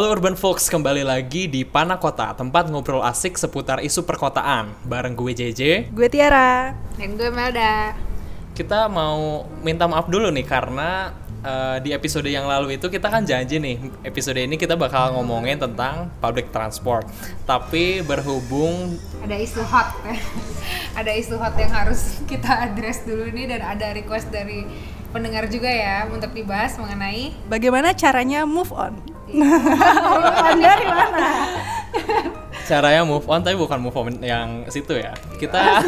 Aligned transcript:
Halo 0.00 0.16
Urban 0.16 0.32
Folks, 0.32 0.72
kembali 0.72 1.04
lagi 1.04 1.44
di 1.44 1.60
Pana 1.60 2.00
Kota, 2.00 2.32
tempat 2.32 2.72
ngobrol 2.72 3.04
asik 3.04 3.36
seputar 3.36 3.84
isu 3.84 4.08
perkotaan. 4.08 4.72
Bareng 4.88 5.12
gue 5.12 5.28
JJ. 5.36 5.92
Gue 5.92 6.08
Tiara. 6.08 6.72
Dan 6.96 7.20
gue 7.20 7.28
Melda. 7.28 7.92
Kita 8.56 8.88
mau 8.88 9.44
minta 9.60 9.84
maaf 9.84 10.08
dulu 10.08 10.32
nih 10.32 10.48
karena 10.48 11.12
uh, 11.44 11.76
di 11.84 11.92
episode 11.92 12.32
yang 12.32 12.48
lalu 12.48 12.80
itu 12.80 12.88
kita 12.88 13.12
kan 13.12 13.28
janji 13.28 13.60
nih, 13.60 13.76
episode 14.00 14.40
ini 14.40 14.56
kita 14.56 14.72
bakal 14.72 15.20
ngomongin 15.20 15.60
tentang 15.60 16.08
public 16.16 16.48
transport. 16.48 17.04
Tapi 17.44 18.00
berhubung 18.00 18.96
ada 19.20 19.36
isu 19.36 19.60
hot, 19.60 20.00
ada 21.04 21.12
isu 21.12 21.36
hot 21.36 21.52
yang 21.60 21.76
harus 21.76 22.24
kita 22.24 22.72
address 22.72 23.04
dulu 23.04 23.28
nih 23.28 23.52
dan 23.52 23.76
ada 23.76 23.92
request 23.92 24.32
dari 24.32 24.64
pendengar 25.12 25.44
juga 25.52 25.68
ya 25.68 26.08
untuk 26.08 26.32
dibahas 26.32 26.80
mengenai 26.80 27.36
bagaimana 27.52 27.92
caranya 27.92 28.48
move 28.48 28.72
on. 28.72 29.09
Move 29.34 30.36
on 30.40 30.56
dari 30.58 30.86
mana? 30.86 31.28
Caranya 32.66 33.02
move 33.02 33.26
on 33.26 33.40
tapi 33.42 33.56
bukan 33.58 33.78
move 33.82 33.96
on 33.98 34.14
yang 34.22 34.66
situ 34.70 34.94
ya. 34.94 35.14
Kita 35.38 35.82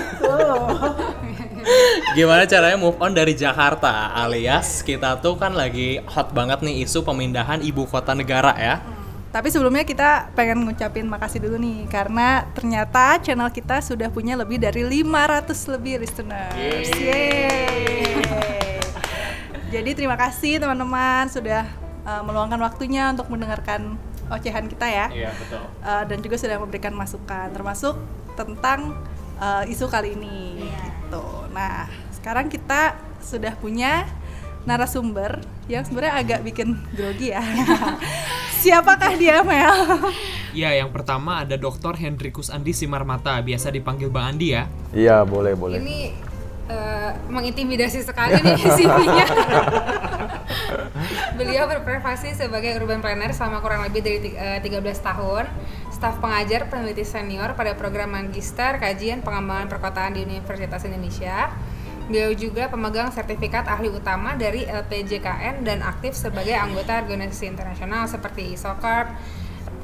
Gimana 2.19 2.43
caranya 2.45 2.75
move 2.75 2.99
on 2.99 3.15
dari 3.15 3.39
Jakarta 3.39 4.11
alias 4.19 4.83
kita 4.83 5.23
tuh 5.23 5.39
kan 5.39 5.55
lagi 5.55 6.03
hot 6.11 6.35
banget 6.35 6.61
nih 6.67 6.83
isu 6.83 7.07
pemindahan 7.07 7.63
ibu 7.63 7.87
kota 7.87 8.13
negara 8.19 8.53
ya. 8.59 8.83
Tapi 9.33 9.49
sebelumnya 9.49 9.89
kita 9.89 10.29
pengen 10.37 10.69
ngucapin 10.69 11.09
makasih 11.09 11.41
dulu 11.41 11.57
nih 11.57 11.89
karena 11.89 12.45
ternyata 12.53 13.17
channel 13.25 13.49
kita 13.49 13.81
sudah 13.81 14.13
punya 14.13 14.37
lebih 14.37 14.61
dari 14.61 14.85
500 14.85 15.73
lebih 15.73 16.05
listeners. 16.05 16.93
Yeay. 17.01 18.13
Jadi 19.73 19.91
terima 19.97 20.21
kasih 20.21 20.61
teman-teman 20.61 21.33
sudah 21.33 21.65
uh, 22.07 22.23
meluangkan 22.23 22.61
waktunya 22.61 23.11
untuk 23.11 23.29
mendengarkan 23.29 23.99
ocehan 24.33 24.67
kita 24.71 24.87
ya. 24.89 25.07
Iya 25.13 25.31
betul. 25.37 25.63
Uh, 25.83 26.05
dan 26.09 26.19
juga 26.25 26.37
sudah 26.41 26.57
memberikan 26.59 26.95
masukan 26.95 27.51
termasuk 27.53 27.99
tentang 28.39 28.97
uh, 29.39 29.65
isu 29.67 29.87
kali 29.91 30.17
ini. 30.17 30.67
Iya. 30.67 30.81
Gitu. 30.89 31.27
Nah 31.53 31.91
sekarang 32.15 32.47
kita 32.49 32.97
sudah 33.23 33.55
punya 33.59 34.07
narasumber 34.63 35.43
yang 35.67 35.83
sebenarnya 35.83 36.15
agak 36.23 36.41
bikin 36.47 36.79
grogi 36.95 37.35
ya. 37.35 37.43
Siapakah 38.63 39.19
dia 39.19 39.43
Mel? 39.43 39.75
Ya, 40.55 40.71
yang 40.71 40.95
pertama 40.95 41.43
ada 41.43 41.59
Dr. 41.59 41.99
Hendrikus 41.99 42.47
Andi 42.47 42.71
Simarmata, 42.71 43.41
biasa 43.43 43.75
dipanggil 43.75 44.07
Bang 44.07 44.37
Andi 44.37 44.55
ya. 44.55 44.71
Iya, 44.95 45.27
boleh, 45.27 45.59
boleh. 45.59 45.83
Ini 45.83 46.15
uh, 46.69 47.11
mengintimidasi 47.33 48.05
sekali 48.05 48.39
nih 48.43 48.59
CV-nya. 48.77 49.27
Beliau 51.35 51.65
berprofesi 51.67 52.37
sebagai 52.37 52.77
urban 52.79 53.01
planner 53.01 53.33
selama 53.33 53.65
kurang 53.65 53.83
lebih 53.89 54.05
dari 54.05 54.19
uh, 54.37 54.61
13 54.61 54.83
tahun, 55.01 55.49
staf 55.91 56.21
pengajar 56.21 56.69
peneliti 56.69 57.03
senior 57.03 57.57
pada 57.57 57.75
program 57.75 58.15
magister 58.15 58.79
kajian 58.79 59.25
pengembangan 59.25 59.67
perkotaan 59.67 60.15
di 60.15 60.23
Universitas 60.23 60.85
Indonesia 60.85 61.51
Beliau 62.13 62.35
juga 62.35 62.67
pemegang 62.67 63.15
sertifikat 63.15 63.65
ahli 63.71 63.87
utama 63.87 64.35
dari 64.35 64.67
LPJKN 64.67 65.63
dan 65.63 65.81
aktif 65.87 66.19
sebagai 66.19 66.53
anggota 66.53 66.99
organisasi 66.99 67.47
internasional 67.47 68.11
seperti 68.11 68.53
ISOCARP, 68.59 69.09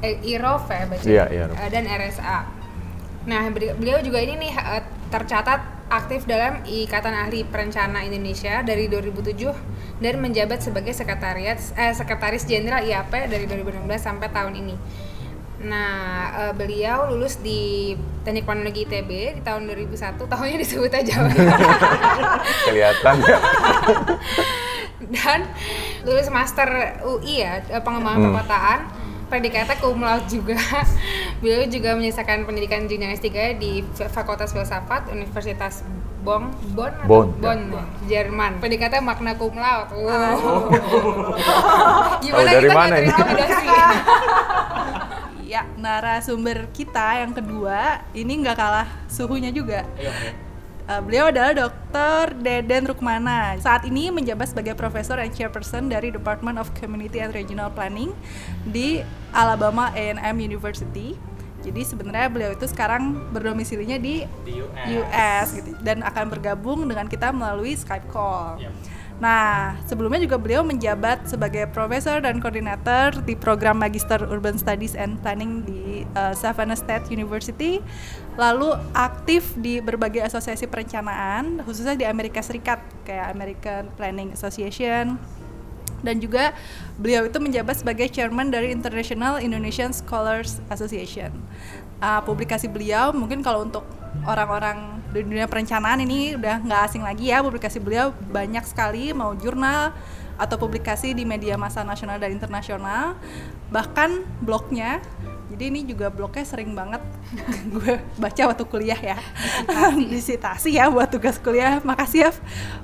IROF 0.03 0.63
ya 0.67 0.83
baca, 0.85 1.07
yeah, 1.07 1.27
yeah. 1.31 1.69
dan 1.71 1.87
RSA. 1.87 2.58
Nah, 3.29 3.45
beliau 3.53 4.01
juga 4.01 4.17
ini 4.25 4.41
nih 4.41 4.53
eh, 4.57 4.83
tercatat 5.13 5.61
aktif 5.89 6.25
dalam 6.25 6.65
Ikatan 6.65 7.13
Ahli 7.13 7.45
Perencana 7.45 8.01
Indonesia 8.01 8.61
dari 8.65 8.89
2007 8.89 10.01
dan 10.01 10.17
menjabat 10.17 10.65
sebagai 10.65 10.97
sekretariat 10.97 11.61
eh, 11.77 11.93
sekretaris 11.93 12.49
jenderal 12.49 12.81
IAP 12.81 13.29
dari 13.29 13.45
2016 13.45 13.85
sampai 14.01 14.33
tahun 14.33 14.53
ini. 14.57 14.75
Nah, 15.59 15.91
uh, 16.31 16.53
beliau 16.55 17.11
lulus 17.11 17.35
di 17.43 17.91
Teknik 18.23 18.47
Teknologi 18.47 18.87
ITB 18.87 19.11
di 19.35 19.41
tahun 19.43 19.67
2001. 19.67 20.15
Tahunnya 20.15 20.55
disebut 20.55 20.87
aja. 20.87 21.15
Kelihatan 22.71 23.15
ya. 23.19 23.39
Dan 25.03 25.39
lulus 26.07 26.31
master 26.31 27.03
UI 27.03 27.43
ya, 27.43 27.59
eh, 27.59 27.83
pengembangan 27.83 28.19
hmm. 28.23 28.27
perkotaan. 28.31 28.79
Predikatnya 29.29 29.77
cum 29.77 30.01
laude 30.01 30.25
juga. 30.25 30.57
beliau 31.39 31.63
juga 31.69 31.95
menyelesaikan 31.95 32.43
pendidikan 32.43 32.83
jenjang 32.89 33.15
S3 33.15 33.29
di 33.61 33.85
Fakultas 34.11 34.51
Filsafat 34.51 35.07
Universitas 35.13 35.85
Bonn, 36.19 36.51
Bonn, 36.75 36.91
Bonn, 37.07 37.31
Bonn 37.39 37.71
ya. 37.71 38.19
Jerman. 38.19 38.59
Predikatnya 38.59 38.99
makna 38.99 39.39
cum 39.39 39.55
laude. 39.55 39.95
Wow. 39.95 40.35
Oh. 40.35 40.67
Gimana 42.25 42.43
oh, 42.43 42.51
dari 42.51 42.67
kita 42.67 42.75
mana 42.75 42.95
ini? 42.99 43.09
ya 45.49 45.65
narasumber 45.81 46.69
kita 46.69 47.25
yang 47.25 47.33
kedua 47.33 48.05
ini 48.13 48.37
nggak 48.43 48.57
kalah 48.59 48.85
suhunya 49.07 49.49
juga. 49.49 49.87
Uh, 50.89 51.05
beliau 51.05 51.29
adalah 51.29 51.53
Dr. 51.53 52.33
Deden 52.41 52.89
Rukmana. 52.89 53.53
Saat 53.61 53.85
ini 53.85 54.09
menjabat 54.09 54.49
sebagai 54.49 54.73
profesor 54.73 55.21
and 55.21 55.29
chairperson 55.29 55.85
dari 55.85 56.09
Department 56.09 56.57
of 56.57 56.73
Community 56.73 57.21
and 57.21 57.29
Regional 57.29 57.69
Planning 57.69 58.09
di 58.65 59.05
Alabama 59.29 59.93
A&M 59.93 60.35
University. 60.41 61.13
Jadi 61.61 61.85
sebenarnya 61.85 62.33
beliau 62.33 62.51
itu 62.57 62.65
sekarang 62.65 63.29
berdomisilinya 63.29 64.01
di, 64.01 64.25
di 64.41 64.65
US. 64.65 64.89
US 65.05 65.47
gitu 65.61 65.77
dan 65.85 66.01
akan 66.01 66.25
bergabung 66.33 66.89
dengan 66.89 67.05
kita 67.05 67.29
melalui 67.29 67.77
Skype 67.77 68.09
call. 68.09 68.57
Yep. 68.57 68.73
Nah, 69.19 69.75
sebelumnya 69.83 70.23
juga 70.23 70.39
beliau 70.39 70.63
menjabat 70.63 71.27
sebagai 71.27 71.67
profesor 71.75 72.23
dan 72.23 72.39
koordinator 72.39 73.11
di 73.27 73.35
program 73.35 73.75
Magister 73.75 74.23
Urban 74.23 74.55
Studies 74.55 74.95
and 74.95 75.19
Planning 75.19 75.67
di 75.67 76.07
uh, 76.15 76.31
Savannah 76.31 76.79
State 76.79 77.11
University. 77.11 77.83
Lalu 78.39 78.71
aktif 78.95 79.51
di 79.59 79.83
berbagai 79.83 80.23
asosiasi 80.23 80.63
perencanaan, 80.71 81.59
khususnya 81.67 81.99
di 81.99 82.07
Amerika 82.07 82.39
Serikat, 82.39 82.79
kayak 83.03 83.35
American 83.35 83.91
Planning 83.99 84.31
Association. 84.31 85.19
Dan 85.99 86.23
juga 86.23 86.55
beliau 86.95 87.27
itu 87.27 87.35
menjabat 87.43 87.83
sebagai 87.83 88.07
chairman 88.07 88.47
dari 88.47 88.71
International 88.71 89.43
Indonesian 89.43 89.91
Scholars 89.91 90.63
Association. 90.71 91.35
Uh, 91.99 92.23
publikasi 92.23 92.71
beliau 92.71 93.11
mungkin 93.11 93.43
kalau 93.43 93.67
untuk 93.67 93.83
orang-orang 94.23 95.03
di 95.11 95.25
dunia 95.25 95.49
perencanaan 95.51 95.99
ini 95.99 96.39
udah 96.39 96.63
nggak 96.63 96.81
asing 96.87 97.03
lagi 97.03 97.33
ya 97.33 97.41
publikasi 97.41 97.81
beliau 97.81 98.13
banyak 98.29 98.61
sekali 98.63 99.09
mau 99.11 99.33
jurnal 99.35 99.91
atau 100.39 100.55
publikasi 100.55 101.11
di 101.11 101.27
media 101.27 101.59
massa 101.59 101.83
nasional 101.83 102.21
dan 102.21 102.31
internasional 102.31 103.17
bahkan 103.73 104.23
blognya 104.39 105.03
jadi 105.49 105.63
ini 105.73 105.81
juga 105.81 106.13
blognya 106.13 106.45
sering 106.45 106.77
banget 106.77 107.01
gue 107.73 107.97
baca 108.21 108.41
waktu 108.53 108.63
kuliah 108.69 108.97
ya. 108.97 109.17
Disitasi 110.13 110.77
ya 110.77 110.89
buat 110.93 111.09
tugas 111.09 111.41
kuliah. 111.41 111.81
Makasih 111.81 112.29
ya 112.29 112.31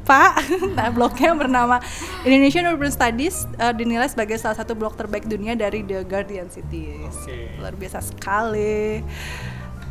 pak. 0.05 0.41
Nah 0.75 0.89
blognya 0.91 1.31
bernama 1.37 1.77
Indonesian 2.25 2.67
Urban 2.67 2.91
Studies 2.91 3.45
uh, 3.61 3.71
dinilai 3.71 4.09
sebagai 4.09 4.41
salah 4.41 4.57
satu 4.57 4.73
blog 4.73 4.97
terbaik 4.97 5.29
dunia 5.29 5.53
dari 5.53 5.85
The 5.85 6.03
Guardian 6.03 6.49
Cities. 6.49 7.15
Okay. 7.25 7.53
luar 7.61 7.73
biasa 7.77 8.01
sekali 8.01 9.05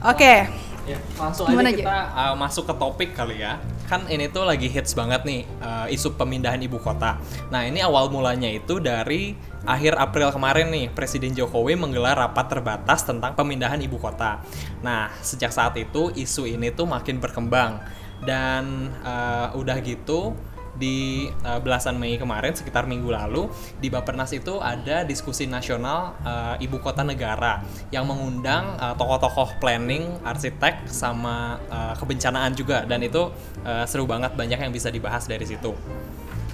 oke 0.04 0.16
okay. 0.16 0.38
Ya, 0.84 1.00
langsung 1.16 1.48
Gimana 1.48 1.72
aja 1.72 1.80
kita 1.80 1.98
uh, 2.12 2.36
masuk 2.36 2.68
ke 2.68 2.74
topik 2.76 3.10
kali 3.16 3.40
ya. 3.40 3.56
Kan 3.88 4.04
ini 4.12 4.28
tuh 4.28 4.44
lagi 4.44 4.68
hits 4.68 4.92
banget 4.92 5.24
nih 5.24 5.48
uh, 5.64 5.88
isu 5.88 6.12
pemindahan 6.12 6.60
ibu 6.60 6.76
kota. 6.76 7.16
Nah, 7.48 7.64
ini 7.64 7.80
awal 7.80 8.12
mulanya 8.12 8.52
itu 8.52 8.84
dari 8.84 9.32
akhir 9.64 9.96
April 9.96 10.28
kemarin 10.28 10.68
nih 10.68 10.92
Presiden 10.92 11.32
Jokowi 11.32 11.80
menggelar 11.80 12.20
rapat 12.20 12.52
terbatas 12.52 13.00
tentang 13.08 13.32
pemindahan 13.32 13.80
ibu 13.80 13.96
kota. 13.96 14.44
Nah, 14.84 15.08
sejak 15.24 15.56
saat 15.56 15.72
itu 15.80 16.12
isu 16.12 16.44
ini 16.44 16.68
tuh 16.68 16.84
makin 16.84 17.16
berkembang 17.16 17.80
dan 18.28 18.92
uh, 19.08 19.56
udah 19.56 19.80
gitu 19.80 20.36
di 20.74 21.30
uh, 21.46 21.58
belasan 21.62 21.96
Mei 21.98 22.18
kemarin 22.18 22.54
sekitar 22.54 22.84
minggu 22.84 23.10
lalu 23.10 23.46
di 23.78 23.88
Bapernas 23.90 24.34
itu 24.34 24.58
ada 24.58 25.06
diskusi 25.06 25.46
nasional 25.46 26.18
uh, 26.26 26.54
ibu 26.58 26.82
kota 26.82 27.06
negara 27.06 27.62
yang 27.94 28.06
mengundang 28.10 28.74
uh, 28.78 28.94
tokoh-tokoh 28.98 29.58
planning, 29.62 30.18
arsitek 30.26 30.86
sama 30.90 31.62
uh, 31.70 31.94
kebencanaan 31.94 32.52
juga 32.58 32.82
dan 32.84 33.02
itu 33.06 33.30
uh, 33.62 33.84
seru 33.86 34.04
banget 34.04 34.34
banyak 34.34 34.58
yang 34.58 34.72
bisa 34.74 34.90
dibahas 34.90 35.26
dari 35.30 35.46
situ. 35.46 35.72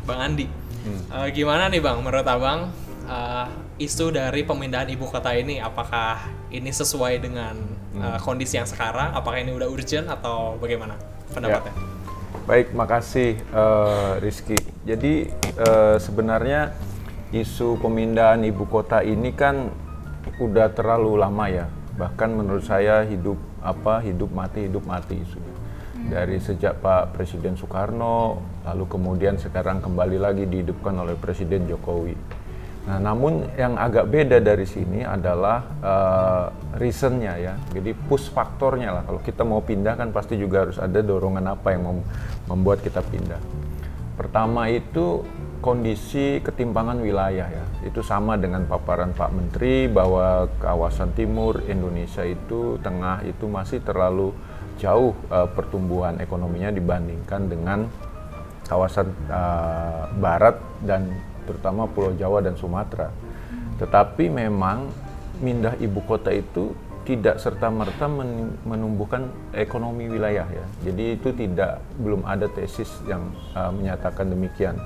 Bang 0.04 0.20
Andi, 0.20 0.46
hmm. 0.48 1.02
uh, 1.12 1.28
gimana 1.32 1.72
nih 1.72 1.80
Bang 1.80 2.04
menurut 2.04 2.26
Abang 2.28 2.68
uh, 3.08 3.46
isu 3.80 4.12
dari 4.12 4.44
pemindahan 4.44 4.88
ibu 4.92 5.08
kota 5.08 5.32
ini 5.32 5.58
apakah 5.58 6.20
ini 6.52 6.68
sesuai 6.68 7.24
dengan 7.24 7.56
uh, 7.96 8.18
kondisi 8.20 8.60
yang 8.60 8.68
sekarang? 8.68 9.16
Apakah 9.16 9.40
ini 9.40 9.56
udah 9.56 9.68
urgent 9.70 10.06
atau 10.06 10.60
bagaimana 10.60 11.00
pendapatnya? 11.32 11.72
Ya. 11.72 11.89
Baik, 12.50 12.74
makasih 12.74 13.38
uh, 13.54 14.18
Rizky. 14.18 14.58
Jadi 14.82 15.30
uh, 15.58 15.98
sebenarnya 16.02 16.74
isu 17.30 17.78
pemindahan 17.78 18.42
ibu 18.42 18.66
kota 18.66 19.06
ini 19.06 19.30
kan 19.30 19.70
udah 20.42 20.70
terlalu 20.74 21.14
lama 21.14 21.46
ya. 21.46 21.66
Bahkan 21.94 22.30
menurut 22.34 22.66
saya 22.66 23.06
hidup 23.06 23.38
apa 23.62 24.02
hidup 24.02 24.34
mati 24.34 24.66
hidup 24.66 24.82
mati 24.82 25.20
isu. 25.20 25.38
Dari 26.10 26.40
sejak 26.40 26.80
Pak 26.80 27.14
Presiden 27.14 27.60
Soekarno, 27.60 28.40
lalu 28.64 28.84
kemudian 28.88 29.36
sekarang 29.36 29.84
kembali 29.84 30.16
lagi 30.16 30.48
dihidupkan 30.48 30.96
oleh 30.96 31.14
Presiden 31.14 31.68
Jokowi. 31.68 32.39
Nah, 32.80 32.96
namun 32.96 33.44
yang 33.60 33.76
agak 33.76 34.08
beda 34.08 34.40
dari 34.40 34.64
sini 34.64 35.04
adalah 35.04 35.60
uh, 35.84 36.46
reasonnya 36.80 37.36
ya. 37.36 37.54
Jadi 37.76 37.92
push 37.92 38.32
faktornya 38.32 38.96
lah. 38.96 39.02
Kalau 39.04 39.20
kita 39.20 39.44
mau 39.44 39.60
pindah 39.60 40.00
kan 40.00 40.08
pasti 40.16 40.40
juga 40.40 40.64
harus 40.64 40.80
ada 40.80 41.04
dorongan 41.04 41.44
apa 41.44 41.76
yang 41.76 41.84
mem 41.84 41.98
membuat 42.48 42.80
kita 42.80 43.04
pindah. 43.04 43.40
Pertama 44.16 44.72
itu 44.72 45.24
kondisi 45.60 46.40
ketimpangan 46.40 47.04
wilayah 47.04 47.48
ya. 47.52 47.64
Itu 47.84 48.00
sama 48.00 48.40
dengan 48.40 48.64
paparan 48.64 49.12
Pak 49.12 49.30
Menteri 49.32 49.84
bahwa 49.84 50.48
kawasan 50.56 51.12
timur 51.12 51.60
Indonesia 51.68 52.24
itu 52.24 52.80
tengah 52.80 53.20
itu 53.28 53.44
masih 53.44 53.84
terlalu 53.84 54.32
jauh 54.80 55.12
uh, 55.28 55.48
pertumbuhan 55.52 56.16
ekonominya 56.16 56.72
dibandingkan 56.72 57.44
dengan 57.44 57.78
kawasan 58.64 59.12
uh, 59.28 60.08
barat 60.16 60.56
dan 60.80 61.12
terutama 61.50 61.90
Pulau 61.90 62.14
Jawa 62.14 62.38
dan 62.38 62.54
Sumatera. 62.54 63.10
Tetapi 63.82 64.30
memang 64.30 64.86
mindah 65.42 65.74
ibu 65.82 65.98
kota 66.06 66.30
itu 66.30 66.70
tidak 67.02 67.42
serta 67.42 67.72
merta 67.72 68.06
menumbuhkan 68.62 69.32
ekonomi 69.50 70.06
wilayah 70.06 70.46
ya. 70.46 70.64
Jadi 70.86 71.18
itu 71.18 71.34
tidak 71.34 71.82
belum 71.98 72.22
ada 72.22 72.46
tesis 72.46 72.86
yang 73.08 73.34
uh, 73.56 73.72
menyatakan 73.74 74.30
demikian. 74.30 74.78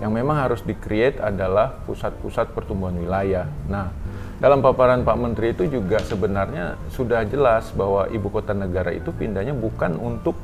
Yang 0.00 0.12
memang 0.16 0.36
harus 0.40 0.60
di-create 0.64 1.20
adalah 1.20 1.76
pusat-pusat 1.84 2.56
pertumbuhan 2.56 2.96
wilayah. 2.96 3.44
Nah, 3.68 3.92
dalam 4.40 4.64
paparan 4.64 5.04
Pak 5.04 5.16
Menteri 5.20 5.52
itu 5.52 5.68
juga 5.68 6.00
sebenarnya 6.00 6.80
sudah 6.88 7.28
jelas 7.28 7.68
bahwa 7.76 8.08
ibu 8.08 8.32
kota 8.32 8.56
negara 8.56 8.90
itu 8.96 9.12
pindahnya 9.12 9.52
bukan 9.52 10.00
untuk 10.00 10.40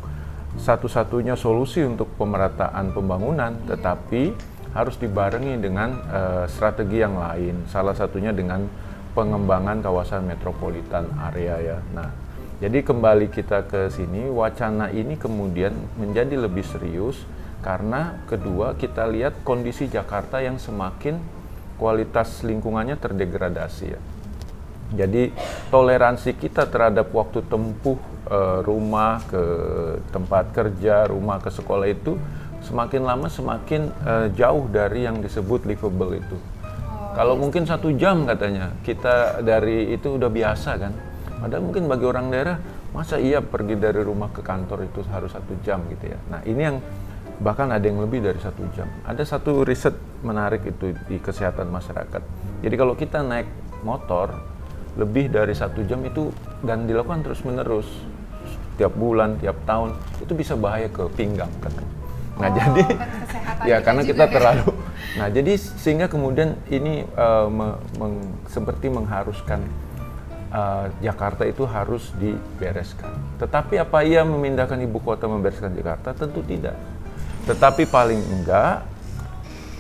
satu-satunya 0.61 1.33
solusi 1.37 1.81
untuk 1.85 2.13
pemerataan 2.21 2.93
pembangunan, 2.93 3.57
tetapi 3.65 4.37
harus 4.77 5.01
dibarengi 5.01 5.57
dengan 5.57 6.05
uh, 6.13 6.45
strategi 6.45 7.01
yang 7.01 7.17
lain. 7.17 7.65
Salah 7.73 7.97
satunya 7.97 8.37
dengan 8.37 8.69
pengembangan 9.17 9.81
kawasan 9.81 10.29
metropolitan 10.29 11.09
area 11.33 11.57
ya. 11.57 11.79
Nah, 11.97 12.13
jadi 12.61 12.85
kembali 12.85 13.33
kita 13.33 13.65
ke 13.65 13.89
sini, 13.89 14.29
wacana 14.29 14.93
ini 14.93 15.17
kemudian 15.17 15.73
menjadi 15.97 16.37
lebih 16.37 16.65
serius 16.69 17.25
karena 17.65 18.21
kedua 18.29 18.77
kita 18.77 19.09
lihat 19.09 19.41
kondisi 19.41 19.89
Jakarta 19.89 20.45
yang 20.45 20.61
semakin 20.61 21.17
kualitas 21.81 22.45
lingkungannya 22.45 23.01
terdegradasi 23.01 23.87
ya. 23.97 24.01
Jadi 24.95 25.35
toleransi 25.69 26.39
kita 26.39 26.71
terhadap 26.71 27.11
waktu 27.11 27.43
tempuh 27.51 27.99
e, 28.31 28.39
rumah 28.63 29.19
ke 29.27 29.43
tempat 30.15 30.55
kerja, 30.55 31.11
rumah 31.11 31.43
ke 31.43 31.51
sekolah 31.51 31.91
itu 31.91 32.15
semakin 32.67 33.03
lama 33.07 33.31
semakin 33.31 33.95
uh, 34.03 34.27
jauh 34.35 34.67
dari 34.67 35.07
yang 35.07 35.23
disebut 35.23 35.63
livable 35.65 36.19
itu. 36.19 36.35
Oh, 36.35 37.15
Kalau 37.15 37.39
yes. 37.39 37.41
mungkin 37.47 37.63
satu 37.63 37.95
jam 37.95 38.27
katanya 38.27 38.75
kita 38.83 39.41
dari 39.47 39.95
itu 39.95 40.19
udah 40.19 40.27
biasa 40.27 40.71
kan. 40.77 40.93
Padahal 41.37 41.63
mungkin 41.63 41.87
bagi 41.87 42.05
orang 42.09 42.27
daerah 42.33 42.59
masa 42.91 43.23
iya 43.23 43.45
pergi 43.45 43.77
dari 43.79 44.01
rumah 44.03 44.33
ke 44.33 44.43
kantor 44.43 44.89
itu 44.89 45.05
harus 45.13 45.31
satu 45.31 45.55
jam 45.63 45.85
gitu 45.93 46.11
ya. 46.11 46.19
Nah 46.33 46.41
ini 46.43 46.63
yang 46.65 46.77
bahkan 47.39 47.69
ada 47.69 47.85
yang 47.85 48.01
lebih 48.03 48.25
dari 48.25 48.41
satu 48.41 48.65
jam. 48.73 48.89
Ada 49.05 49.37
satu 49.37 49.63
riset 49.63 49.95
menarik 50.25 50.65
itu 50.65 50.97
di 51.07 51.21
kesehatan 51.21 51.69
masyarakat. 51.69 52.23
Jadi 52.65 52.75
kalau 52.75 52.97
kita 52.97 53.21
naik 53.21 53.47
motor 53.85 54.33
lebih 54.97 55.29
dari 55.29 55.53
satu 55.53 55.85
jam 55.85 56.01
itu 56.09 56.33
dan 56.65 56.89
dilakukan 56.89 57.21
terus 57.21 57.45
menerus 57.45 57.85
tiap 58.81 58.97
bulan, 58.97 59.37
tiap 59.41 59.57
tahun 59.69 59.93
itu 60.25 60.33
bisa 60.33 60.57
bahaya 60.57 60.89
ke 60.89 61.05
pinggang 61.13 61.53
katanya. 61.61 62.06
Nah, 62.37 62.49
oh, 62.49 62.55
jadi 62.55 62.83
ya 63.65 63.77
karena 63.81 64.03
kita 64.05 64.29
ya. 64.29 64.33
terlalu 64.33 64.69
Nah, 65.17 65.33
jadi 65.33 65.57
sehingga 65.57 66.13
kemudian 66.13 66.61
ini 66.69 67.09
uh, 67.17 67.49
me, 67.49 67.81
meng, 67.97 68.21
seperti 68.53 68.93
mengharuskan 68.93 69.65
uh, 70.53 70.93
Jakarta 71.01 71.49
itu 71.49 71.65
harus 71.65 72.13
dibereskan. 72.21 73.17
Tetapi 73.41 73.81
apa 73.81 74.05
ia 74.05 74.21
memindahkan 74.29 74.77
ibu 74.85 75.01
kota 75.01 75.25
membereskan 75.25 75.73
Jakarta? 75.73 76.13
Tentu 76.13 76.45
tidak. 76.45 76.77
Tetapi 77.49 77.89
paling 77.89 78.21
enggak 78.21 78.85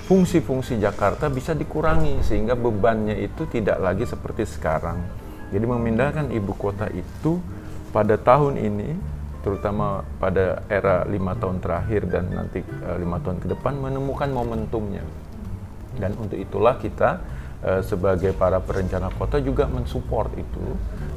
fungsi-fungsi 0.08 0.80
Jakarta 0.80 1.28
bisa 1.28 1.52
dikurangi 1.52 2.24
sehingga 2.24 2.56
bebannya 2.56 3.20
itu 3.20 3.44
tidak 3.44 3.76
lagi 3.76 4.08
seperti 4.08 4.48
sekarang. 4.48 5.04
Jadi 5.52 5.66
memindahkan 5.68 6.32
ibu 6.32 6.56
kota 6.56 6.88
itu 6.96 7.44
pada 7.92 8.16
tahun 8.16 8.56
ini 8.56 8.96
terutama 9.46 10.02
pada 10.18 10.66
era 10.66 11.06
lima 11.06 11.38
tahun 11.38 11.62
terakhir 11.62 12.10
dan 12.10 12.26
nanti 12.34 12.66
uh, 12.82 12.98
lima 12.98 13.22
tahun 13.22 13.38
ke 13.38 13.54
depan 13.54 13.78
menemukan 13.78 14.26
momentumnya 14.34 15.06
dan 16.02 16.18
untuk 16.18 16.34
itulah 16.34 16.74
kita 16.82 17.22
uh, 17.62 17.78
sebagai 17.86 18.34
para 18.34 18.58
perencana 18.58 19.06
kota 19.14 19.38
juga 19.38 19.70
mensupport 19.70 20.34
itu 20.34 20.66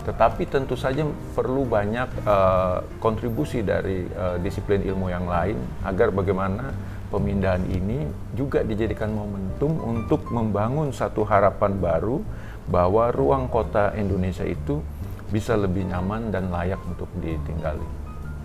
tetapi 0.06 0.46
tentu 0.46 0.78
saja 0.78 1.02
perlu 1.34 1.66
banyak 1.66 2.06
uh, 2.30 2.86
kontribusi 3.02 3.66
dari 3.66 4.06
disiplin 4.46 4.86
ilmu 4.86 5.10
yang 5.10 5.26
lain 5.26 5.58
agar 5.82 6.14
bagaimana 6.14 6.70
pemindahan 7.10 7.66
ini 7.66 8.06
juga 8.38 8.62
dijadikan 8.62 9.10
momentum 9.10 9.74
untuk 9.82 10.30
membangun 10.30 10.94
satu 10.94 11.26
harapan 11.26 11.82
baru 11.82 12.22
bahwa 12.70 13.10
ruang 13.10 13.50
kota 13.50 13.98
Indonesia 13.98 14.46
itu 14.46 14.86
bisa 15.34 15.58
lebih 15.58 15.90
nyaman 15.90 16.30
dan 16.30 16.54
layak 16.54 16.78
untuk 16.86 17.10
ditinggali. 17.18 17.99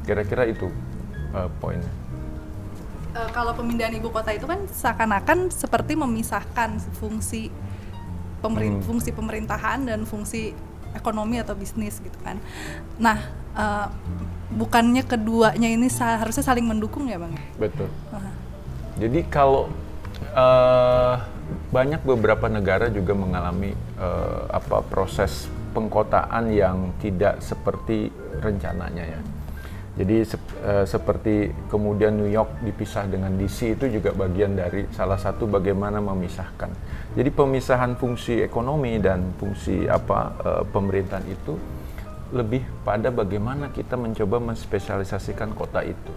Kira-kira 0.04 0.44
itu 0.48 0.68
uh, 1.32 1.48
poinnya. 1.58 1.90
Uh, 3.14 3.30
kalau 3.30 3.54
pemindahan 3.54 3.94
ibu 3.96 4.10
kota 4.10 4.34
itu 4.34 4.44
kan 4.44 4.62
seakan-akan 4.68 5.50
seperti 5.50 5.94
memisahkan 5.94 6.82
fungsi 6.98 7.48
pemerin 8.44 8.78
hmm. 8.78 8.84
fungsi 8.84 9.10
pemerintahan 9.14 9.88
dan 9.88 10.04
fungsi 10.04 10.52
ekonomi 10.92 11.40
atau 11.40 11.56
bisnis 11.56 11.98
gitu 11.98 12.18
kan. 12.22 12.38
Nah, 13.00 13.18
uh, 13.56 13.88
bukannya 14.52 15.02
keduanya 15.02 15.66
ini 15.66 15.90
harusnya 15.90 16.44
saling 16.44 16.68
mendukung 16.68 17.08
ya, 17.10 17.18
Bang? 17.18 17.34
Betul. 17.58 17.88
Uh. 18.12 18.30
Jadi 19.00 19.26
kalau 19.26 19.72
uh, 20.36 21.18
banyak 21.74 22.02
beberapa 22.06 22.46
negara 22.46 22.86
juga 22.86 23.14
mengalami 23.18 23.74
uh, 23.98 24.46
apa 24.54 24.86
proses 24.86 25.50
pengkotaan 25.74 26.54
yang 26.54 26.94
tidak 27.02 27.42
seperti 27.42 28.14
rencananya 28.38 29.18
ya. 29.18 29.20
Jadi 29.94 30.26
sep, 30.26 30.42
uh, 30.66 30.82
seperti 30.82 31.54
kemudian 31.70 32.18
New 32.18 32.26
York 32.26 32.66
dipisah 32.66 33.06
dengan 33.06 33.30
DC 33.38 33.78
itu 33.78 33.86
juga 33.86 34.10
bagian 34.10 34.58
dari 34.58 34.90
salah 34.90 35.14
satu 35.14 35.46
bagaimana 35.46 36.02
memisahkan. 36.02 36.70
Jadi 37.14 37.30
pemisahan 37.30 37.94
fungsi 37.94 38.42
ekonomi 38.42 38.98
dan 38.98 39.30
fungsi 39.38 39.86
apa 39.86 40.18
uh, 40.42 40.62
pemerintahan 40.66 41.26
itu 41.30 41.54
lebih 42.34 42.66
pada 42.82 43.14
bagaimana 43.14 43.70
kita 43.70 43.94
mencoba 43.94 44.42
menspesialisasikan 44.42 45.54
kota 45.54 45.86
itu. 45.86 46.14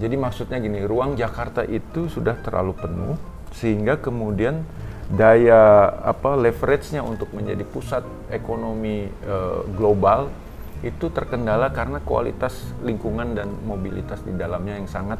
Jadi 0.00 0.16
maksudnya 0.16 0.56
gini, 0.56 0.80
ruang 0.88 1.12
Jakarta 1.12 1.68
itu 1.68 2.08
sudah 2.08 2.40
terlalu 2.40 2.72
penuh 2.72 3.16
sehingga 3.52 4.00
kemudian 4.00 4.64
daya 5.12 5.92
apa 6.04 6.36
leverage-nya 6.40 7.04
untuk 7.04 7.32
menjadi 7.36 7.64
pusat 7.68 8.04
ekonomi 8.32 9.08
uh, 9.28 9.64
global 9.76 10.32
itu 10.82 11.10
terkendala 11.10 11.74
karena 11.74 11.98
kualitas 12.02 12.70
lingkungan 12.86 13.34
dan 13.34 13.50
mobilitas 13.66 14.22
di 14.22 14.30
dalamnya 14.38 14.78
yang 14.78 14.86
sangat 14.86 15.18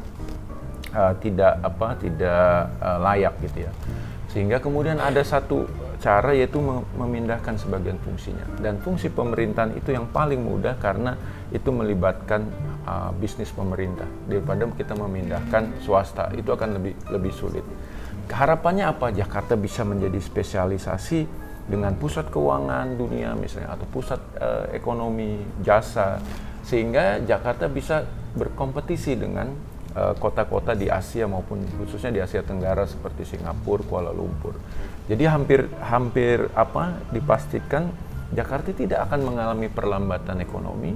uh, 0.95 1.13
tidak 1.19 1.59
apa 1.59 1.99
tidak 1.99 2.71
uh, 2.79 2.99
layak 3.03 3.33
gitu 3.43 3.67
ya. 3.67 3.71
Sehingga 4.29 4.61
kemudian 4.61 5.01
ada 5.01 5.19
satu 5.25 5.65
cara 5.99 6.31
yaitu 6.31 6.61
memindahkan 6.95 7.59
sebagian 7.59 7.99
fungsinya. 7.99 8.45
Dan 8.61 8.79
fungsi 8.79 9.11
pemerintahan 9.11 9.75
itu 9.75 9.91
yang 9.91 10.07
paling 10.07 10.39
mudah 10.39 10.79
karena 10.79 11.17
itu 11.51 11.67
melibatkan 11.73 12.47
uh, 12.87 13.11
bisnis 13.17 13.51
pemerintah. 13.51 14.07
Daripada 14.29 14.69
kita 14.71 14.95
memindahkan 14.95 15.83
swasta 15.83 16.31
itu 16.37 16.55
akan 16.55 16.79
lebih 16.79 16.93
lebih 17.11 17.33
sulit. 17.35 17.65
Harapannya 18.29 18.85
apa? 18.85 19.09
Jakarta 19.09 19.57
bisa 19.57 19.81
menjadi 19.81 20.21
spesialisasi 20.21 21.48
dengan 21.69 21.93
pusat 21.95 22.33
keuangan 22.33 22.97
dunia 22.97 23.37
misalnya 23.37 23.77
atau 23.77 23.85
pusat 23.93 24.17
uh, 24.41 24.65
ekonomi 24.73 25.37
jasa 25.61 26.17
sehingga 26.65 27.21
Jakarta 27.21 27.69
bisa 27.69 28.05
berkompetisi 28.29 29.17
dengan 29.17 29.49
eh, 29.97 30.13
kota-kota 30.21 30.77
uh, 30.77 30.77
di 30.77 30.85
Asia 30.85 31.25
maupun 31.25 31.65
khususnya 31.81 32.13
di 32.13 32.21
Asia 32.21 32.45
Tenggara 32.45 32.85
seperti 32.85 33.25
Singapura, 33.25 33.81
Kuala 33.89 34.13
Lumpur. 34.13 34.53
Jadi 35.09 35.25
hampir 35.25 35.65
hampir 35.81 36.45
apa 36.53 36.93
dipastikan 37.09 37.89
Jakarta 38.37 38.69
tidak 38.69 39.09
akan 39.09 39.33
mengalami 39.33 39.65
perlambatan 39.65 40.45
ekonomi, 40.45 40.93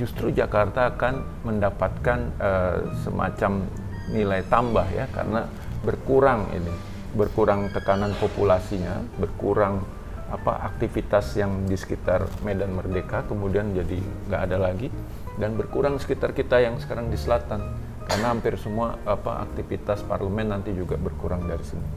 justru 0.00 0.32
Jakarta 0.32 0.96
akan 0.96 1.44
mendapatkan 1.44 2.18
uh, 2.40 2.76
semacam 3.04 3.68
nilai 4.08 4.40
tambah 4.48 4.88
ya 4.88 5.04
karena 5.12 5.44
berkurang 5.84 6.48
ini 6.56 6.94
berkurang 7.14 7.70
tekanan 7.70 8.12
populasinya, 8.18 8.98
berkurang 9.16 9.86
apa 10.34 10.66
aktivitas 10.74 11.38
yang 11.38 11.70
di 11.70 11.78
sekitar 11.78 12.26
Medan 12.42 12.74
Merdeka 12.74 13.22
kemudian 13.30 13.70
jadi 13.70 13.98
nggak 14.30 14.42
ada 14.50 14.58
lagi 14.58 14.90
dan 15.38 15.54
berkurang 15.54 15.98
sekitar 15.98 16.34
kita 16.34 16.62
yang 16.62 16.78
sekarang 16.82 17.10
di 17.10 17.18
selatan 17.18 17.62
karena 18.04 18.26
hampir 18.34 18.54
semua 18.60 19.00
apa 19.08 19.42
aktivitas 19.46 20.04
parlemen 20.04 20.52
nanti 20.52 20.74
juga 20.76 21.00
berkurang 21.00 21.48
dari 21.48 21.64
sini. 21.64 21.88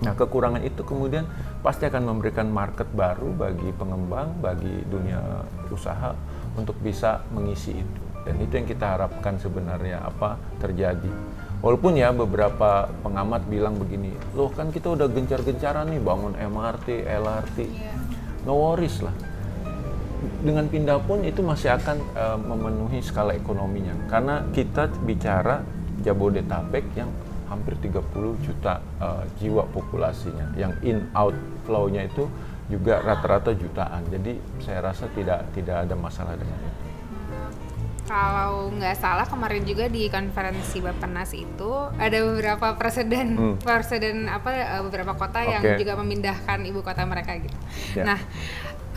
Nah, 0.00 0.16
kekurangan 0.16 0.64
itu 0.64 0.80
kemudian 0.80 1.28
pasti 1.60 1.84
akan 1.84 2.08
memberikan 2.08 2.48
market 2.48 2.88
baru 2.88 3.36
bagi 3.36 3.68
pengembang, 3.76 4.32
bagi 4.40 4.80
dunia 4.88 5.44
usaha 5.68 6.16
untuk 6.56 6.72
bisa 6.80 7.20
mengisi 7.36 7.76
itu. 7.76 8.02
Dan 8.24 8.40
itu 8.40 8.52
yang 8.56 8.68
kita 8.68 8.96
harapkan 8.96 9.36
sebenarnya 9.36 10.00
apa 10.00 10.40
terjadi. 10.56 11.12
Walaupun 11.60 11.92
ya 11.92 12.08
beberapa 12.08 12.88
pengamat 13.04 13.44
bilang 13.44 13.76
begini, 13.76 14.16
loh 14.32 14.48
kan 14.48 14.72
kita 14.72 14.96
udah 14.96 15.12
gencar-gencaran 15.12 15.92
nih 15.92 16.00
bangun 16.00 16.32
MRT, 16.32 17.04
LRT, 17.04 17.58
iya. 17.68 17.92
no 18.48 18.56
worries 18.56 19.04
lah. 19.04 19.12
Dengan 20.40 20.72
pindah 20.72 21.04
pun 21.04 21.20
itu 21.20 21.44
masih 21.44 21.76
akan 21.76 22.00
uh, 22.16 22.40
memenuhi 22.40 23.04
skala 23.04 23.36
ekonominya, 23.36 23.92
karena 24.08 24.40
kita 24.56 24.88
bicara 25.04 25.60
Jabodetabek 26.00 26.96
yang 26.96 27.12
hampir 27.52 27.76
30 27.76 28.40
juta 28.40 28.80
uh, 28.96 29.28
jiwa 29.36 29.68
populasinya 29.68 30.56
yang 30.56 30.72
in 30.80 31.12
out 31.12 31.36
flow-nya 31.68 32.08
itu 32.08 32.24
juga 32.72 33.04
rata-rata 33.04 33.52
jutaan. 33.52 34.00
Jadi 34.08 34.64
saya 34.64 34.80
rasa 34.80 35.12
tidak 35.12 35.44
tidak 35.52 35.84
ada 35.84 35.92
masalah 35.92 36.32
dengan 36.40 36.56
itu. 36.56 36.89
Kalau 38.10 38.74
nggak 38.74 38.96
salah 38.98 39.22
kemarin 39.22 39.62
juga 39.62 39.86
di 39.86 40.10
konferensi 40.10 40.82
Bapenas 40.82 41.30
itu 41.30 41.70
ada 41.94 42.18
beberapa 42.26 42.74
presiden 42.74 43.38
hmm. 43.38 43.56
presiden 43.62 44.26
apa 44.26 44.50
eh, 44.50 44.82
beberapa 44.82 45.14
kota 45.14 45.46
okay. 45.46 45.54
yang 45.54 45.62
juga 45.78 45.94
memindahkan 45.94 46.58
ibu 46.66 46.82
kota 46.82 47.06
mereka 47.06 47.38
gitu. 47.38 47.54
Yeah. 47.94 48.10
Nah, 48.10 48.20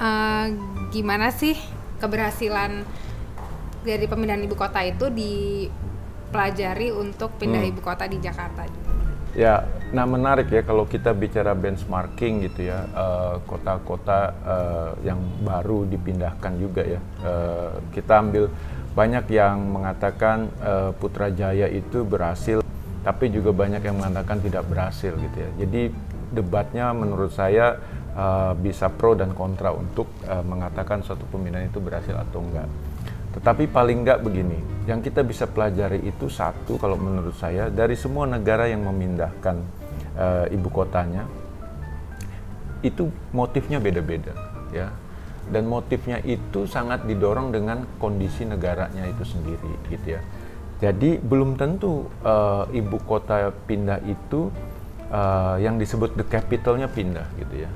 uh, 0.01 0.45
gimana 0.89 1.29
sih 1.29 1.53
keberhasilan 2.01 2.81
dari 3.85 4.05
pemindahan 4.09 4.41
ibu 4.41 4.57
kota 4.57 4.81
itu 4.81 5.13
di 5.13 5.69
pelajari 6.33 6.89
untuk 6.89 7.37
pindah 7.37 7.61
hmm. 7.61 7.71
ibu 7.77 7.81
kota 7.85 8.09
di 8.09 8.17
Jakarta 8.17 8.65
Ya, 9.33 9.65
nah 9.89 10.05
menarik 10.05 10.45
ya 10.53 10.61
kalau 10.61 10.85
kita 10.85 11.09
bicara 11.09 11.57
benchmarking 11.57 12.45
gitu 12.45 12.69
ya, 12.69 12.85
eh, 12.85 13.35
kota-kota 13.49 14.29
uh, 14.29 14.45
uh, 14.45 14.91
yang 15.01 15.17
baru 15.41 15.89
dipindahkan 15.89 16.53
juga 16.61 16.85
ya. 16.85 17.01
Uh, 17.25 17.81
kita 17.89 18.21
ambil 18.21 18.53
banyak 18.93 19.25
yang 19.33 19.57
mengatakan 19.73 20.53
uh, 20.61 20.93
Putrajaya 20.93 21.65
itu 21.69 22.05
berhasil, 22.05 22.61
tapi 23.01 23.33
juga 23.33 23.49
banyak 23.49 23.81
yang 23.81 23.97
mengatakan 23.97 24.37
tidak 24.39 24.63
berhasil 24.69 25.13
gitu 25.17 25.37
ya. 25.37 25.49
Jadi 25.65 25.89
debatnya 26.29 26.93
menurut 26.93 27.33
saya 27.33 27.81
uh, 28.13 28.53
bisa 28.53 28.89
pro 28.93 29.17
dan 29.17 29.33
kontra 29.33 29.73
untuk 29.73 30.09
uh, 30.29 30.45
mengatakan 30.45 31.01
suatu 31.01 31.25
pemindahan 31.29 31.69
itu 31.69 31.81
berhasil 31.81 32.13
atau 32.13 32.45
enggak. 32.45 32.69
Tetapi 33.33 33.65
paling 33.73 34.05
enggak 34.05 34.21
begini, 34.21 34.61
yang 34.85 35.01
kita 35.01 35.25
bisa 35.25 35.49
pelajari 35.49 36.05
itu 36.05 36.29
satu 36.29 36.77
kalau 36.77 36.93
menurut 36.93 37.33
saya 37.33 37.73
dari 37.73 37.97
semua 37.97 38.29
negara 38.29 38.69
yang 38.69 38.85
memindahkan 38.85 39.57
uh, 40.13 40.45
ibu 40.53 40.69
kotanya 40.69 41.25
itu 42.85 43.09
motifnya 43.33 43.81
beda-beda 43.81 44.37
ya. 44.69 44.93
Dan 45.51 45.67
motifnya 45.67 46.23
itu 46.23 46.69
sangat 46.69 47.03
didorong 47.03 47.51
dengan 47.51 47.83
kondisi 47.99 48.47
negaranya 48.47 49.03
itu 49.07 49.23
sendiri 49.27 49.71
gitu 49.91 50.19
ya. 50.19 50.21
Jadi 50.83 51.19
belum 51.19 51.55
tentu 51.55 52.11
uh, 52.23 52.67
ibu 52.71 52.99
kota 53.07 53.51
pindah 53.67 54.03
itu 54.03 54.51
uh, 55.11 55.55
yang 55.59 55.79
disebut 55.79 56.15
the 56.19 56.25
capitalnya 56.27 56.91
pindah 56.91 57.27
gitu 57.39 57.63
ya. 57.67 57.71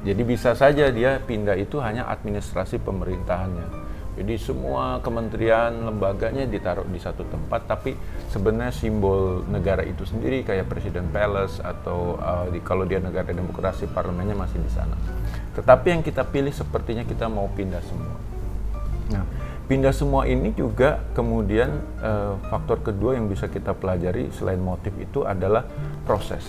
Jadi 0.00 0.22
bisa 0.24 0.56
saja 0.56 0.88
dia 0.88 1.20
pindah 1.20 1.54
itu 1.54 1.76
hanya 1.78 2.08
administrasi 2.08 2.80
pemerintahannya 2.80 3.90
jadi 4.20 4.36
semua 4.36 5.00
kementerian, 5.00 5.86
lembaganya 5.86 6.44
ditaruh 6.44 6.84
di 6.90 7.00
satu 7.00 7.24
tempat, 7.30 7.64
tapi 7.64 7.96
sebenarnya 8.28 8.68
simbol 8.68 9.46
negara 9.48 9.80
itu 9.80 10.04
sendiri 10.04 10.44
kayak 10.44 10.68
Presiden 10.68 11.08
Palace 11.08 11.62
atau 11.64 12.20
uh, 12.20 12.44
di, 12.52 12.60
kalau 12.60 12.84
dia 12.84 13.00
negara 13.00 13.32
demokrasi 13.32 13.88
parlemennya 13.88 14.36
masih 14.36 14.60
di 14.60 14.68
sana. 14.68 14.92
Tetapi 15.56 15.86
yang 15.90 16.02
kita 16.04 16.22
pilih 16.26 16.54
sepertinya 16.54 17.02
kita 17.02 17.26
mau 17.26 17.50
pindah 17.50 17.82
semua. 17.82 18.16
Nah, 19.10 19.24
pindah 19.66 19.94
semua 19.94 20.26
ini 20.30 20.54
juga 20.54 21.02
kemudian 21.16 21.82
uh, 22.00 22.38
faktor 22.50 22.82
kedua 22.86 23.18
yang 23.18 23.26
bisa 23.26 23.50
kita 23.50 23.74
pelajari 23.74 24.30
selain 24.34 24.62
motif 24.62 24.94
itu 24.98 25.26
adalah 25.26 25.66
proses. 26.06 26.46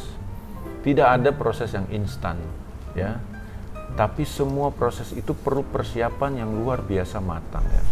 Tidak 0.82 1.06
ada 1.06 1.30
proses 1.34 1.74
yang 1.74 1.86
instan, 1.94 2.38
ya 2.98 3.22
tapi 3.92 4.24
semua 4.24 4.72
proses 4.72 5.12
itu 5.12 5.36
perlu 5.36 5.68
persiapan 5.68 6.44
yang 6.44 6.52
luar 6.56 6.80
biasa 6.80 7.20
matang 7.20 7.64
ya. 7.68 7.84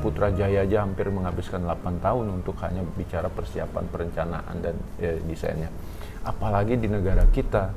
Putrajaya 0.00 0.64
aja 0.64 0.84
hampir 0.84 1.12
menghabiskan 1.12 1.64
8 1.64 2.00
tahun 2.00 2.40
untuk 2.40 2.56
hanya 2.64 2.80
bicara 2.96 3.28
persiapan 3.28 3.84
perencanaan 3.88 4.56
dan 4.64 4.76
ya, 4.96 5.16
desainnya. 5.24 5.68
Apalagi 6.24 6.76
di 6.80 6.88
negara 6.88 7.24
kita 7.28 7.72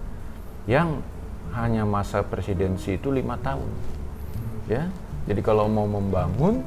yang 0.68 1.03
hanya 1.54 1.86
masa 1.86 2.26
presidensi 2.26 2.98
itu 2.98 3.14
lima 3.14 3.38
tahun, 3.40 3.70
ya. 4.68 4.90
Jadi 5.24 5.40
kalau 5.40 5.72
mau 5.72 5.88
membangun 5.88 6.66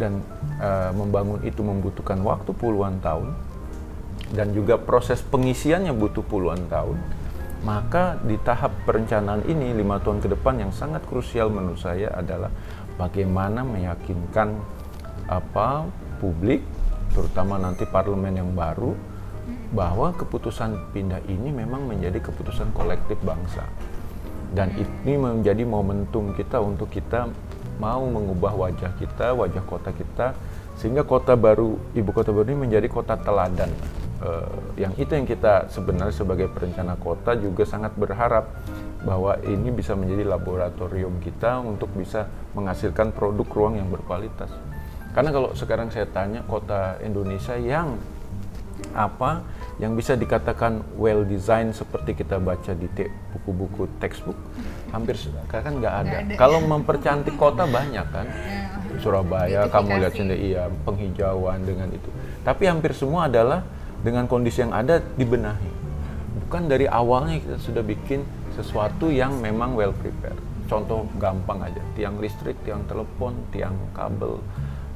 dan 0.00 0.24
uh, 0.58 0.90
membangun 0.96 1.38
itu 1.44 1.60
membutuhkan 1.60 2.18
waktu 2.24 2.50
puluhan 2.56 2.98
tahun 3.04 3.36
dan 4.32 4.56
juga 4.56 4.80
proses 4.80 5.20
pengisiannya 5.20 5.92
butuh 5.92 6.24
puluhan 6.24 6.64
tahun 6.72 6.96
maka 7.62 8.18
di 8.26 8.34
tahap 8.42 8.74
perencanaan 8.82 9.46
ini 9.46 9.70
lima 9.76 10.02
tahun 10.02 10.18
ke 10.18 10.34
depan 10.34 10.66
yang 10.66 10.72
sangat 10.74 11.04
krusial 11.06 11.46
menurut 11.52 11.78
saya 11.78 12.10
adalah 12.10 12.50
bagaimana 12.98 13.62
meyakinkan 13.62 14.58
apa 15.30 15.86
publik 16.18 16.64
terutama 17.14 17.60
nanti 17.62 17.86
parlemen 17.86 18.34
yang 18.42 18.50
baru 18.50 18.96
bahwa 19.72 20.12
keputusan 20.12 20.92
pindah 20.92 21.24
ini 21.28 21.48
memang 21.48 21.88
menjadi 21.88 22.20
keputusan 22.20 22.70
kolektif 22.76 23.16
bangsa 23.24 23.64
dan 24.52 24.68
ini 24.76 25.16
menjadi 25.16 25.64
momentum 25.64 26.36
kita 26.36 26.60
untuk 26.60 26.92
kita 26.92 27.32
mau 27.80 28.04
mengubah 28.04 28.52
wajah 28.52 28.92
kita 29.00 29.32
wajah 29.32 29.64
kota 29.64 29.90
kita 29.96 30.36
sehingga 30.76 31.02
kota 31.08 31.34
baru 31.34 31.80
ibu 31.96 32.10
kota 32.12 32.30
baru 32.30 32.52
ini 32.52 32.68
menjadi 32.68 32.88
kota 32.92 33.16
teladan 33.16 33.72
uh, 34.20 34.76
yang 34.76 34.92
itu 35.00 35.08
yang 35.08 35.24
kita 35.24 35.72
sebenarnya 35.72 36.14
sebagai 36.14 36.52
perencana 36.52 36.94
kota 37.00 37.32
juga 37.36 37.64
sangat 37.64 37.96
berharap 37.96 38.52
bahwa 39.02 39.34
ini 39.42 39.74
bisa 39.74 39.98
menjadi 39.98 40.28
laboratorium 40.30 41.18
kita 41.18 41.58
untuk 41.58 41.90
bisa 41.96 42.30
menghasilkan 42.54 43.10
produk 43.10 43.46
ruang 43.50 43.74
yang 43.82 43.90
berkualitas. 43.90 44.48
Karena 45.12 45.34
kalau 45.34 45.50
sekarang 45.52 45.90
saya 45.90 46.06
tanya 46.08 46.40
kota 46.46 46.96
Indonesia 47.02 47.58
yang 47.58 47.98
apa 48.92 49.46
yang 49.80 49.96
bisa 49.96 50.14
dikatakan 50.14 50.84
well 51.00 51.24
design 51.24 51.72
seperti 51.72 52.12
kita 52.18 52.36
baca 52.36 52.76
di 52.76 52.86
buku-buku 53.32 53.88
textbook 53.98 54.36
hampir 54.92 55.16
kan 55.48 55.72
nggak 55.72 55.94
ada. 56.06 56.16
ada. 56.22 56.34
Kalau 56.36 56.60
mempercantik 56.60 57.34
kota 57.40 57.64
banyak 57.64 58.06
kan. 58.12 58.28
Ya. 58.28 58.60
Surabaya 59.00 59.66
kamu 59.72 60.04
lihat 60.04 60.14
sendiri 60.14 60.52
iya 60.52 60.68
penghijauan 60.84 61.64
dengan 61.64 61.88
itu. 61.90 62.10
Tapi 62.44 62.68
hampir 62.68 62.92
semua 62.92 63.26
adalah 63.26 63.64
dengan 64.04 64.28
kondisi 64.28 64.60
yang 64.60 64.76
ada 64.76 65.00
dibenahi. 65.00 65.72
Bukan 66.46 66.68
dari 66.68 66.84
awalnya 66.84 67.40
kita 67.40 67.56
sudah 67.56 67.80
bikin 67.80 68.22
sesuatu 68.52 69.08
yang 69.08 69.40
memang 69.40 69.72
well 69.72 69.96
prepared. 69.96 70.36
Contoh 70.68 71.08
gampang 71.16 71.64
aja, 71.64 71.80
tiang 71.96 72.20
listrik, 72.20 72.56
tiang 72.62 72.84
telepon, 72.84 73.32
tiang 73.50 73.74
kabel, 73.96 74.38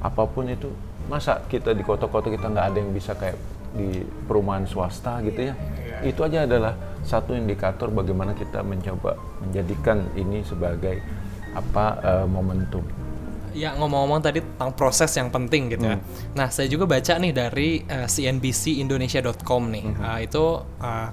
apa 0.04 0.22
pun 0.28 0.48
itu. 0.48 0.68
Masa 1.08 1.40
kita 1.48 1.72
di 1.72 1.80
kota-kota 1.86 2.28
kita 2.28 2.52
nggak 2.52 2.66
ada 2.74 2.78
yang 2.78 2.92
bisa 2.92 3.16
kayak 3.16 3.38
di 3.76 4.02
perumahan 4.26 4.64
swasta 4.64 5.20
gitu 5.22 5.52
ya? 5.52 5.54
Itu 6.02 6.24
aja 6.24 6.48
adalah 6.48 6.74
satu 7.06 7.36
indikator 7.36 7.92
bagaimana 7.92 8.34
kita 8.34 8.64
mencoba 8.66 9.14
menjadikan 9.44 10.10
ini 10.18 10.42
sebagai 10.42 10.98
apa 11.56 11.86
uh, 12.04 12.26
momentum 12.28 12.84
ya 13.56 13.72
ngomong-ngomong 13.72 14.20
tadi 14.20 14.44
tentang 14.44 14.76
proses 14.76 15.08
yang 15.16 15.32
penting 15.32 15.72
gitu 15.72 15.88
ya. 15.88 15.96
hmm. 15.96 16.36
Nah, 16.36 16.52
saya 16.52 16.68
juga 16.68 16.84
baca 16.84 17.16
nih 17.16 17.32
dari 17.32 17.80
uh, 17.88 18.04
eh, 18.04 18.06
cnbcindonesia.com 18.06 19.62
nih. 19.72 19.84
Hmm. 19.88 19.96
Uh, 19.96 20.18
itu 20.20 20.44
uh, 20.60 21.08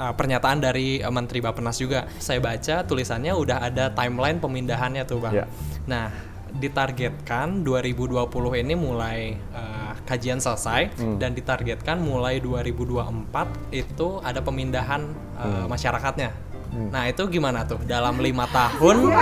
uh, 0.00 0.12
pernyataan 0.16 0.64
dari 0.64 1.04
uh, 1.04 1.12
Menteri 1.12 1.44
Bappenas 1.44 1.76
juga. 1.76 2.08
Saya 2.16 2.40
baca 2.40 2.88
tulisannya 2.88 3.36
udah 3.36 3.68
ada 3.68 3.92
timeline 3.92 4.40
pemindahannya 4.40 5.04
tuh, 5.04 5.20
Bang. 5.20 5.36
Yeah. 5.36 5.48
Nah, 5.84 6.08
ditargetkan 6.52 7.60
2020 7.64 8.28
ini 8.64 8.74
mulai 8.76 9.36
uh, 9.52 9.81
kajian 10.08 10.42
selesai 10.42 10.94
hmm. 10.98 11.16
dan 11.22 11.32
ditargetkan 11.32 12.00
mulai 12.02 12.42
2024 12.42 13.74
itu 13.74 14.08
ada 14.22 14.40
pemindahan 14.42 15.06
uh, 15.38 15.44
hmm. 15.46 15.66
masyarakatnya 15.70 16.52
Hmm. 16.72 16.88
Nah 16.88 17.04
itu 17.04 17.22
gimana 17.28 17.68
tuh 17.68 17.84
dalam 17.84 18.16
lima 18.16 18.48
tahun? 18.48 19.12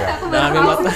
ya. 0.00 0.12
dalam 0.32 0.50
lima 0.56 0.72
tahun, 0.80 0.94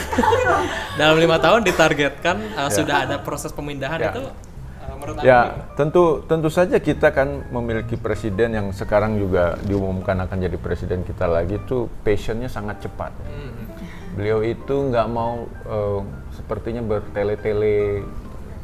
dalam 1.01 1.17
lima 1.21 1.37
tahun 1.37 1.61
ditargetkan 1.69 2.37
uh, 2.57 2.73
ya. 2.73 2.73
sudah 2.73 2.97
ada 3.05 3.17
proses 3.21 3.53
pemindahan 3.53 4.01
ya. 4.01 4.09
itu. 4.09 4.25
Uh, 4.25 5.21
ya 5.21 5.69
tentu 5.77 6.25
tentu 6.25 6.49
saja 6.49 6.81
kita 6.81 7.13
kan 7.13 7.45
memiliki 7.53 7.93
presiden 8.01 8.57
yang 8.57 8.73
sekarang 8.73 9.21
juga 9.21 9.61
diumumkan 9.69 10.17
akan 10.25 10.49
jadi 10.49 10.57
presiden 10.57 11.05
kita 11.05 11.29
lagi 11.29 11.61
itu 11.61 11.93
passionnya 12.01 12.49
sangat 12.49 12.89
cepat. 12.89 13.13
Hmm. 13.29 13.69
Beliau 14.17 14.41
itu 14.41 14.89
nggak 14.89 15.09
mau 15.13 15.45
uh, 15.69 16.01
sepertinya 16.33 16.81
bertele-tele 16.81 18.01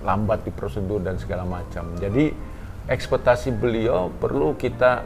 lambat 0.05 0.45
di 0.45 0.53
prosedur 0.53 1.01
dan 1.05 1.21
segala 1.21 1.45
macam. 1.45 1.97
Jadi 2.01 2.33
ekspektasi 2.89 3.55
beliau 3.55 4.09
perlu 4.11 4.57
kita 4.57 5.05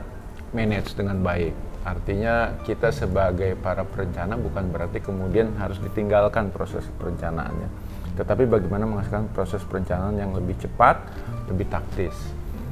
manage 0.55 0.95
dengan 0.95 1.21
baik. 1.21 1.53
Artinya 1.85 2.57
kita 2.65 2.89
sebagai 2.95 3.61
para 3.61 3.85
perencana 3.85 4.41
bukan 4.41 4.73
berarti 4.73 5.05
kemudian 5.05 5.53
harus 5.61 5.77
ditinggalkan 5.83 6.49
proses 6.49 6.87
perencanaannya. 6.97 7.69
Tetapi 8.17 8.49
bagaimana 8.49 8.89
menghasilkan 8.89 9.29
proses 9.35 9.61
perencanaan 9.67 10.17
yang 10.17 10.33
lebih 10.33 10.57
cepat, 10.57 11.03
lebih 11.51 11.69
taktis. 11.69 12.15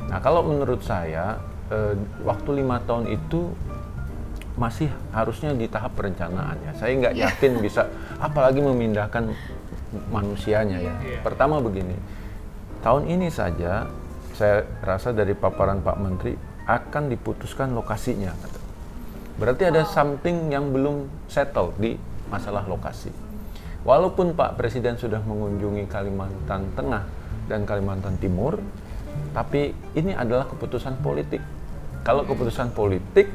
Nah 0.08 0.22
kalau 0.22 0.46
menurut 0.46 0.80
saya 0.80 1.36
eh, 1.68 1.98
waktu 2.24 2.62
lima 2.62 2.80
tahun 2.88 3.10
itu 3.10 3.52
masih 4.56 4.88
harusnya 5.12 5.56
di 5.56 5.68
tahap 5.68 5.96
perencanaannya. 5.96 6.76
Saya 6.76 6.92
nggak 6.96 7.14
iya. 7.16 7.32
yakin 7.32 7.52
bisa, 7.64 7.88
apalagi 8.20 8.60
memindahkan 8.60 9.32
manusianya 10.10 10.78
ya. 10.80 10.94
Yeah. 11.00 11.22
Pertama 11.22 11.60
begini, 11.60 11.94
tahun 12.80 13.08
ini 13.08 13.28
saja 13.28 13.88
saya 14.32 14.64
rasa 14.80 15.12
dari 15.12 15.36
paparan 15.36 15.84
Pak 15.84 15.96
Menteri 16.00 16.32
akan 16.66 17.12
diputuskan 17.12 17.76
lokasinya. 17.76 18.32
Berarti 19.36 19.68
ada 19.68 19.82
something 19.88 20.52
yang 20.52 20.70
belum 20.70 21.08
settle 21.26 21.74
di 21.80 21.96
masalah 22.28 22.64
lokasi. 22.68 23.10
Walaupun 23.82 24.38
Pak 24.38 24.54
Presiden 24.54 24.94
sudah 24.94 25.18
mengunjungi 25.26 25.90
Kalimantan 25.90 26.70
Tengah 26.78 27.02
dan 27.50 27.66
Kalimantan 27.66 28.14
Timur, 28.22 28.62
tapi 29.34 29.74
ini 29.98 30.14
adalah 30.14 30.46
keputusan 30.46 31.02
politik. 31.02 31.42
Kalau 32.06 32.22
keputusan 32.22 32.70
politik 32.70 33.26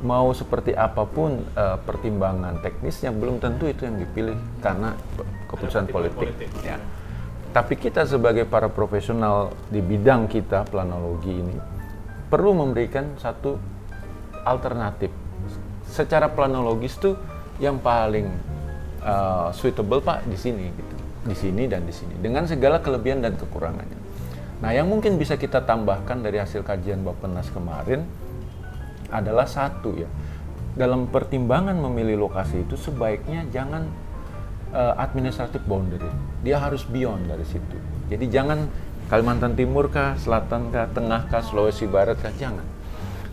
mau 0.00 0.32
seperti 0.32 0.72
apa 0.72 1.04
pun 1.04 1.44
uh, 1.56 1.76
pertimbangan 1.80 2.60
teknisnya 2.64 3.12
belum 3.12 3.36
tentu 3.36 3.68
itu 3.68 3.84
yang 3.84 4.00
dipilih 4.00 4.36
karena 4.64 4.96
keputusan 5.50 5.90
politik. 5.90 6.30
politik. 6.30 6.50
Ya. 6.62 6.78
Tapi 7.50 7.74
kita 7.74 8.06
sebagai 8.06 8.46
para 8.46 8.70
profesional 8.70 9.50
di 9.66 9.82
bidang 9.82 10.30
kita 10.30 10.62
planologi 10.70 11.34
ini 11.34 11.58
perlu 12.30 12.54
memberikan 12.54 13.18
satu 13.18 13.58
alternatif. 14.46 15.10
Secara 15.90 16.30
planologis 16.30 16.94
tuh 16.94 17.18
yang 17.58 17.82
paling 17.82 18.30
uh, 19.02 19.50
suitable 19.50 19.98
pak 19.98 20.22
di 20.30 20.38
sini, 20.38 20.70
gitu. 20.70 20.94
di 21.26 21.34
sini 21.34 21.66
dan 21.66 21.82
di 21.82 21.90
sini 21.90 22.14
dengan 22.22 22.46
segala 22.46 22.78
kelebihan 22.78 23.18
dan 23.18 23.34
kekurangannya. 23.34 23.98
Nah 24.62 24.70
yang 24.70 24.86
mungkin 24.86 25.18
bisa 25.18 25.34
kita 25.34 25.66
tambahkan 25.66 26.22
dari 26.22 26.38
hasil 26.38 26.62
kajian 26.62 27.02
Bapenas 27.02 27.50
kemarin 27.50 28.06
adalah 29.10 29.50
satu 29.50 29.98
ya. 29.98 30.06
Dalam 30.70 31.10
pertimbangan 31.10 31.74
memilih 31.74 32.30
lokasi 32.30 32.62
itu 32.62 32.78
sebaiknya 32.78 33.42
jangan 33.50 33.90
uh, 34.74 34.94
administrative 34.98 35.62
boundary. 35.66 36.08
Dia 36.42 36.58
harus 36.58 36.86
beyond 36.86 37.28
dari 37.28 37.44
situ. 37.46 37.76
Jadi 38.10 38.26
jangan 38.30 38.66
Kalimantan 39.10 39.58
Timur 39.58 39.90
kah, 39.90 40.14
Selatan 40.14 40.70
kah, 40.70 40.86
Tengah 40.90 41.26
kah, 41.26 41.42
Sulawesi 41.42 41.90
Barat 41.90 42.22
kah, 42.22 42.30
jangan. 42.34 42.62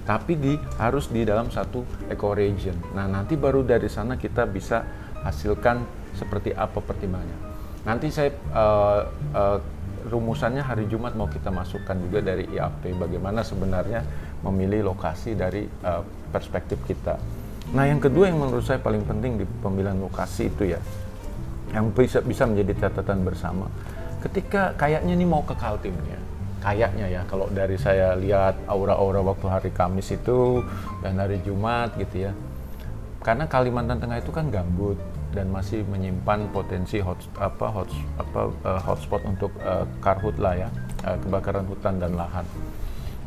Tapi 0.07 0.33
di 0.39 0.53
harus 0.81 1.11
di 1.11 1.21
dalam 1.21 1.53
satu 1.53 1.85
ecoregion. 2.09 2.95
Nah, 2.97 3.05
nanti 3.05 3.37
baru 3.37 3.61
dari 3.61 3.85
sana 3.91 4.17
kita 4.17 4.47
bisa 4.49 4.81
hasilkan 5.21 5.85
seperti 6.17 6.55
apa 6.55 6.81
pertimbangannya. 6.81 7.37
Nanti 7.85 8.09
saya 8.09 8.33
uh, 8.55 9.01
uh, 9.35 9.59
rumusannya 10.07 10.63
hari 10.63 10.87
Jumat 10.87 11.13
mau 11.13 11.27
kita 11.27 11.51
masukkan 11.51 11.93
juga 11.99 12.23
dari 12.23 12.47
IAP 12.49 12.95
bagaimana 12.95 13.43
sebenarnya 13.43 14.01
memilih 14.41 14.89
lokasi 14.95 15.35
dari 15.35 15.67
uh, 15.83 16.01
perspektif 16.31 16.79
kita. 16.87 17.19
Nah, 17.75 17.83
yang 17.83 17.99
kedua 17.99 18.31
yang 18.31 18.39
menurut 18.39 18.63
saya 18.63 18.79
paling 18.79 19.03
penting 19.03 19.43
di 19.43 19.45
pemilihan 19.59 19.99
lokasi 19.99 20.47
itu 20.47 20.71
ya, 20.71 20.79
yang 21.73 21.91
bisa 21.91 22.23
bisa 22.23 22.47
menjadi 22.47 22.87
catatan 22.87 23.27
bersama. 23.27 23.67
Ketika 24.23 24.73
kayaknya 24.75 25.13
ini 25.13 25.25
mau 25.27 25.45
ke 25.45 25.53
Kaltim 25.53 25.93
ya, 26.07 26.19
kayaknya 26.63 27.05
ya 27.07 27.21
kalau 27.29 27.47
dari 27.53 27.77
saya 27.77 28.17
lihat 28.17 28.57
aura-aura 28.65 29.21
waktu 29.21 29.45
hari 29.47 29.71
Kamis 29.71 30.09
itu 30.11 30.63
dan 31.05 31.19
hari 31.21 31.39
Jumat 31.45 31.93
gitu 31.95 32.27
ya. 32.27 32.33
Karena 33.21 33.43
Kalimantan 33.45 33.99
Tengah 33.99 34.23
itu 34.23 34.31
kan 34.31 34.47
gambut 34.47 34.95
dan 35.35 35.51
masih 35.51 35.83
menyimpan 35.85 36.47
potensi 36.55 37.03
hot 37.03 37.19
apa 37.37 37.67
hot 37.67 37.91
apa 38.15 38.41
uh, 38.63 38.81
hotspot 38.81 39.21
untuk 39.27 39.51
uh, 39.61 39.83
karhut 39.99 40.39
lah 40.39 40.55
ya, 40.55 40.69
uh, 41.03 41.17
kebakaran 41.19 41.67
hutan 41.67 41.99
dan 41.99 42.15
lahan. 42.15 42.47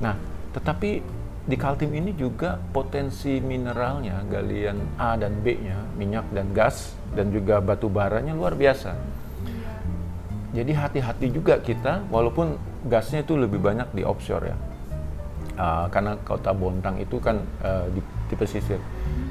Nah, 0.00 0.16
tetapi 0.56 1.04
di 1.44 1.56
Kaltim 1.56 1.92
ini 1.92 2.16
juga 2.16 2.56
potensi 2.72 3.40
mineralnya, 3.40 4.24
galian 4.28 4.96
A 4.96 5.16
dan 5.20 5.40
B-nya, 5.44 5.76
minyak 5.96 6.28
dan 6.32 6.52
gas, 6.56 6.96
dan 7.14 7.34
juga 7.34 7.58
batu 7.58 7.90
baranya 7.90 8.34
luar 8.34 8.54
biasa. 8.54 8.94
Jadi 10.50 10.72
hati-hati 10.74 11.30
juga 11.30 11.62
kita, 11.62 12.10
walaupun 12.10 12.58
gasnya 12.90 13.22
itu 13.22 13.38
lebih 13.38 13.62
banyak 13.62 13.86
di 13.94 14.02
offshore 14.02 14.50
ya. 14.50 14.56
Uh, 15.60 15.86
karena 15.92 16.16
kota 16.24 16.50
Bontang 16.56 16.96
itu 16.98 17.20
kan 17.20 17.38
uh, 17.62 17.86
di, 17.92 18.00
di 18.02 18.34
pesisir. 18.34 18.80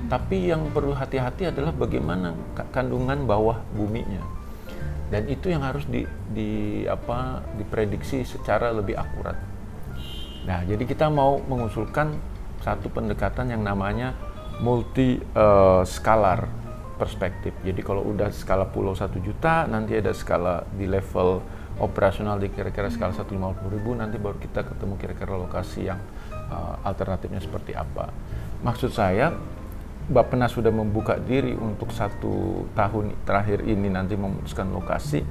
Tapi 0.08 0.48
yang 0.48 0.72
perlu 0.72 0.96
hati-hati 0.96 1.50
adalah 1.52 1.76
bagaimana 1.76 2.34
kandungan 2.72 3.28
bawah 3.28 3.60
buminya. 3.76 4.22
Dan 5.10 5.26
itu 5.26 5.50
yang 5.50 5.66
harus 5.66 5.90
di, 5.90 6.06
di 6.30 6.86
apa 6.86 7.42
diprediksi 7.58 8.22
secara 8.24 8.70
lebih 8.70 8.94
akurat. 8.94 9.36
Nah, 10.46 10.64
jadi 10.64 10.86
kita 10.86 11.10
mau 11.10 11.42
mengusulkan 11.42 12.16
satu 12.62 12.88
pendekatan 12.94 13.50
yang 13.50 13.66
namanya 13.66 14.14
multi 14.62 15.18
uh, 15.34 15.82
skalar 15.84 16.46
perspektif. 17.00 17.56
Jadi 17.64 17.80
kalau 17.80 18.04
udah 18.04 18.28
skala 18.36 18.68
pulau 18.68 18.92
satu 18.92 19.24
juta, 19.24 19.64
nanti 19.72 19.96
ada 19.96 20.12
skala 20.12 20.68
di 20.76 20.84
level 20.84 21.40
operasional 21.80 22.36
di 22.36 22.52
kira-kira 22.52 22.92
skala 22.92 23.16
150 23.16 23.40
ribu, 23.72 23.96
nanti 23.96 24.20
baru 24.20 24.36
kita 24.36 24.68
ketemu 24.68 25.00
kira-kira 25.00 25.40
lokasi 25.40 25.88
yang 25.88 26.04
uh, 26.52 26.76
alternatifnya 26.84 27.40
seperti 27.40 27.72
apa. 27.72 28.12
Maksud 28.60 28.92
saya, 28.92 29.32
Bappenas 30.10 30.52
sudah 30.58 30.74
membuka 30.74 31.22
diri 31.22 31.54
untuk 31.54 31.94
satu 31.94 32.66
tahun 32.74 33.14
terakhir 33.24 33.62
ini 33.64 33.94
nanti 33.94 34.18
memutuskan 34.18 34.74
lokasi. 34.74 35.22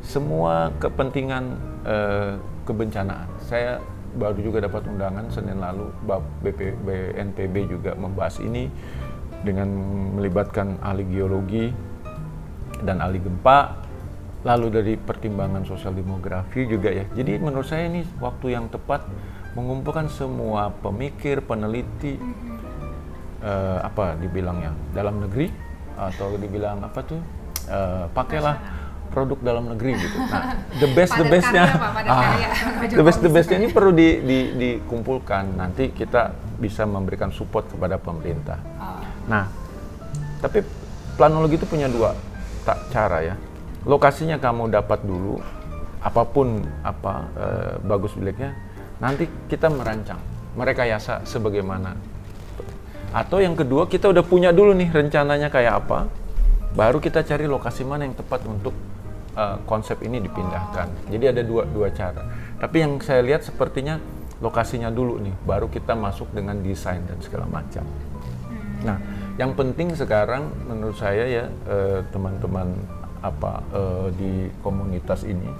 Semua 0.00 0.72
kepentingan 0.80 1.44
uh, 1.84 2.34
kebencanaan. 2.64 3.28
Saya 3.44 3.78
baru 4.16 4.40
juga 4.40 4.64
dapat 4.64 4.88
undangan 4.88 5.28
Senin 5.28 5.60
lalu 5.60 5.92
BP, 6.40 6.80
BNPB 6.80 7.68
juga 7.68 7.92
membahas 7.92 8.40
ini 8.40 8.72
dengan 9.46 9.68
melibatkan 10.18 10.82
ahli 10.82 11.06
geologi 11.06 11.70
dan 12.82 12.98
ahli 12.98 13.22
gempa 13.22 13.86
lalu 14.42 14.66
dari 14.68 14.94
pertimbangan 14.98 15.62
sosial 15.62 15.94
demografi 15.94 16.66
juga 16.66 16.90
ya 16.90 17.06
jadi 17.14 17.38
menurut 17.38 17.66
saya 17.66 17.86
ini 17.86 18.02
waktu 18.18 18.58
yang 18.58 18.66
tepat 18.66 19.06
mengumpulkan 19.54 20.10
semua 20.12 20.74
pemikir 20.82 21.40
peneliti 21.40 22.20
uh, 23.40 23.80
apa 23.80 24.18
dibilangnya 24.20 24.74
dalam 24.92 25.24
negeri 25.24 25.48
atau 25.96 26.36
dibilang 26.36 26.84
apa 26.84 27.00
tuh 27.00 27.20
uh, 27.72 28.04
pakailah 28.12 28.84
produk 29.16 29.38
dalam 29.40 29.72
negeri 29.72 29.96
gitu. 29.96 30.18
Nah, 30.28 30.60
the 30.82 30.88
best 30.92 31.16
the 31.16 31.24
bestnya, 31.24 31.64
ah, 32.04 32.36
the 33.00 33.00
best 33.00 33.24
the 33.24 33.32
bestnya 33.32 33.56
ini 33.64 33.72
perlu 33.72 33.94
di, 33.94 34.20
di, 34.20 34.38
dikumpulkan. 34.52 35.56
Nanti 35.56 35.94
kita 35.94 36.36
bisa 36.60 36.84
memberikan 36.84 37.32
support 37.32 37.64
kepada 37.72 37.96
pemerintah. 37.96 38.60
Nah, 39.26 39.50
tapi 40.38 40.62
planologi 41.18 41.58
itu 41.58 41.66
punya 41.66 41.90
dua 41.90 42.14
tak 42.66 42.90
cara 42.90 43.22
ya. 43.22 43.34
Lokasinya 43.86 44.38
kamu 44.42 44.70
dapat 44.74 45.06
dulu, 45.06 45.38
apa 46.02 46.22
pun 46.26 46.58
apa 46.82 47.30
e, 47.38 47.46
bagus 47.86 48.14
jeleknya. 48.18 48.54
Nanti 48.98 49.30
kita 49.46 49.70
merancang, 49.70 50.18
mereka 50.58 50.82
yasa 50.82 51.22
sebagaimana. 51.22 51.94
Atau 53.14 53.38
yang 53.38 53.54
kedua 53.54 53.86
kita 53.86 54.10
udah 54.10 54.26
punya 54.26 54.50
dulu 54.50 54.74
nih 54.74 54.90
rencananya 54.90 55.46
kayak 55.52 55.86
apa, 55.86 56.10
baru 56.74 56.98
kita 56.98 57.22
cari 57.22 57.46
lokasi 57.46 57.86
mana 57.86 58.04
yang 58.04 58.18
tepat 58.18 58.44
untuk 58.44 58.74
uh, 59.38 59.56
konsep 59.64 60.02
ini 60.02 60.20
dipindahkan. 60.20 61.08
Jadi 61.08 61.24
ada 61.24 61.42
dua 61.46 61.64
dua 61.64 61.88
cara. 61.94 62.26
Tapi 62.60 62.76
yang 62.82 62.98
saya 63.00 63.22
lihat 63.24 63.46
sepertinya 63.46 63.96
lokasinya 64.42 64.92
dulu 64.92 65.16
nih, 65.22 65.32
baru 65.48 65.70
kita 65.70 65.96
masuk 65.96 66.28
dengan 66.36 66.60
desain 66.60 67.00
dan 67.08 67.16
segala 67.24 67.48
macam. 67.48 67.84
Nah, 68.84 69.00
yang 69.36 69.52
penting 69.52 69.92
sekarang 69.92 70.48
menurut 70.64 70.96
saya 70.96 71.24
ya 71.28 71.44
eh, 71.68 72.00
teman-teman 72.08 72.72
uh, 72.72 73.04
apa 73.26 73.64
uh, 73.72 74.06
di 74.16 74.48
komunitas 74.60 75.24
ini 75.26 75.50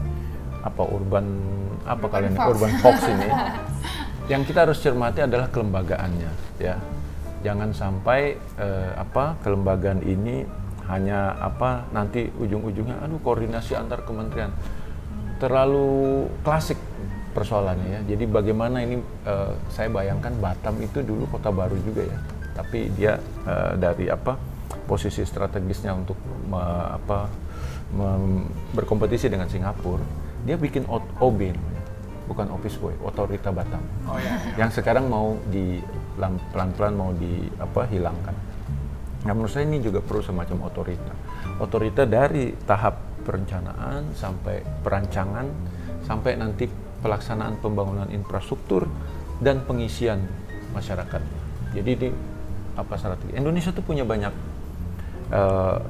apa 0.63 0.83
urban 0.87 1.25
apa 1.85 2.05
urban 2.05 2.13
kalian 2.13 2.35
fox. 2.37 2.49
urban 2.53 2.73
fox 2.81 2.97
ini 3.09 3.29
yang 4.33 4.43
kita 4.45 4.69
harus 4.69 4.79
cermati 4.81 5.25
adalah 5.25 5.49
kelembagaannya 5.51 6.31
ya 6.63 6.77
jangan 7.45 7.73
sampai 7.75 8.39
uh, 8.61 8.97
apa 8.97 9.37
kelembagaan 9.45 10.01
ini 10.05 10.47
hanya 10.87 11.35
apa 11.43 11.85
nanti 11.91 12.31
ujung-ujungnya 12.39 13.03
aduh 13.03 13.19
koordinasi 13.21 13.75
antar 13.75 14.07
kementerian 14.07 14.55
terlalu 15.37 16.25
klasik 16.41 16.81
persoalannya 17.37 18.01
ya. 18.01 18.01
Jadi 18.17 18.25
bagaimana 18.25 18.81
ini 18.81 18.97
uh, 19.29 19.53
saya 19.69 19.93
bayangkan 19.93 20.33
Batam 20.41 20.81
itu 20.81 21.05
dulu 21.05 21.29
kota 21.29 21.53
baru 21.53 21.77
juga 21.85 22.09
ya. 22.09 22.19
Tapi 22.57 22.89
dia 22.97 23.21
uh, 23.45 23.77
dari 23.77 24.09
apa 24.09 24.35
posisi 24.89 25.23
strategisnya 25.23 25.93
untuk 25.93 26.17
me, 26.49 26.63
apa 26.97 27.29
me, 27.93 28.09
berkompetisi 28.73 29.29
dengan 29.29 29.47
Singapura, 29.47 30.03
dia 30.43 30.57
bikin 30.57 30.89
OB 31.21 31.41
bukan 32.27 32.51
office 32.51 32.77
boy, 32.83 32.95
otorita 33.07 33.55
Batam. 33.55 33.79
Oh, 34.11 34.19
iya, 34.19 34.35
iya. 34.43 34.67
Yang 34.67 34.83
sekarang 34.83 35.07
mau 35.07 35.39
di 35.47 35.79
pelan-pelan 36.19 36.95
mau 36.99 37.11
di 37.15 37.47
apa 37.63 37.87
hilangkan. 37.87 38.35
Nah 39.27 39.33
menurut 39.35 39.51
saya 39.51 39.67
ini 39.67 39.79
juga 39.83 40.03
perlu 40.03 40.23
semacam 40.23 40.71
otorita. 40.71 41.15
Otorita 41.63 42.03
dari 42.07 42.55
tahap 42.67 43.23
perencanaan 43.27 44.15
sampai 44.15 44.63
perancangan 44.83 45.47
sampai 46.07 46.39
nanti 46.39 46.71
pelaksanaan 47.03 47.59
pembangunan 47.59 48.07
infrastruktur 48.15 48.87
dan 49.43 49.67
pengisian 49.67 50.23
masyarakat. 50.71 51.23
Jadi 51.75 51.93
di 51.99 52.09
apa 52.77 52.95
strategi 53.01 53.33
Indonesia 53.35 53.73
tuh 53.73 53.83
punya 53.83 54.05
banyak 54.05 54.33
uh, 55.33 55.81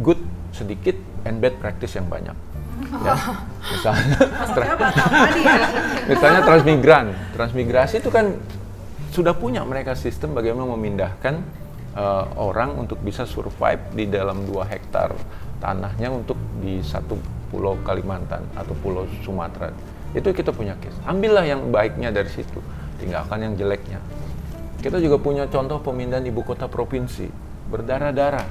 good 0.00 0.20
sedikit 0.52 0.94
and 1.24 1.40
bad 1.40 1.56
practice 1.56 1.96
yang 1.96 2.06
banyak. 2.06 2.36
Ya 3.02 3.16
misalnya 3.72 4.16
misalnya 6.12 6.40
transmigran. 6.44 7.06
Transmigrasi 7.32 8.04
itu 8.04 8.12
kan 8.12 8.36
sudah 9.10 9.32
punya 9.32 9.64
mereka 9.64 9.96
sistem 9.96 10.36
bagaimana 10.36 10.76
memindahkan 10.76 11.40
uh, 11.96 12.28
orang 12.36 12.76
untuk 12.76 13.00
bisa 13.00 13.24
survive 13.24 13.80
di 13.96 14.04
dalam 14.12 14.44
dua 14.44 14.68
hektar 14.68 15.16
tanahnya 15.56 16.12
untuk 16.12 16.36
di 16.60 16.84
satu 16.84 17.16
pulau 17.48 17.80
Kalimantan 17.80 18.44
atau 18.52 18.76
pulau 18.84 19.08
Sumatera. 19.24 19.72
Itu 20.12 20.36
kita 20.36 20.52
punya 20.52 20.76
case. 20.76 20.96
Ambillah 21.08 21.48
yang 21.48 21.72
baiknya 21.72 22.12
dari 22.12 22.28
situ. 22.28 22.60
Tinggalkan 22.96 23.44
yang 23.44 23.52
jeleknya 23.56 24.00
kita 24.86 25.02
juga 25.02 25.18
punya 25.18 25.50
contoh 25.50 25.82
pemindahan 25.82 26.22
ibu 26.22 26.46
kota 26.46 26.70
provinsi 26.70 27.26
berdarah-darah 27.74 28.46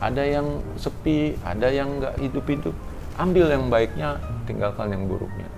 ada 0.00 0.24
yang 0.24 0.64
sepi 0.80 1.36
ada 1.44 1.68
yang 1.68 2.00
nggak 2.00 2.16
hidup-hidup 2.20 2.72
ambil 3.16 3.48
yang 3.48 3.72
baiknya, 3.72 4.20
tinggalkan 4.44 4.92
yang 4.92 5.08
buruknya. 5.08 5.48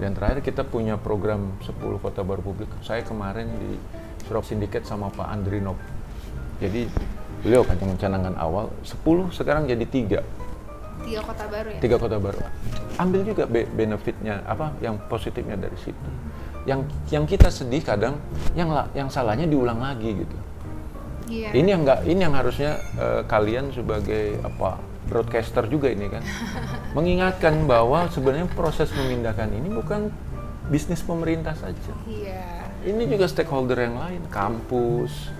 Dan 0.00 0.16
terakhir 0.16 0.44
kita 0.44 0.62
punya 0.64 0.96
program 1.00 1.56
10 1.64 2.00
kota 2.00 2.20
baru 2.24 2.42
publik. 2.44 2.68
Saya 2.84 3.04
kemarin 3.04 3.48
di 3.48 3.76
Surab 4.28 4.44
Sindiket 4.44 4.84
sama 4.84 5.12
Pak 5.12 5.28
Andrinov. 5.28 5.76
Jadi 6.60 6.88
beliau 7.42 7.66
kan 7.66 7.76
yang 7.80 7.96
canangan 7.98 8.34
awal 8.38 8.70
10 8.84 9.32
sekarang 9.34 9.68
jadi 9.68 9.84
tiga. 9.88 10.20
Tiga 11.02 11.20
kota 11.24 11.44
baru 11.50 11.68
ya? 11.74 11.80
Tiga 11.82 11.96
kota 11.98 12.16
baru. 12.20 12.40
Ambil 13.00 13.20
juga 13.26 13.44
be 13.48 13.66
benefitnya 13.66 14.44
apa 14.44 14.76
yang 14.84 15.00
positifnya 15.08 15.58
dari 15.58 15.74
situ. 15.80 16.10
Yang 16.62 16.80
yang 17.10 17.24
kita 17.26 17.48
sedih 17.50 17.82
kadang 17.82 18.22
yang 18.54 18.70
yang 18.94 19.08
salahnya 19.10 19.50
diulang 19.50 19.82
lagi 19.82 20.22
gitu. 20.22 20.36
Iya. 21.32 21.50
Ini 21.54 21.68
yang 21.74 21.82
enggak 21.86 22.00
ini 22.06 22.20
yang 22.22 22.34
harusnya 22.34 22.78
uh, 22.98 23.22
kalian 23.26 23.70
sebagai 23.72 24.38
apa 24.42 24.78
broadcaster 25.10 25.66
juga 25.66 25.90
ini 25.90 26.06
kan 26.08 26.22
mengingatkan 26.96 27.66
bahwa 27.66 28.06
sebenarnya 28.10 28.46
proses 28.54 28.92
memindahkan 28.94 29.50
ini 29.50 29.68
bukan 29.72 30.12
bisnis 30.70 31.02
pemerintah 31.02 31.56
saja. 31.58 31.92
Iya. 32.06 32.70
Ini 32.82 33.02
juga 33.06 33.30
stakeholder 33.30 33.78
yang 33.78 33.94
lain, 33.94 34.22
kampus, 34.26 35.30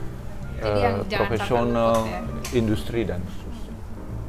uh, 0.63 1.03
profesional, 1.11 2.07
ya. 2.07 2.23
industri 2.55 3.03
dan 3.03 3.19
seterusnya. 3.27 3.75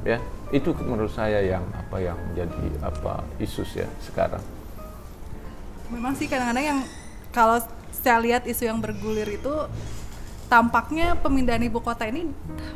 Ya, 0.04 0.18
itu 0.50 0.74
menurut 0.82 1.14
saya 1.14 1.42
yang 1.46 1.62
apa 1.78 1.98
yang 2.02 2.18
jadi 2.34 2.68
apa 2.82 3.22
isu 3.38 3.66
ya 3.78 3.90
sekarang. 4.02 4.42
Memang 5.94 6.18
sih 6.18 6.26
kadang-kadang 6.26 6.66
yang 6.66 6.80
kalau 7.30 7.62
saya 7.94 8.18
lihat 8.20 8.44
isu 8.50 8.66
yang 8.66 8.82
bergulir 8.82 9.30
itu 9.30 9.54
tampaknya 10.54 11.18
pemindahan 11.18 11.66
ibu 11.66 11.82
kota 11.82 12.06
ini 12.06 12.30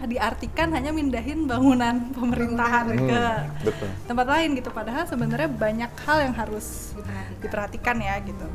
diartikan 0.10 0.74
hanya 0.74 0.90
mindahin 0.90 1.46
bangunan 1.46 2.10
pemerintahan 2.18 2.90
hmm, 2.90 3.06
ke 3.06 3.22
betul. 3.70 3.90
tempat 4.10 4.28
lain 4.34 4.50
gitu 4.58 4.70
padahal 4.74 5.06
sebenarnya 5.06 5.46
banyak 5.46 5.92
hal 6.10 6.18
yang 6.26 6.34
harus 6.34 6.98
diperhatikan 7.38 8.02
ya 8.02 8.18
gitu 8.26 8.50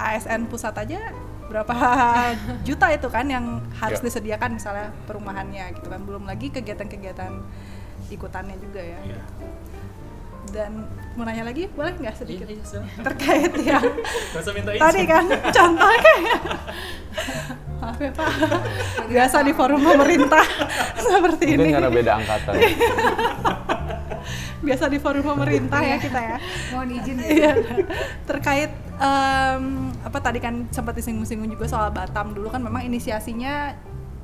ASN 0.00 0.48
pusat 0.48 0.72
aja 0.78 1.12
berapa 1.52 1.76
juta 2.66 2.88
itu 2.96 3.12
kan 3.12 3.28
yang 3.28 3.60
harus 3.76 4.00
ya. 4.00 4.08
disediakan 4.08 4.56
misalnya 4.56 4.88
perumahannya 5.04 5.76
gitu 5.76 5.92
kan 5.92 6.00
belum 6.08 6.24
lagi 6.24 6.48
kegiatan-kegiatan 6.48 7.32
ikutannya 8.08 8.56
juga 8.56 8.80
ya 8.80 8.98
ya. 9.04 9.20
Dan 10.52 10.86
mau 11.16 11.24
nanya 11.24 11.48
lagi 11.48 11.66
boleh 11.72 11.96
nggak 11.96 12.16
sedikit? 12.16 12.46
Iya, 12.46 12.60
iya, 12.60 12.80
terkait 13.00 13.52
yang 13.56 13.84
tadi 14.80 15.02
kan 15.08 15.24
contohnya 15.28 15.98
kayak 16.00 16.40
maaf 17.82 17.98
ya 17.98 18.10
pak. 18.14 18.28
Biasa 19.10 19.36
di 19.42 19.52
forum 19.52 19.80
pemerintah. 19.82 20.44
Seperti 20.94 21.44
Mungkin 21.52 21.66
ini. 21.66 21.74
karena 21.74 21.90
beda 21.90 22.12
angkatan. 22.22 22.54
Biasa 24.66 24.84
di 24.86 24.98
forum 25.02 25.24
pemerintah 25.26 25.82
ya 25.82 25.96
kita 25.98 26.20
ya. 26.22 26.36
Mohon 26.70 26.88
izin. 27.02 27.16
Ya. 27.26 27.52
terkait 28.30 28.70
um, 29.02 29.90
apa 30.06 30.18
tadi 30.22 30.38
kan 30.38 30.70
sempat 30.70 30.94
disinggung-singgung 30.94 31.50
juga 31.50 31.66
soal 31.66 31.90
Batam. 31.90 32.30
Dulu 32.30 32.46
kan 32.46 32.62
memang 32.62 32.86
inisiasinya 32.86 33.74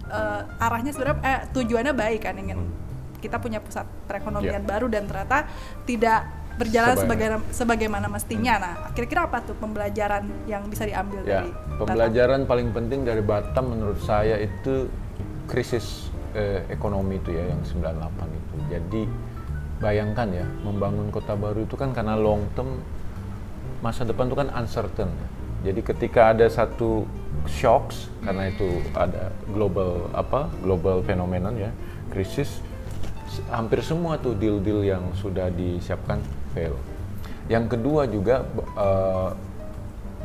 uh, 0.06 0.62
arahnya 0.62 0.94
sebenarnya 0.94 1.18
eh, 1.26 1.40
tujuannya 1.50 1.92
baik 1.98 2.30
kan 2.30 2.38
ingin 2.38 2.87
kita 3.18 3.42
punya 3.42 3.58
pusat 3.58 3.84
perekonomian 4.06 4.62
yeah. 4.62 4.70
baru 4.70 4.86
dan 4.86 5.06
ternyata 5.06 5.46
tidak 5.84 6.26
berjalan 6.58 6.94
sebagai 6.98 7.28
sebagaimana 7.54 8.06
mestinya. 8.10 8.54
Nah, 8.58 8.74
kira-kira 8.90 9.30
apa 9.30 9.38
tuh 9.46 9.54
pembelajaran 9.54 10.26
yang 10.50 10.66
bisa 10.66 10.84
diambil 10.84 11.22
ya, 11.22 11.46
dari 11.46 11.50
pembelajaran 11.78 12.40
Batam? 12.42 12.50
paling 12.50 12.68
penting 12.74 13.00
dari 13.06 13.22
Batam 13.22 13.64
menurut 13.78 14.02
saya 14.02 14.42
itu 14.42 14.90
krisis 15.46 16.10
eh, 16.34 16.66
ekonomi 16.66 17.22
itu 17.22 17.30
ya 17.30 17.54
yang 17.54 17.62
98 17.62 18.26
itu. 18.26 18.54
Jadi 18.74 19.02
bayangkan 19.78 20.28
ya, 20.34 20.46
membangun 20.66 21.14
kota 21.14 21.38
baru 21.38 21.62
itu 21.62 21.78
kan 21.78 21.94
karena 21.94 22.18
long 22.18 22.42
term 22.58 22.82
masa 23.78 24.02
depan 24.02 24.26
itu 24.26 24.36
kan 24.36 24.50
uncertain. 24.58 25.06
Ya. 25.06 25.28
Jadi 25.70 25.80
ketika 25.86 26.34
ada 26.34 26.46
satu 26.50 27.06
shocks 27.46 28.10
karena 28.22 28.50
itu 28.50 28.82
ada 28.98 29.30
global 29.50 30.10
apa 30.12 30.50
global 30.60 31.00
phenomenon 31.06 31.54
ya 31.54 31.70
krisis 32.10 32.60
hampir 33.52 33.80
semua 33.84 34.16
tuh 34.16 34.34
deal-deal 34.34 34.84
yang 34.84 35.04
sudah 35.16 35.52
disiapkan 35.52 36.20
fail. 36.52 36.74
Yang 37.48 37.76
kedua 37.76 38.04
juga 38.08 38.44
uh, 38.76 39.32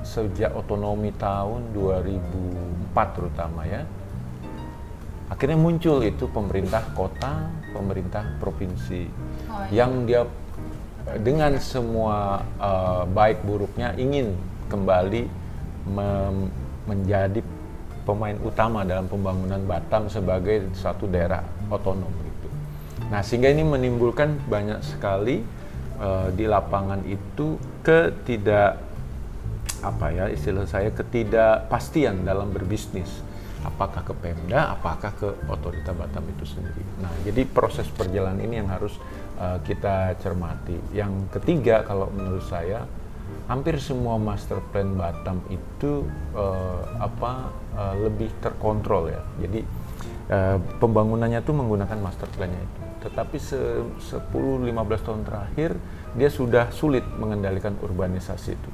sejak 0.04 0.52
otonomi 0.52 1.16
tahun 1.16 1.72
2004 1.72 3.16
terutama 3.16 3.64
ya, 3.64 3.88
akhirnya 5.32 5.56
muncul 5.56 6.04
itu 6.04 6.28
pemerintah 6.28 6.84
kota, 6.92 7.48
pemerintah 7.72 8.38
provinsi 8.44 9.08
oh, 9.48 9.64
iya. 9.72 9.84
yang 9.84 10.04
dia 10.04 10.22
dengan 11.24 11.60
semua 11.60 12.44
uh, 12.60 13.04
baik 13.08 13.44
buruknya 13.44 13.96
ingin 14.00 14.36
kembali 14.72 15.28
menjadi 16.88 17.44
pemain 18.08 18.40
utama 18.40 18.88
dalam 18.88 19.08
pembangunan 19.08 19.60
Batam 19.68 20.08
sebagai 20.08 20.72
satu 20.76 21.08
daerah 21.08 21.44
otonom. 21.68 22.23
Nah, 23.14 23.22
sehingga 23.22 23.54
ini 23.54 23.62
menimbulkan 23.62 24.42
banyak 24.50 24.82
sekali 24.82 25.46
uh, 26.02 26.34
di 26.34 26.50
lapangan 26.50 27.06
itu 27.06 27.62
ketidak 27.86 28.82
apa 29.86 30.10
ya 30.10 30.26
istilah 30.34 30.66
saya 30.66 30.90
ketidakpastian 30.90 32.26
dalam 32.26 32.50
berbisnis. 32.50 33.22
Apakah 33.62 34.02
ke 34.02 34.18
Pemda 34.18 34.74
apakah 34.74 35.14
ke 35.14 35.30
otorita 35.46 35.94
Batam 35.94 36.26
itu 36.26 36.58
sendiri. 36.58 36.82
Nah 37.06 37.14
jadi 37.22 37.46
proses 37.46 37.86
perjalanan 37.86 38.42
ini 38.42 38.60
yang 38.66 38.74
harus 38.74 38.98
uh, 39.38 39.62
kita 39.62 40.18
cermati. 40.18 40.74
Yang 40.90 41.30
ketiga 41.38 41.86
kalau 41.86 42.10
menurut 42.10 42.44
saya 42.50 42.82
hampir 43.46 43.78
semua 43.78 44.18
master 44.18 44.58
plan 44.74 44.90
Batam 44.98 45.38
itu 45.54 46.10
uh, 46.34 46.82
apa 46.98 47.54
uh, 47.78 47.96
lebih 48.02 48.34
terkontrol 48.42 49.14
ya. 49.14 49.22
Jadi 49.46 49.62
uh, 50.34 50.58
pembangunannya 50.82 51.40
itu 51.46 51.54
menggunakan 51.54 52.00
master 52.02 52.28
plannya 52.34 52.58
itu 52.58 52.83
tetapi 53.04 53.36
se 53.36 53.60
10-15 54.32 54.72
tahun 55.04 55.22
terakhir 55.28 55.76
dia 56.16 56.30
sudah 56.32 56.72
sulit 56.72 57.04
mengendalikan 57.20 57.76
urbanisasi 57.84 58.56
itu. 58.56 58.70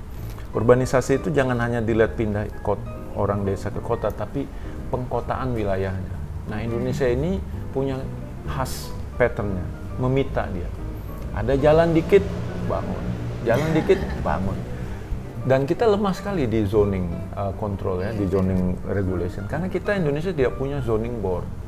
Urbanisasi 0.54 1.18
itu 1.18 1.34
jangan 1.34 1.58
hanya 1.62 1.82
dilihat 1.82 2.14
pindah 2.14 2.46
kota, 2.62 2.86
orang 3.18 3.42
desa 3.46 3.74
ke 3.74 3.82
kota, 3.82 4.14
tapi 4.14 4.46
pengkotaan 4.94 5.58
wilayahnya. 5.58 6.16
Nah 6.50 6.62
Indonesia 6.62 7.10
ini 7.10 7.42
punya 7.74 7.98
khas 8.46 8.94
patternnya, 9.18 9.66
memita 9.98 10.46
dia. 10.54 10.70
Ada 11.34 11.58
jalan 11.58 11.94
dikit, 11.94 12.26
bangun. 12.66 13.04
Jalan 13.46 13.70
dikit, 13.74 14.00
bangun. 14.26 14.58
Dan 15.46 15.64
kita 15.64 15.88
lemah 15.88 16.12
sekali 16.12 16.50
di 16.50 16.66
zoning 16.68 17.08
uh, 17.38 17.54
control 17.56 18.04
ya, 18.04 18.12
di 18.12 18.26
zoning 18.28 18.76
regulation. 18.90 19.48
Karena 19.48 19.72
kita 19.72 19.96
Indonesia 19.96 20.34
tidak 20.34 20.60
punya 20.60 20.82
zoning 20.84 21.22
board 21.24 21.59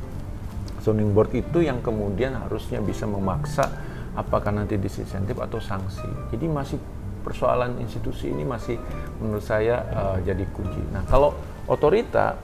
zoning 0.82 1.14
board 1.14 1.32
itu 1.38 1.62
yang 1.62 1.80
kemudian 1.80 2.34
harusnya 2.36 2.82
bisa 2.82 3.06
memaksa 3.06 3.70
apakah 4.18 4.52
nanti 4.52 4.76
disinsentif 4.76 5.40
atau 5.40 5.62
sanksi. 5.62 6.08
Jadi 6.34 6.46
masih 6.50 6.80
persoalan 7.22 7.78
institusi 7.80 8.34
ini 8.34 8.42
masih 8.42 8.82
menurut 9.22 9.46
saya 9.46 9.86
uh, 9.94 10.18
jadi 10.26 10.44
kunci. 10.52 10.82
Nah 10.90 11.06
kalau 11.06 11.38
otorita 11.70 12.36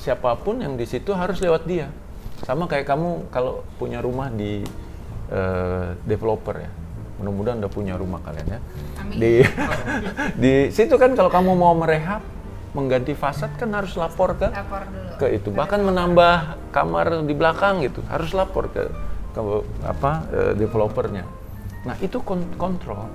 siapa 0.00 0.34
pun 0.40 0.64
yang 0.64 0.74
di 0.74 0.88
situ 0.88 1.12
harus 1.12 1.38
lewat 1.44 1.68
dia. 1.68 1.92
Sama 2.42 2.64
kayak 2.70 2.88
kamu 2.88 3.28
kalau 3.34 3.66
punya 3.76 4.00
rumah 4.00 4.32
di 4.32 4.64
uh, 5.28 5.92
developer 6.06 6.54
ya, 6.56 6.70
mudah-mudahan 7.18 7.58
udah 7.60 7.72
punya 7.72 7.94
rumah 7.98 8.22
kalian 8.24 8.46
ya. 8.46 8.60
Di 9.12 9.32
di 10.42 10.54
situ 10.72 10.94
kan 10.96 11.12
kalau 11.18 11.28
kamu 11.28 11.52
mau 11.52 11.74
merehab 11.76 12.22
mengganti 12.78 13.18
fasad 13.18 13.50
kan 13.58 13.74
harus 13.74 13.98
lapor 13.98 14.38
ke 14.38 14.46
lapor 14.46 14.86
dulu. 14.86 15.10
ke 15.18 15.26
itu 15.34 15.48
bahkan 15.50 15.82
menambah 15.82 16.54
kamar 16.70 17.26
di 17.26 17.34
belakang 17.34 17.82
gitu 17.82 18.06
harus 18.06 18.30
lapor 18.30 18.70
ke 18.70 18.86
ke 19.34 19.40
apa 19.82 20.22
eh, 20.30 20.52
developernya 20.54 21.26
nah 21.82 21.98
itu 21.98 22.22
kon- 22.22 22.54
kontrol 22.54 23.10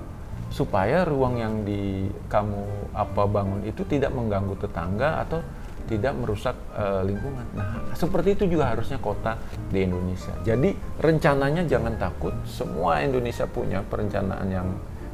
supaya 0.51 1.07
ruang 1.07 1.39
yang 1.39 1.63
di 1.63 2.11
kamu 2.27 2.91
apa 2.93 3.23
bangun 3.25 3.63
itu 3.65 3.81
tidak 3.87 4.11
mengganggu 4.11 4.53
tetangga 4.59 5.23
atau 5.25 5.39
tidak 5.83 6.13
merusak 6.15 6.55
eh, 6.79 7.01
lingkungan. 7.03 7.43
Nah, 7.57 7.91
seperti 7.91 8.39
itu 8.39 8.55
juga 8.55 8.71
harusnya 8.71 8.99
kota 9.03 9.35
di 9.67 9.83
Indonesia. 9.83 10.31
Jadi 10.47 10.71
rencananya 10.99 11.67
jangan 11.67 11.99
takut, 11.99 12.31
semua 12.47 13.03
Indonesia 13.03 13.43
punya 13.49 13.83
perencanaan 13.83 14.47
yang 14.47 14.67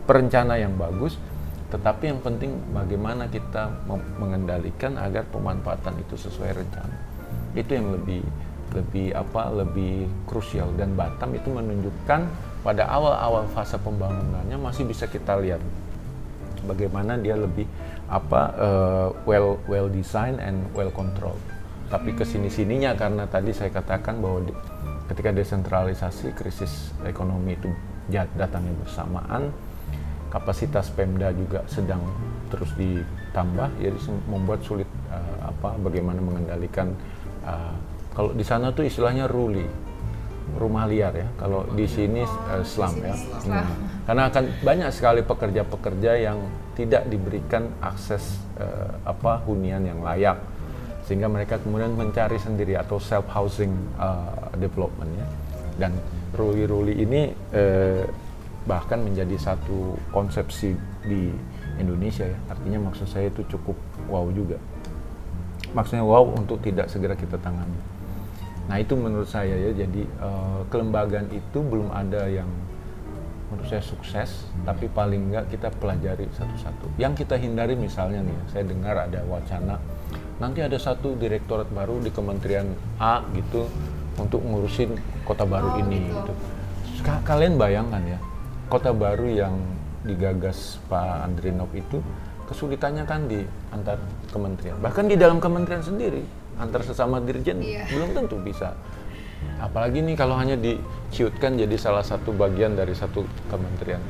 perencana 0.06 0.58
yang 0.58 0.74
bagus, 0.78 1.18
tetapi 1.70 2.10
yang 2.10 2.20
penting 2.26 2.58
bagaimana 2.74 3.30
kita 3.30 3.70
mengendalikan 4.18 4.98
agar 4.98 5.22
pemanfaatan 5.30 6.02
itu 6.02 6.18
sesuai 6.18 6.58
rencana. 6.58 6.98
Itu 7.54 7.78
yang 7.78 7.94
lebih 7.94 8.26
lebih 8.70 9.18
apa 9.18 9.50
lebih 9.50 10.06
krusial 10.30 10.70
dan 10.78 10.94
Batam 10.94 11.34
itu 11.34 11.50
menunjukkan 11.50 12.22
pada 12.62 12.84
awal-awal 12.86 13.50
fase 13.50 13.78
pembangunannya 13.82 14.58
masih 14.62 14.86
bisa 14.86 15.10
kita 15.10 15.42
lihat 15.42 15.58
bagaimana 16.70 17.18
dia 17.18 17.34
lebih 17.34 17.66
apa 18.10 18.42
uh, 18.58 19.08
well 19.26 19.58
well 19.70 19.90
design 19.90 20.42
and 20.42 20.66
well 20.74 20.90
control. 20.90 21.38
Tapi 21.90 22.14
ke 22.14 22.22
sini 22.22 22.50
sininya 22.54 22.94
karena 22.94 23.26
tadi 23.26 23.50
saya 23.50 23.74
katakan 23.74 24.22
bahwa 24.22 24.46
ketika 25.10 25.34
desentralisasi 25.34 26.38
krisis 26.38 26.94
ekonomi 27.02 27.58
itu 27.58 27.70
datangnya 28.10 28.74
bersamaan, 28.86 29.50
kapasitas 30.30 30.94
Pemda 30.94 31.34
juga 31.34 31.66
sedang 31.66 32.02
terus 32.50 32.70
ditambah, 32.78 33.70
jadi 33.78 33.98
sem- 34.02 34.26
membuat 34.26 34.62
sulit 34.66 34.90
uh, 35.10 35.54
apa 35.54 35.78
bagaimana 35.82 36.18
mengendalikan 36.22 36.94
uh, 37.46 37.74
kalau 38.14 38.34
di 38.34 38.42
sana 38.42 38.74
tuh 38.74 38.90
istilahnya 38.90 39.30
ruli 39.30 39.66
rumah 40.58 40.90
liar 40.90 41.14
ya. 41.14 41.30
Kalau 41.38 41.70
di 41.78 41.86
sini 41.86 42.26
uh, 42.26 42.66
slum 42.66 42.98
ya. 43.06 43.14
Hmm. 43.14 43.70
Karena 44.10 44.34
akan 44.34 44.44
banyak 44.66 44.90
sekali 44.90 45.22
pekerja-pekerja 45.22 46.12
yang 46.18 46.42
tidak 46.74 47.06
diberikan 47.06 47.70
akses 47.86 48.42
uh, 48.58 48.98
apa 49.06 49.46
hunian 49.46 49.86
yang 49.86 50.02
layak 50.02 50.42
sehingga 51.06 51.26
mereka 51.30 51.58
kemudian 51.62 51.94
mencari 51.94 52.38
sendiri 52.38 52.78
atau 52.78 52.98
self 52.98 53.30
housing 53.30 53.74
uh, 54.02 54.50
development 54.58 55.10
ya. 55.14 55.28
Dan 55.80 55.92
ruli-ruli 56.34 56.98
ini 56.98 57.30
uh, 57.54 58.04
bahkan 58.66 59.00
menjadi 59.00 59.36
satu 59.36 59.96
konsepsi 60.12 60.76
di 61.04 61.32
Indonesia 61.78 62.28
ya. 62.28 62.38
Artinya 62.50 62.90
maksud 62.90 63.08
saya 63.08 63.28
itu 63.28 63.44
cukup 63.48 63.76
wow 64.08 64.28
juga. 64.32 64.60
Maksudnya 65.72 66.02
wow 66.02 66.26
untuk 66.34 66.60
tidak 66.60 66.90
segera 66.90 67.14
kita 67.14 67.38
tangani. 67.38 67.78
Nah 68.70 68.78
itu 68.78 68.94
menurut 68.94 69.26
saya 69.26 69.54
ya, 69.54 69.72
jadi 69.74 70.04
eh, 70.06 70.60
kelembagaan 70.70 71.30
itu 71.30 71.60
belum 71.62 71.90
ada 71.90 72.30
yang 72.30 72.50
menurut 73.50 73.66
saya 73.66 73.82
sukses, 73.82 74.46
tapi 74.62 74.86
paling 74.86 75.34
enggak 75.34 75.50
kita 75.50 75.74
pelajari 75.74 76.30
satu-satu. 76.38 77.02
Yang 77.02 77.26
kita 77.26 77.34
hindari 77.42 77.74
misalnya 77.74 78.22
nih, 78.22 78.38
saya 78.46 78.62
dengar 78.62 79.10
ada 79.10 79.26
wacana, 79.26 79.82
nanti 80.38 80.62
ada 80.62 80.78
satu 80.78 81.18
direktorat 81.18 81.66
baru 81.74 81.98
di 81.98 82.14
Kementerian 82.14 82.70
A 83.02 83.26
gitu 83.34 83.66
untuk 84.22 84.46
ngurusin 84.46 84.94
kota 85.26 85.50
baru 85.50 85.74
Oh, 85.74 85.82
ini. 85.82 86.14
gitu. 86.14 86.34
Gitu. 86.94 87.02
Ka- 87.02 87.26
Kalian 87.26 87.58
bayangkan 87.58 88.06
ya, 88.06 88.20
kota 88.70 88.94
baru 88.94 89.28
yang 89.28 89.56
digagas 90.06 90.80
Pak 90.88 91.28
Andrinov 91.28 91.74
itu 91.76 92.00
kesulitannya 92.48 93.04
kan 93.06 93.30
di 93.30 93.44
antar 93.70 94.00
kementerian, 94.32 94.78
bahkan 94.82 95.06
di 95.06 95.14
dalam 95.20 95.38
kementerian 95.38 95.84
sendiri 95.84 96.24
antar 96.58 96.82
sesama 96.84 97.22
dirjen 97.22 97.62
Iya. 97.62 97.88
belum 97.90 98.10
tentu 98.16 98.36
bisa. 98.42 98.74
Apalagi 99.64 100.04
nih 100.04 100.20
kalau 100.20 100.36
hanya 100.36 100.60
diciutkan 100.60 101.56
jadi 101.56 101.76
salah 101.80 102.04
satu 102.04 102.36
bagian 102.36 102.76
dari 102.76 102.92
satu 102.92 103.24
kementerian. 103.48 104.04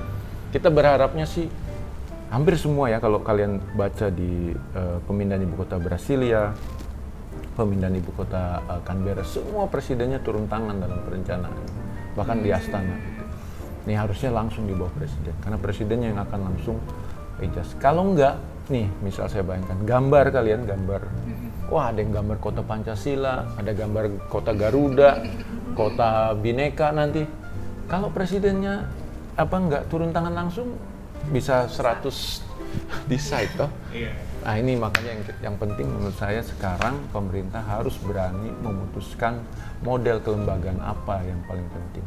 Kita 0.50 0.74
berharapnya 0.74 1.30
sih 1.30 1.46
hampir 2.34 2.58
semua 2.58 2.90
ya 2.90 2.98
kalau 2.98 3.22
kalian 3.22 3.62
baca 3.78 4.10
di 4.10 4.54
eh, 4.54 4.98
pemindahan 5.06 5.46
ibu 5.46 5.62
kota 5.62 5.78
Brasilia, 5.78 6.54
pemindahan 7.54 7.94
ibu 7.98 8.10
kota 8.18 8.62
eh, 8.66 8.82
Canberra, 8.82 9.22
semua 9.22 9.70
presidennya 9.70 10.18
turun 10.26 10.50
tangan 10.50 10.82
dalam 10.82 10.98
perencanaan, 11.06 11.62
bahkan 12.18 12.42
di 12.42 12.50
Astana. 12.50 13.19
Ini 13.88 13.96
harusnya 13.96 14.32
langsung 14.36 14.68
di 14.68 14.76
bawah 14.76 14.92
presiden, 14.96 15.34
karena 15.40 15.58
presidennya 15.58 16.08
yang 16.12 16.22
akan 16.22 16.40
langsung 16.52 16.78
adjust. 17.40 17.80
Kalau 17.80 18.12
enggak, 18.12 18.36
nih 18.68 18.86
misal 19.02 19.32
saya 19.32 19.42
bayangkan 19.42 19.80
gambar 19.88 20.26
kalian 20.36 20.68
gambar, 20.68 21.02
wah 21.72 21.90
ada 21.90 22.04
yang 22.04 22.12
gambar 22.12 22.38
kota 22.44 22.62
Pancasila, 22.62 23.56
ada 23.56 23.72
gambar 23.72 24.30
kota 24.30 24.52
Garuda, 24.54 25.24
kota 25.74 26.36
Bineka 26.38 26.92
nanti. 26.92 27.24
Kalau 27.90 28.14
presidennya 28.14 28.86
apa 29.40 29.56
enggak 29.58 29.84
turun 29.88 30.12
tangan 30.12 30.36
langsung 30.36 30.76
bisa 31.32 31.66
100 31.66 32.46
decide 33.10 33.50
toh. 33.58 33.72
Nah 34.46 34.56
ini 34.56 34.78
makanya 34.78 35.12
yang, 35.18 35.24
yang 35.52 35.56
penting 35.58 35.90
menurut 35.90 36.16
saya 36.16 36.40
sekarang 36.46 36.96
pemerintah 37.10 37.66
harus 37.66 37.98
berani 38.00 38.54
memutuskan 38.62 39.42
model 39.82 40.22
kelembagaan 40.22 40.78
apa 40.80 41.26
yang 41.26 41.40
paling 41.50 41.66
penting. 41.74 42.06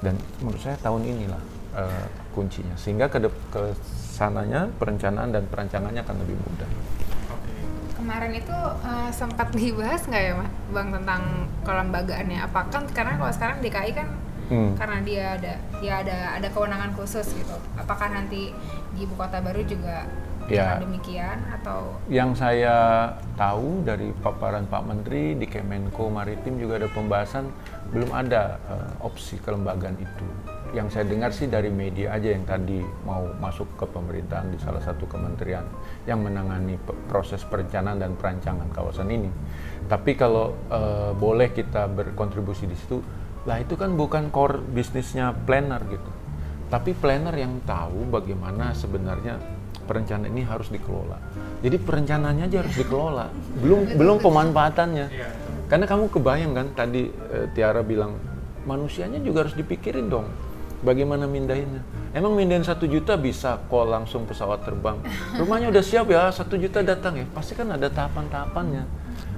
Dan 0.00 0.14
menurut 0.40 0.60
saya 0.60 0.76
tahun 0.76 1.02
inilah 1.02 1.42
eh, 1.74 2.06
kuncinya. 2.32 2.76
Sehingga 2.76 3.06
ke, 3.06 3.18
dep- 3.18 3.44
ke 3.48 3.72
sananya 3.88 4.68
perencanaan 4.76 5.30
dan 5.30 5.44
perancangannya 5.46 6.00
akan 6.00 6.16
lebih 6.20 6.36
mudah. 6.36 6.68
Kemarin 7.96 8.32
itu 8.36 8.58
eh, 8.82 9.10
sempat 9.10 9.48
dibahas 9.50 10.04
nggak 10.04 10.22
ya, 10.22 10.32
Mas, 10.36 10.50
Bang 10.70 10.88
tentang 10.92 11.22
kelembagaannya? 11.64 12.38
Apakah 12.44 12.84
karena 12.92 13.16
kalau 13.16 13.32
sekarang 13.32 13.58
DKI 13.60 13.92
kan 13.92 14.08
Hmm. 14.46 14.78
karena 14.78 15.02
dia 15.02 15.24
ada 15.34 15.58
ya 15.82 16.06
ada 16.06 16.38
ada 16.38 16.46
kewenangan 16.46 16.94
khusus 16.94 17.34
gitu. 17.34 17.50
Apakah 17.74 18.14
nanti 18.14 18.54
di 18.94 19.00
ibu 19.02 19.18
kota 19.18 19.42
baru 19.42 19.58
juga 19.66 20.06
Ya. 20.46 20.78
demikian 20.78 21.42
atau 21.50 21.98
Yang 22.06 22.38
saya 22.38 22.76
tahu 23.34 23.82
dari 23.82 24.14
paparan 24.14 24.70
Pak 24.70 24.82
Menteri 24.86 25.34
di 25.34 25.50
Kemenko 25.50 26.06
Maritim 26.06 26.62
juga 26.62 26.78
ada 26.78 26.86
pembahasan 26.86 27.50
belum 27.92 28.10
ada 28.10 28.58
eh, 28.70 29.06
opsi 29.06 29.38
kelembagaan 29.42 29.96
itu. 29.98 30.26
Yang 30.74 30.98
saya 30.98 31.04
dengar 31.06 31.30
sih 31.30 31.46
dari 31.46 31.70
media 31.70 32.12
aja 32.12 32.34
yang 32.34 32.42
tadi 32.42 32.82
mau 33.06 33.22
masuk 33.38 33.78
ke 33.78 33.86
pemerintahan 33.86 34.50
di 34.50 34.58
salah 34.58 34.82
satu 34.82 35.06
kementerian 35.06 35.62
yang 36.04 36.20
menangani 36.20 36.76
proses 37.06 37.40
perencanaan 37.46 38.02
dan 38.02 38.12
perancangan 38.18 38.68
kawasan 38.74 39.08
ini. 39.08 39.30
Tapi 39.86 40.18
kalau 40.18 40.52
eh, 40.68 41.12
boleh 41.14 41.54
kita 41.54 41.86
berkontribusi 41.86 42.66
di 42.66 42.76
situ, 42.76 42.98
lah 43.46 43.62
itu 43.62 43.78
kan 43.78 43.94
bukan 43.94 44.34
core 44.34 44.58
bisnisnya 44.58 45.30
planner 45.32 45.80
gitu. 45.86 46.10
Tapi 46.66 46.98
planner 46.98 47.34
yang 47.38 47.62
tahu 47.62 48.10
bagaimana 48.10 48.74
sebenarnya 48.74 49.38
perencanaan 49.86 50.34
ini 50.34 50.42
harus 50.42 50.66
dikelola. 50.66 51.14
Jadi 51.62 51.78
perencanaannya 51.78 52.44
aja 52.50 52.58
harus 52.66 52.74
dikelola, 52.74 53.30
belum 53.62 53.94
belum 53.94 54.16
pemanfaatannya. 54.18 55.06
Karena 55.66 55.86
kamu 55.86 56.14
kebayang 56.14 56.52
kan 56.54 56.66
tadi 56.78 57.10
eh, 57.10 57.46
Tiara 57.50 57.82
bilang 57.82 58.14
manusianya 58.66 59.18
juga 59.18 59.46
harus 59.46 59.54
dipikirin 59.58 60.06
dong. 60.06 60.30
Bagaimana 60.86 61.26
mindahinnya? 61.26 61.82
Emang 62.14 62.36
mindahin 62.36 62.62
satu 62.62 62.86
juta 62.86 63.18
bisa 63.18 63.58
kok 63.66 63.86
langsung 63.88 64.28
pesawat 64.28 64.62
terbang? 64.62 65.00
Rumahnya 65.40 65.72
udah 65.74 65.82
siap 65.82 66.06
ya, 66.06 66.30
satu 66.30 66.54
juta 66.54 66.84
datang 66.86 67.18
ya. 67.18 67.26
Pasti 67.34 67.58
kan 67.58 67.66
ada 67.74 67.90
tahapan-tahapannya. 67.90 68.84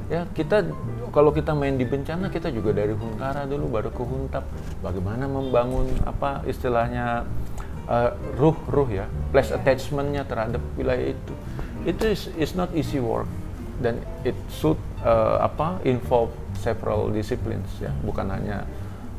Ya 0.09 0.25
kita 0.33 0.65
kalau 1.13 1.33
kita 1.33 1.53
main 1.57 1.77
di 1.77 1.85
bencana 1.85 2.33
kita 2.33 2.49
juga 2.53 2.77
dari 2.77 2.93
Huntara 2.93 3.49
dulu 3.49 3.71
baru 3.73 3.89
ke 3.89 4.03
Huntap. 4.05 4.45
Bagaimana 4.85 5.25
membangun 5.25 5.89
apa 6.05 6.45
istilahnya 6.45 7.25
uh, 7.89 8.11
ruh-ruh 8.37 8.89
ya, 8.93 9.07
place 9.33 9.55
attachmentnya 9.55 10.29
terhadap 10.29 10.61
wilayah 10.77 11.17
itu. 11.17 11.35
Itu 11.89 12.05
is, 12.05 12.29
is 12.37 12.53
not 12.53 12.69
easy 12.77 13.01
work 13.01 13.29
dan 13.79 14.03
it 14.27 14.37
should 14.51 14.79
uh, 15.03 15.43
apa 15.43 15.79
involve 15.87 16.35
several 16.59 17.11
disciplines 17.15 17.71
ya, 17.79 17.95
bukan 18.03 18.27
hanya 18.31 18.67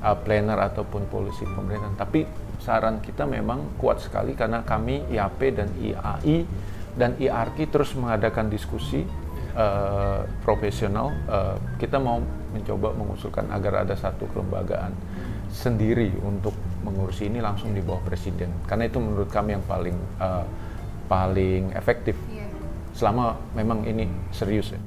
uh, 0.03 0.15
planner 0.15 0.59
ataupun 0.71 1.07
polisi 1.07 1.47
pemerintahan. 1.47 1.95
Tapi 1.95 2.27
saran 2.59 2.99
kita 2.99 3.23
memang 3.23 3.79
kuat 3.79 4.03
sekali 4.03 4.35
karena 4.35 4.63
kami 4.67 5.07
IAP 5.07 5.39
dan 5.55 5.69
IAI 5.79 6.37
dan 6.99 7.15
IARKI 7.15 7.71
terus 7.71 7.95
mengadakan 7.95 8.51
diskusi 8.51 9.07
uh, 9.55 10.27
profesional. 10.43 11.15
Uh, 11.27 11.55
kita 11.79 11.95
mau 11.95 12.19
mencoba 12.51 12.91
mengusulkan 12.97 13.47
agar 13.53 13.87
ada 13.87 13.95
satu 13.95 14.27
kelembagaan 14.35 14.91
sendiri 15.49 16.13
untuk 16.21 16.53
mengurusi 16.85 17.25
ini 17.25 17.41
langsung 17.41 17.73
di 17.73 17.81
bawah 17.81 18.05
presiden 18.05 18.53
karena 18.69 18.85
itu 18.85 19.01
menurut 19.01 19.29
kami 19.33 19.57
yang 19.57 19.65
paling 19.65 19.97
uh, 20.21 20.45
paling 21.09 21.73
efektif 21.73 22.13
selama 22.99 23.39
memang 23.55 23.87
ini 23.87 24.11
serius 24.35 24.75
ya. 24.75 24.81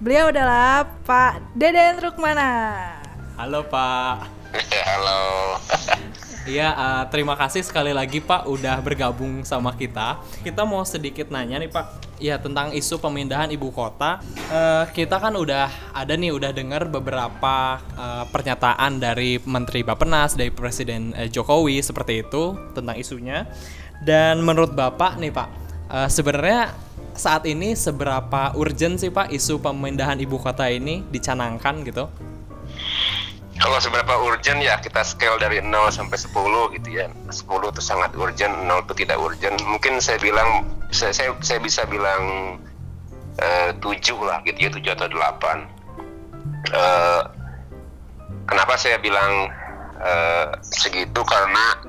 Beliau 0.00 0.32
adalah 0.32 0.88
Pak 1.04 1.52
Deden 1.52 2.00
Rukmana. 2.00 2.48
Halo 3.36 3.60
Pak. 3.68 4.24
Halo. 4.88 5.20
Iya, 6.48 6.72
uh, 6.72 7.04
terima 7.12 7.36
kasih 7.36 7.60
sekali 7.60 7.92
lagi 7.92 8.16
Pak 8.24 8.48
udah 8.48 8.80
bergabung 8.80 9.44
sama 9.44 9.76
kita. 9.76 10.16
Kita 10.40 10.64
mau 10.64 10.80
sedikit 10.88 11.28
nanya 11.28 11.60
nih 11.60 11.68
Pak, 11.68 12.16
ya 12.16 12.40
tentang 12.40 12.72
isu 12.72 12.96
pemindahan 12.96 13.52
ibu 13.52 13.68
kota. 13.68 14.24
Uh, 14.48 14.88
kita 14.96 15.20
kan 15.20 15.36
udah 15.36 15.68
ada 15.92 16.16
nih, 16.16 16.32
udah 16.32 16.48
dengar 16.56 16.88
beberapa 16.88 17.76
uh, 17.92 18.24
pernyataan 18.32 18.96
dari 18.96 19.36
Menteri 19.44 19.84
Bapenas, 19.84 20.32
dari 20.32 20.48
Presiden 20.48 21.12
uh, 21.12 21.28
Jokowi 21.28 21.84
seperti 21.84 22.24
itu 22.24 22.56
tentang 22.72 22.96
isunya. 22.96 23.44
Dan 24.00 24.40
menurut 24.40 24.72
Bapak 24.72 25.20
nih 25.20 25.36
Pak, 25.36 25.48
uh, 25.92 26.08
sebenarnya 26.08 26.72
saat 27.12 27.44
ini 27.44 27.76
seberapa 27.76 28.56
urgent 28.56 28.96
sih 28.96 29.12
Pak 29.12 29.28
isu 29.28 29.60
pemindahan 29.60 30.16
ibu 30.16 30.40
kota 30.40 30.72
ini 30.72 31.04
dicanangkan 31.12 31.84
gitu? 31.84 32.08
Kalau 33.60 33.76
seberapa 33.76 34.16
urgent 34.24 34.64
ya 34.64 34.80
kita 34.80 35.04
scale 35.04 35.36
dari 35.36 35.60
0 35.60 35.92
sampai 35.92 36.16
10 36.16 36.32
gitu 36.80 36.88
ya. 36.96 37.12
10 37.28 37.44
itu 37.44 37.82
sangat 37.84 38.16
urgent, 38.16 38.56
0 38.64 38.88
itu 38.88 39.04
tidak 39.04 39.20
urgent. 39.20 39.60
Mungkin 39.68 40.00
saya 40.00 40.16
bilang 40.16 40.64
saya 40.88 41.12
saya, 41.12 41.36
saya 41.44 41.60
bisa 41.60 41.84
bilang 41.84 42.56
uh, 43.36 43.70
7 43.76 44.16
lah 44.24 44.40
gitu 44.48 44.58
ya, 44.64 44.70
7 44.72 44.96
atau 44.96 45.06
8. 45.12 45.12
Uh, 45.12 45.60
eh, 46.72 47.22
kenapa 48.48 48.80
saya 48.80 48.96
bilang 48.96 49.52
uh, 50.00 50.56
segitu 50.64 51.20
karena 51.28 51.84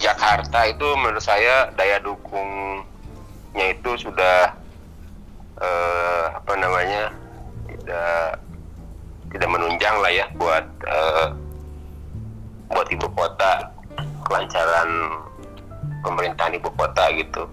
Jakarta 0.00 0.72
itu 0.72 0.88
menurut 0.96 1.20
saya 1.20 1.68
daya 1.76 2.00
dukungnya 2.00 3.76
itu 3.76 4.08
sudah 4.08 4.56
uh, 5.60 6.24
apa 6.32 6.52
namanya 6.56 7.12
tidak 7.68 8.40
tidak 9.32 9.48
menunjang 9.48 9.96
lah 10.00 10.12
ya 10.12 10.26
buat 10.36 10.66
uh, 10.88 11.28
buat 12.72 12.88
ibu 12.92 13.08
kota 13.16 13.72
kelancaran 14.24 14.88
pemerintahan 16.04 16.56
ibu 16.56 16.70
kota 16.76 17.04
gitu. 17.16 17.48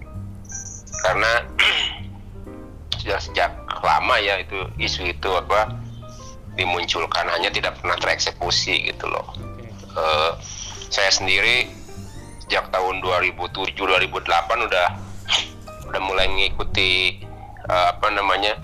Karena 1.04 1.44
sudah 3.00 3.20
sejak 3.20 3.50
lama 3.80 4.16
ya 4.18 4.40
itu 4.40 4.66
isu 4.80 5.12
itu 5.12 5.30
apa 5.36 5.72
dimunculkan 6.56 7.28
hanya 7.28 7.52
tidak 7.52 7.76
pernah 7.80 7.96
tereksekusi 8.00 8.88
gitu 8.88 9.06
loh. 9.08 9.26
Uh, 9.96 10.36
saya 10.88 11.12
sendiri 11.12 11.68
sejak 12.44 12.68
tahun 12.72 13.04
2007 13.04 13.76
2008 13.76 14.68
udah 14.68 14.88
udah 15.86 16.00
mulai 16.02 16.26
mengikuti 16.28 17.20
uh, 17.68 17.92
apa 17.92 18.08
namanya 18.12 18.56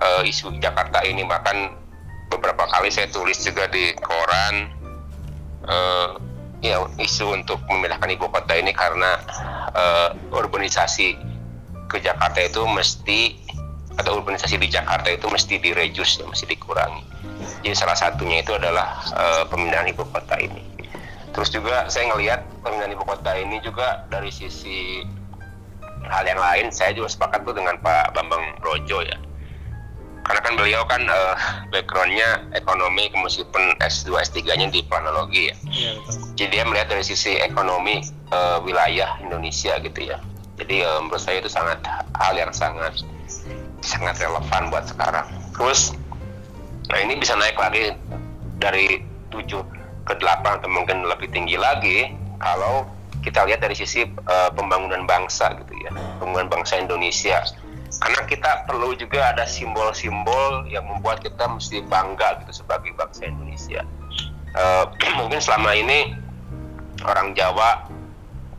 uh, 0.00 0.22
isu 0.22 0.54
Jakarta 0.60 1.00
ini. 1.04 1.24
Bahkan 1.24 1.83
beberapa 2.32 2.64
kali 2.68 2.88
saya 2.92 3.08
tulis 3.10 3.40
juga 3.42 3.68
di 3.68 3.92
koran 4.00 4.70
uh, 5.68 6.16
ya 6.64 6.80
isu 6.96 7.36
untuk 7.36 7.60
memindahkan 7.68 8.08
ibu 8.16 8.28
kota 8.32 8.56
ini 8.56 8.72
karena 8.72 9.20
uh, 9.76 10.08
urbanisasi 10.32 11.16
ke 11.88 12.00
Jakarta 12.00 12.40
itu 12.40 12.64
mesti 12.64 13.36
atau 13.94 14.18
urbanisasi 14.18 14.58
di 14.58 14.68
Jakarta 14.72 15.12
itu 15.12 15.28
mesti 15.30 15.60
direjus 15.60 16.18
ya 16.18 16.26
mesti 16.26 16.48
dikurangi. 16.50 17.04
Jadi 17.62 17.76
salah 17.76 17.94
satunya 17.94 18.42
itu 18.42 18.56
adalah 18.56 19.04
uh, 19.14 19.42
pemindahan 19.46 19.86
ibu 19.92 20.02
kota 20.08 20.40
ini. 20.40 20.64
Terus 21.30 21.52
juga 21.52 21.86
saya 21.92 22.10
ngelihat 22.10 22.42
pemindahan 22.64 22.92
ibu 22.96 23.04
kota 23.06 23.32
ini 23.38 23.60
juga 23.62 24.02
dari 24.10 24.32
sisi 24.32 25.04
hal 26.08 26.24
yang 26.28 26.40
lain 26.40 26.68
saya 26.68 26.92
juga 26.92 27.08
sepakat 27.08 27.44
tuh 27.44 27.56
dengan 27.56 27.80
Pak 27.80 28.12
Bambang 28.12 28.60
Brojo 28.60 29.00
ya 29.04 29.16
karena 30.24 30.40
kan 30.40 30.52
beliau 30.56 30.82
kan 30.88 31.04
uh, 31.04 31.36
backgroundnya 31.68 32.48
ekonomi 32.56 33.12
meskipun 33.12 33.76
S2 33.76 34.16
S3-nya 34.24 34.72
di 34.72 34.80
planologi 34.88 35.52
ya. 35.52 35.56
Betul. 36.00 36.32
Jadi 36.40 36.48
dia 36.48 36.64
melihat 36.64 36.88
dari 36.96 37.04
sisi 37.04 37.36
ekonomi 37.36 38.00
uh, 38.32 38.58
wilayah 38.64 39.20
Indonesia 39.20 39.76
gitu 39.84 40.00
ya. 40.00 40.16
Jadi 40.56 40.80
uh, 40.80 41.04
menurut 41.04 41.20
saya 41.20 41.44
itu 41.44 41.52
sangat 41.52 41.84
hal 42.16 42.34
yang 42.40 42.48
sangat 42.56 43.04
sangat 43.84 44.16
relevan 44.16 44.72
buat 44.72 44.88
sekarang. 44.88 45.28
Terus 45.52 45.92
nah 46.88 46.98
ini 47.04 47.20
bisa 47.20 47.36
naik 47.36 47.60
lagi 47.60 47.92
dari 48.56 49.04
7 49.28 49.44
ke 50.08 50.14
8 50.20 50.60
atau 50.60 50.68
mungkin 50.72 51.04
lebih 51.04 51.28
tinggi 51.32 51.60
lagi 51.60 52.12
kalau 52.40 52.88
kita 53.20 53.44
lihat 53.44 53.60
dari 53.60 53.76
sisi 53.76 54.08
uh, 54.08 54.48
pembangunan 54.56 55.04
bangsa 55.04 55.52
gitu 55.60 55.76
ya. 55.84 55.92
Pembangunan 56.16 56.48
bangsa 56.48 56.80
Indonesia 56.80 57.44
karena 58.04 58.20
kita 58.28 58.68
perlu 58.68 58.92
juga 59.00 59.32
ada 59.32 59.48
simbol-simbol 59.48 60.68
yang 60.68 60.84
membuat 60.84 61.24
kita 61.24 61.48
mesti 61.48 61.80
bangga 61.88 62.36
gitu 62.44 62.60
sebagai 62.60 62.92
bangsa 62.92 63.24
Indonesia. 63.24 63.80
Uh, 64.52 64.92
mungkin 65.24 65.40
selama 65.40 65.72
ini 65.72 66.12
orang 67.00 67.32
Jawa 67.32 67.88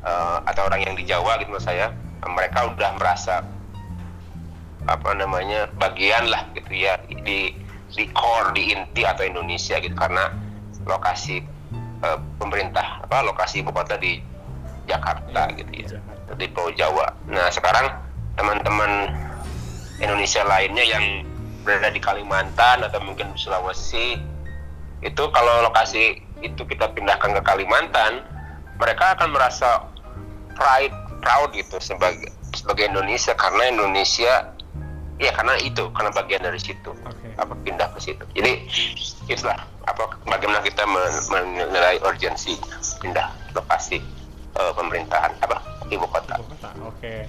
uh, 0.01 0.41
atau 0.49 0.65
orang 0.65 0.81
yang 0.81 0.97
di 0.97 1.05
Jawa 1.05 1.38
gitu 1.38 1.53
menurut 1.53 1.62
saya 1.62 1.93
mereka 2.25 2.73
udah 2.73 2.97
merasa 2.97 3.45
apa 4.89 5.13
namanya 5.13 5.69
bagian 5.77 6.25
lah 6.25 6.49
gitu 6.58 6.73
ya 6.73 6.97
di 7.05 7.53
di 7.93 8.03
core 8.17 8.49
di 8.58 8.73
inti 8.73 9.05
atau 9.05 9.29
Indonesia 9.29 9.77
gitu 9.77 9.93
karena 9.93 10.34
lokasi 10.89 11.45
uh, 12.01 12.17
pemerintah 12.41 13.05
apa 13.05 13.21
lokasi 13.21 13.62
ibu 13.62 13.69
kota 13.69 13.93
di 14.01 14.17
Jakarta 14.89 15.53
gitu 15.53 15.69
ya 15.69 16.01
di 16.34 16.49
Pulau 16.49 16.73
Jawa. 16.73 17.13
Nah 17.29 17.53
sekarang 17.53 17.93
teman-teman 18.36 19.25
Indonesia 19.99 20.43
lainnya 20.43 20.84
yang 20.84 21.05
berada 21.65 21.89
di 21.89 22.01
Kalimantan 22.01 22.86
atau 22.86 23.01
mungkin 23.01 23.34
di 23.34 23.39
Sulawesi 23.41 24.19
itu 25.01 25.23
kalau 25.34 25.65
lokasi 25.65 26.21
itu 26.41 26.62
kita 26.65 26.91
pindahkan 26.93 27.34
ke 27.36 27.41
Kalimantan 27.41 28.21
mereka 28.77 29.17
akan 29.17 29.34
merasa 29.34 29.88
pride 30.53 30.93
proud 31.23 31.49
gitu 31.55 31.79
sebagai 31.81 32.29
sebagai 32.53 32.91
Indonesia 32.91 33.34
karena 33.34 33.71
Indonesia 33.71 34.53
ya 35.15 35.31
karena 35.31 35.55
itu 35.63 35.88
karena 35.95 36.12
bagian 36.12 36.43
dari 36.43 36.60
situ 36.60 36.91
okay. 36.91 37.31
apa 37.39 37.55
pindah 37.63 37.88
ke 37.95 37.99
situ 38.03 38.23
jadi 38.36 38.67
itulah 39.31 39.58
apa 39.88 40.19
bagaimana 40.27 40.60
kita 40.60 40.84
menilai 41.31 41.97
urgensi 42.03 42.60
pindah 42.99 43.31
lokasi 43.55 44.03
uh, 44.60 44.71
pemerintahan 44.75 45.31
apa 45.43 45.62
ibu 45.91 46.05
kota. 46.10 46.36
Ibu 46.39 46.45
kota. 46.55 46.69
Oke. 46.84 46.99
Okay. 46.99 47.19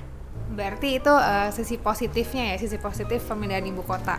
Berarti 0.56 0.96
itu 0.96 1.12
uh, 1.12 1.52
sisi 1.52 1.76
positifnya 1.76 2.50
ya, 2.52 2.56
sisi 2.56 2.80
positif 2.80 3.20
pemindahan 3.28 3.68
ibu 3.68 3.84
kota. 3.84 4.16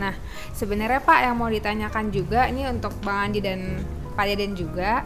Nah, 0.00 0.16
sebenarnya 0.56 1.04
Pak 1.04 1.20
yang 1.28 1.36
mau 1.36 1.52
ditanyakan 1.52 2.08
juga 2.08 2.48
ini 2.48 2.64
untuk 2.64 2.96
Bang 3.04 3.28
Andi 3.30 3.44
dan 3.44 3.84
Pak 4.16 4.24
Deden 4.24 4.56
juga. 4.56 5.04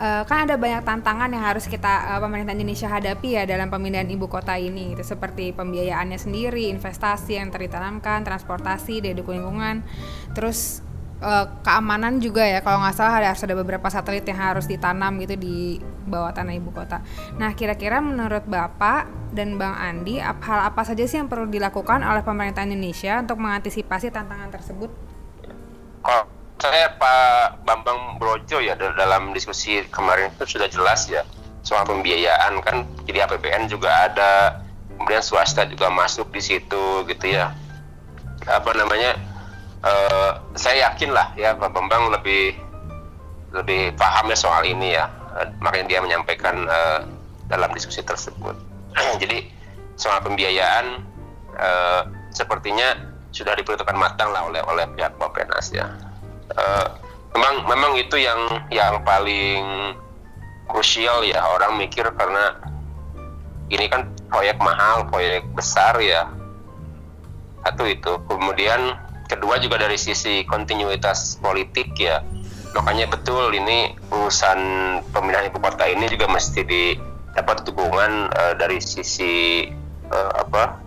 Uh, 0.00 0.24
kan 0.24 0.48
ada 0.48 0.56
banyak 0.56 0.80
tantangan 0.80 1.28
yang 1.28 1.44
harus 1.44 1.68
kita 1.68 2.16
uh, 2.16 2.20
pemerintah 2.24 2.56
Indonesia 2.56 2.88
hadapi 2.88 3.36
ya 3.36 3.44
dalam 3.44 3.68
pemindahan 3.68 4.08
ibu 4.08 4.32
kota 4.32 4.56
ini 4.56 4.96
itu 4.96 5.04
seperti 5.04 5.52
pembiayaannya 5.52 6.16
sendiri, 6.16 6.72
investasi 6.72 7.36
yang 7.36 7.52
ditanamkan, 7.52 8.24
transportasi, 8.24 9.04
daya 9.04 9.12
dukung 9.12 9.36
lingkungan, 9.36 9.84
terus 10.32 10.80
uh, 11.20 11.46
keamanan 11.62 12.18
juga 12.18 12.42
ya 12.42 12.64
kalau 12.64 12.80
nggak 12.82 12.96
salah 12.96 13.20
harus 13.20 13.40
ada 13.44 13.54
beberapa 13.56 13.86
satelit 13.92 14.24
yang 14.26 14.40
harus 14.40 14.66
ditanam 14.66 15.16
gitu 15.22 15.36
di 15.36 15.78
bawah 16.08 16.32
tanah 16.34 16.56
ibu 16.56 16.72
kota. 16.72 17.04
Nah 17.36 17.52
kira-kira 17.54 18.02
menurut 18.02 18.44
bapak 18.48 19.06
dan 19.30 19.60
bang 19.60 19.76
Andi 19.76 20.18
hal 20.18 20.60
apa 20.66 20.82
saja 20.82 21.06
sih 21.06 21.20
yang 21.20 21.30
perlu 21.30 21.46
dilakukan 21.46 22.02
oleh 22.02 22.24
pemerintah 22.24 22.66
Indonesia 22.66 23.20
untuk 23.22 23.38
mengantisipasi 23.38 24.10
tantangan 24.10 24.50
tersebut? 24.50 24.90
Kalau 26.00 26.24
saya 26.60 26.92
Pak 26.96 27.64
Bambang 27.64 28.20
Brojo 28.20 28.60
ya 28.60 28.76
dalam 28.76 29.32
diskusi 29.32 29.80
kemarin 29.88 30.28
itu 30.28 30.44
sudah 30.44 30.68
jelas 30.68 31.08
ya 31.08 31.24
soal 31.64 31.84
pembiayaan 31.88 32.60
kan 32.64 32.84
jadi 33.04 33.24
APBN 33.28 33.68
juga 33.68 34.08
ada 34.08 34.60
kemudian 34.96 35.24
swasta 35.24 35.64
juga 35.68 35.88
masuk 35.88 36.28
di 36.32 36.40
situ 36.44 37.04
gitu 37.08 37.26
ya 37.32 37.52
apa 38.44 38.70
namanya 38.76 39.16
uh, 39.84 40.32
saya 40.56 40.90
yakin 40.90 41.10
lah 41.12 41.32
ya 41.36 41.56
Pak 41.56 41.70
Bambang 41.72 42.12
lebih 42.12 42.56
lebih 43.50 43.94
paham 43.98 44.30
ya 44.30 44.38
soal 44.38 44.62
ini 44.66 44.94
ya. 44.94 45.10
Uh, 45.34 45.46
makanya 45.62 45.86
dia 45.96 46.00
menyampaikan 46.02 46.66
uh, 46.66 47.00
dalam 47.50 47.70
diskusi 47.74 48.02
tersebut. 48.04 48.54
Jadi 49.22 49.50
soal 49.98 50.22
pembiayaan 50.22 51.02
uh, 51.58 52.02
sepertinya 52.30 52.96
sudah 53.30 53.54
diperhitungkan 53.54 53.98
matang 53.98 54.30
lah 54.34 54.46
oleh 54.46 54.62
oleh 54.66 54.86
pihak 54.94 55.14
Bapenas 55.18 55.70
ya. 55.70 55.86
Uh, 56.54 56.86
memang 57.34 57.54
memang 57.66 57.92
itu 57.98 58.18
yang 58.18 58.38
yang 58.70 59.02
paling 59.02 59.94
krusial 60.70 61.26
ya. 61.26 61.42
Orang 61.58 61.78
mikir 61.78 62.06
karena 62.14 62.58
ini 63.70 63.86
kan 63.86 64.10
proyek 64.30 64.58
mahal 64.58 65.06
proyek 65.10 65.46
besar 65.54 65.98
ya. 65.98 66.26
Satu 67.66 67.86
itu. 67.86 68.18
Kemudian 68.26 69.09
kedua 69.30 69.62
juga 69.62 69.78
dari 69.78 69.94
sisi 69.94 70.42
kontinuitas 70.42 71.38
politik 71.38 71.94
ya 71.94 72.18
makanya 72.74 73.06
betul 73.14 73.54
ini 73.54 73.94
urusan 74.10 74.58
pemindahan 75.14 75.46
ibu 75.46 75.62
kota 75.62 75.86
ini 75.86 76.10
juga 76.10 76.26
mesti 76.26 76.66
didapat 76.66 77.62
dukungan 77.62 78.30
uh, 78.34 78.54
dari 78.58 78.82
sisi 78.82 79.66
uh, 80.10 80.32
apa 80.42 80.82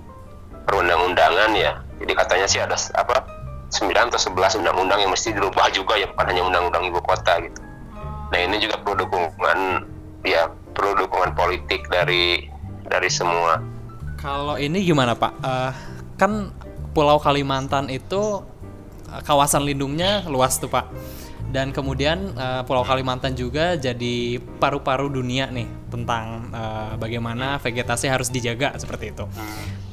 perundang-undangan 0.68 1.52
ya 1.56 1.80
Jadi 2.04 2.20
katanya 2.20 2.48
sih 2.52 2.60
ada 2.60 2.76
apa 3.00 3.24
9 3.72 3.88
atau 4.12 4.20
11 4.20 4.60
undang-undang 4.60 5.00
yang 5.00 5.12
mesti 5.12 5.32
dirubah 5.32 5.72
juga 5.72 5.96
ya 5.96 6.12
bukan 6.12 6.26
hanya 6.36 6.44
undang-undang 6.44 6.84
ibu 6.91 7.00
kota 7.00 7.39
gitu. 7.39 7.64
Nah 8.28 8.39
ini 8.44 8.60
juga 8.60 8.76
perlu 8.84 9.08
dukungan 9.08 9.60
ya 10.28 10.52
perlu 10.76 11.00
dukungan 11.00 11.32
politik 11.32 11.88
dari 11.88 12.44
dari 12.91 13.08
semua. 13.08 13.64
Kalau 14.20 14.60
ini 14.60 14.84
gimana 14.84 15.16
Pak? 15.16 15.32
Uh, 15.39 15.72
kan 16.20 16.52
Pulau 16.94 17.18
Kalimantan 17.18 17.89
itu 17.89 18.46
uh, 19.10 19.22
kawasan 19.26 19.66
lindungnya 19.66 20.24
luas 20.30 20.62
tuh 20.62 20.70
Pak 20.70 20.88
dan 21.54 21.70
kemudian 21.70 22.34
uh, 22.34 22.66
Pulau 22.66 22.82
Kalimantan 22.82 23.38
juga 23.38 23.78
jadi 23.78 24.41
paru-paru 24.58 25.06
dunia 25.06 25.54
nih 25.54 25.70
tentang 25.94 26.50
uh, 26.50 26.98
bagaimana 26.98 27.62
vegetasi 27.62 28.10
harus 28.10 28.34
dijaga 28.34 28.74
seperti 28.82 29.14
itu. 29.14 29.30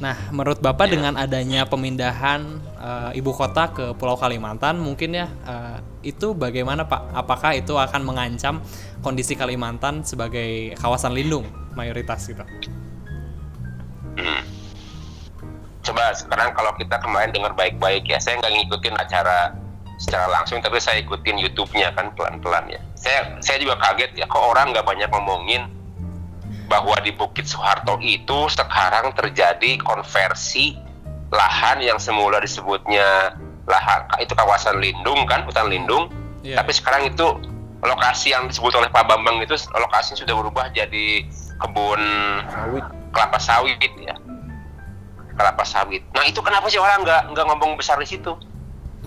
Nah, 0.01 0.17
menurut 0.33 0.65
Bapak 0.65 0.89
yeah. 0.89 0.93
dengan 0.97 1.15
adanya 1.21 1.69
pemindahan 1.69 2.65
uh, 2.81 3.13
ibu 3.13 3.37
kota 3.37 3.69
ke 3.77 3.93
Pulau 3.93 4.17
Kalimantan 4.17 4.81
mungkin 4.81 5.13
ya 5.13 5.29
uh, 5.45 5.85
itu 6.01 6.33
bagaimana 6.33 6.89
Pak? 6.89 7.13
Apakah 7.13 7.53
itu 7.53 7.77
akan 7.77 8.09
mengancam 8.09 8.65
kondisi 9.05 9.37
Kalimantan 9.37 10.01
sebagai 10.01 10.73
kawasan 10.81 11.13
lindung 11.13 11.45
mayoritas 11.77 12.25
gitu? 12.25 12.45
Hmm. 14.17 14.60
Coba 15.91 16.15
sekarang 16.15 16.55
kalau 16.55 16.71
kita 16.79 17.03
kemarin 17.03 17.35
dengar 17.35 17.51
baik-baik 17.59 18.07
ya, 18.07 18.23
saya 18.23 18.39
nggak 18.39 18.63
ngikutin 18.63 18.95
acara 18.95 19.59
secara 19.99 20.31
langsung 20.31 20.63
tapi 20.63 20.79
saya 20.79 21.03
ikutin 21.03 21.43
YouTube-nya 21.43 21.91
kan 21.99 22.15
pelan-pelan 22.15 22.71
ya. 22.71 22.79
Saya 22.95 23.43
saya 23.43 23.59
juga 23.59 23.75
kaget 23.83 24.15
ya 24.15 24.31
kok 24.31 24.39
orang 24.39 24.71
nggak 24.71 24.87
banyak 24.87 25.11
ngomongin 25.11 25.67
bahwa 26.71 26.95
di 27.03 27.11
Bukit 27.11 27.51
Soeharto 27.51 27.99
itu 27.99 28.47
sekarang 28.55 29.11
terjadi 29.19 29.83
konversi 29.83 30.79
lahan 31.35 31.83
yang 31.83 31.99
semula 31.99 32.39
disebutnya 32.39 33.35
lahan 33.67 34.07
itu 34.23 34.31
kawasan 34.39 34.79
lindung 34.79 35.27
kan 35.27 35.43
hutan 35.43 35.67
lindung 35.67 36.07
yeah. 36.47 36.63
tapi 36.63 36.71
sekarang 36.71 37.11
itu 37.11 37.27
lokasi 37.83 38.31
yang 38.31 38.47
disebut 38.47 38.71
oleh 38.79 38.87
Pak 38.87 39.03
Bambang 39.11 39.43
itu 39.43 39.59
lokasinya 39.75 40.23
sudah 40.23 40.35
berubah 40.39 40.71
jadi 40.71 41.27
kebun 41.59 42.03
sawit. 42.47 42.85
kelapa 43.11 43.39
sawit 43.43 43.93
ya 43.99 44.15
kelapa 45.41 45.65
sawit. 45.65 46.05
Nah 46.13 46.29
itu 46.29 46.45
kenapa 46.45 46.69
sih 46.69 46.77
orang 46.77 47.01
nggak 47.01 47.33
nggak 47.33 47.45
ngomong 47.49 47.81
besar 47.81 47.97
di 47.97 48.05
situ? 48.05 48.37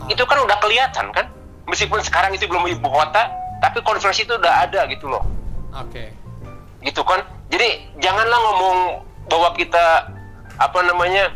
Itu 0.10 0.26
kan 0.26 0.42
udah 0.42 0.58
kelihatan 0.58 1.14
kan? 1.14 1.30
Meskipun 1.70 2.02
sekarang 2.02 2.34
itu 2.34 2.50
belum 2.50 2.66
ibu 2.66 2.90
kota 2.90 3.30
tapi 3.62 3.86
konversi 3.86 4.26
itu 4.26 4.34
udah 4.34 4.66
ada 4.66 4.90
gitu 4.90 5.14
loh. 5.14 5.22
Oke. 5.78 6.10
Okay. 6.10 6.90
gitu 6.90 7.06
kan? 7.06 7.22
Jadi 7.54 7.96
janganlah 8.02 8.40
ngomong 8.50 8.78
bahwa 9.30 9.54
kita 9.56 10.10
apa 10.58 10.80
namanya 10.84 11.32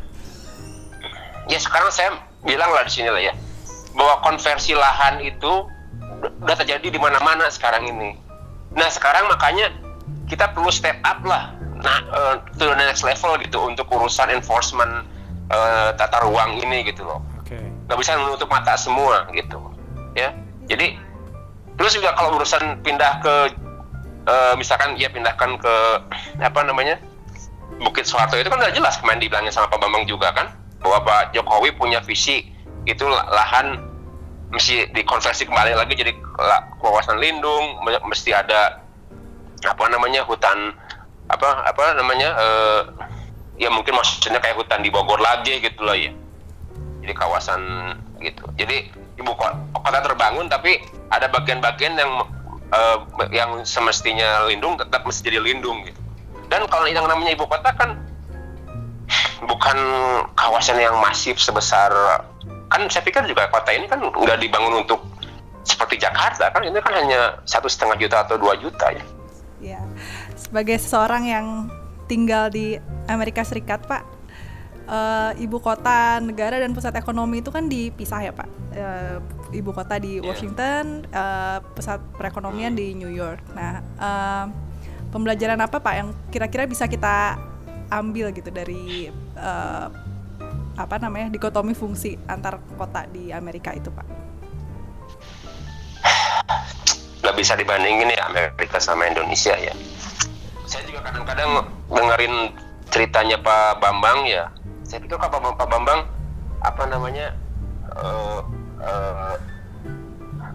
ya 1.48 1.56
sekarang 1.62 1.94
saya 1.94 2.18
bilang 2.44 2.74
lah 2.74 2.84
di 2.84 2.92
sini 2.92 3.08
lah 3.08 3.22
ya 3.22 3.34
bahwa 3.96 4.20
konversi 4.26 4.76
lahan 4.76 5.24
itu 5.24 5.66
udah 6.42 6.56
terjadi 6.58 6.90
di 6.90 7.00
mana-mana 7.00 7.48
sekarang 7.54 7.86
ini. 7.86 8.18
Nah 8.74 8.90
sekarang 8.92 9.30
makanya 9.30 9.72
kita 10.28 10.52
perlu 10.52 10.74
step 10.74 10.98
up 11.06 11.24
lah. 11.24 11.54
Nah 11.80 11.98
uh, 12.12 12.36
to 12.58 12.66
the 12.66 12.76
next 12.76 13.06
level 13.06 13.38
gitu 13.40 13.58
untuk 13.64 13.88
urusan 13.94 14.34
enforcement 14.34 15.06
uh, 15.54 15.94
tata 15.96 16.26
ruang 16.26 16.58
ini 16.60 16.84
gitu 16.90 17.06
loh. 17.06 17.22
Nggak 17.88 17.98
bisa 18.04 18.20
menutup 18.20 18.50
mata 18.52 18.76
semua 18.76 19.24
gitu 19.32 19.62
ya. 20.18 20.34
Jadi 20.68 21.00
terus 21.78 21.94
juga 21.96 22.12
kalau 22.18 22.36
urusan 22.36 22.82
pindah 22.84 23.22
ke 23.24 23.36
uh, 24.28 24.54
misalkan 24.60 25.00
ya 25.00 25.08
pindahkan 25.08 25.56
ke 25.56 25.76
apa 26.42 26.62
namanya 26.66 27.00
Bukit 27.78 28.10
Soeharto 28.10 28.40
itu 28.40 28.50
kan 28.50 28.58
udah 28.58 28.74
jelas 28.74 28.98
kemarin 28.98 29.22
dibilangin 29.22 29.54
sama 29.54 29.70
Pak 29.70 29.80
Bambang 29.80 30.10
juga 30.10 30.34
kan 30.34 30.50
bahwa 30.82 31.04
Pak 31.06 31.38
Jokowi 31.38 31.76
punya 31.78 32.02
visi 32.02 32.50
itu 32.88 33.06
lahan 33.06 33.78
mesti 34.50 34.88
dikonversi 34.96 35.44
kembali 35.44 35.76
lagi 35.76 35.94
jadi 35.94 36.16
kawasan 36.80 37.20
lindung 37.20 37.84
mesti 38.08 38.32
ada 38.32 38.80
apa 39.68 39.84
namanya 39.92 40.24
hutan 40.24 40.72
apa 41.28 41.68
apa 41.68 41.84
namanya 42.00 42.30
uh, 42.40 42.82
ya 43.60 43.68
mungkin 43.74 43.98
maksudnya 43.98 44.40
kayak 44.40 44.56
hutan 44.56 44.80
di 44.80 44.90
Bogor 44.94 45.20
lagi 45.20 45.60
gitu 45.60 45.84
loh 45.84 45.98
ya 45.98 46.14
di 47.08 47.16
kawasan 47.16 47.94
gitu. 48.20 48.44
Jadi 48.60 48.92
ibu 49.16 49.32
kota 49.38 50.00
terbangun 50.04 50.52
tapi 50.52 50.84
ada 51.08 51.32
bagian-bagian 51.32 51.96
yang 51.96 52.12
uh, 52.72 52.98
yang 53.32 53.64
semestinya 53.64 54.44
lindung 54.48 54.76
tetap 54.76 55.08
mesti 55.08 55.24
jadi 55.32 55.40
lindung 55.40 55.88
gitu. 55.88 56.00
Dan 56.48 56.68
kalau 56.68 56.88
yang 56.88 57.08
namanya 57.08 57.36
ibu 57.36 57.48
kota 57.48 57.72
kan 57.76 57.96
bukan 59.44 59.78
kawasan 60.36 60.80
yang 60.80 60.96
masif 61.00 61.40
sebesar 61.40 61.92
kan 62.68 62.82
saya 62.92 63.04
pikir 63.04 63.24
juga 63.24 63.48
kota 63.48 63.72
ini 63.72 63.88
kan 63.88 64.04
nggak 64.04 64.44
dibangun 64.44 64.84
untuk 64.84 65.00
seperti 65.64 66.00
Jakarta 66.00 66.52
kan 66.52 66.64
ini 66.64 66.76
kan 66.84 66.96
hanya 66.96 67.40
satu 67.48 67.72
setengah 67.72 67.96
juta 68.00 68.24
atau 68.28 68.36
dua 68.36 68.60
juta. 68.60 68.92
Ya, 68.92 69.04
sebagai 70.48 70.80
seseorang 70.80 71.24
yang 71.28 71.46
tinggal 72.08 72.48
di 72.48 72.80
Amerika 73.12 73.44
Serikat, 73.44 73.84
Pak, 73.84 74.18
uh, 74.88 75.32
ibu 75.36 75.60
kota 75.60 76.24
negara 76.24 76.58
dan 76.58 76.72
pusat 76.72 76.96
ekonomi 76.96 77.44
itu 77.44 77.52
kan 77.52 77.68
dipisah 77.68 78.24
ya 78.24 78.32
pak? 78.32 78.48
Uh, 78.74 79.20
ibu 79.52 79.76
kota 79.76 80.00
di 80.00 80.18
iya. 80.18 80.24
Washington 80.24 81.04
uh, 81.12 81.60
pusat 81.76 82.00
perekonomian 82.16 82.74
di 82.74 82.96
New 82.96 83.12
York. 83.12 83.44
Nah 83.54 83.84
uh, 84.00 84.46
pembelajaran 85.12 85.60
apa 85.60 85.84
pak 85.84 85.94
yang 85.94 86.10
kira-kira 86.32 86.64
bisa 86.68 86.88
kita 86.88 87.36
ambil 87.92 88.32
gitu 88.36 88.52
dari 88.52 89.12
uh, 89.40 89.88
apa 90.78 90.96
namanya 91.00 91.32
dikotomi 91.32 91.74
fungsi 91.74 92.20
antar 92.28 92.60
kota 92.76 93.08
di 93.12 93.32
Amerika 93.32 93.76
itu 93.76 93.92
pak? 93.92 94.08
Nggak 97.24 97.36
bisa 97.36 97.54
dibandingin 97.60 98.08
ya 98.08 98.32
Amerika 98.32 98.80
sama 98.80 99.08
Indonesia 99.12 99.56
ya 99.60 99.76
saya 100.68 100.84
juga 100.84 101.00
kadang-kadang 101.08 101.64
dengerin 101.88 102.52
ceritanya 102.92 103.40
Pak 103.40 103.80
Bambang 103.80 104.28
ya. 104.28 104.52
Saya 104.84 105.00
pikir 105.00 105.16
Pak 105.16 105.32
Pak 105.32 105.68
Bambang 105.68 106.08
apa 106.60 106.84
namanya 106.92 107.32
uh, 107.96 108.44
uh, 108.84 109.36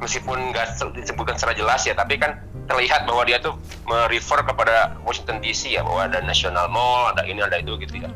meskipun 0.02 0.52
nggak 0.52 0.76
disebutkan 0.98 1.38
secara 1.38 1.54
jelas 1.54 1.80
ya 1.86 1.94
tapi 1.94 2.18
kan 2.18 2.36
terlihat 2.66 3.06
bahwa 3.06 3.22
dia 3.22 3.38
tuh 3.38 3.54
merefer 3.86 4.42
kepada 4.42 4.98
Washington 5.06 5.38
DC 5.40 5.72
ya 5.72 5.86
bahwa 5.86 6.10
ada 6.10 6.18
National 6.20 6.66
Mall 6.68 7.14
ada 7.14 7.24
ini 7.24 7.40
ada 7.40 7.56
itu 7.56 7.74
gitu 7.80 8.04
ya. 8.04 8.10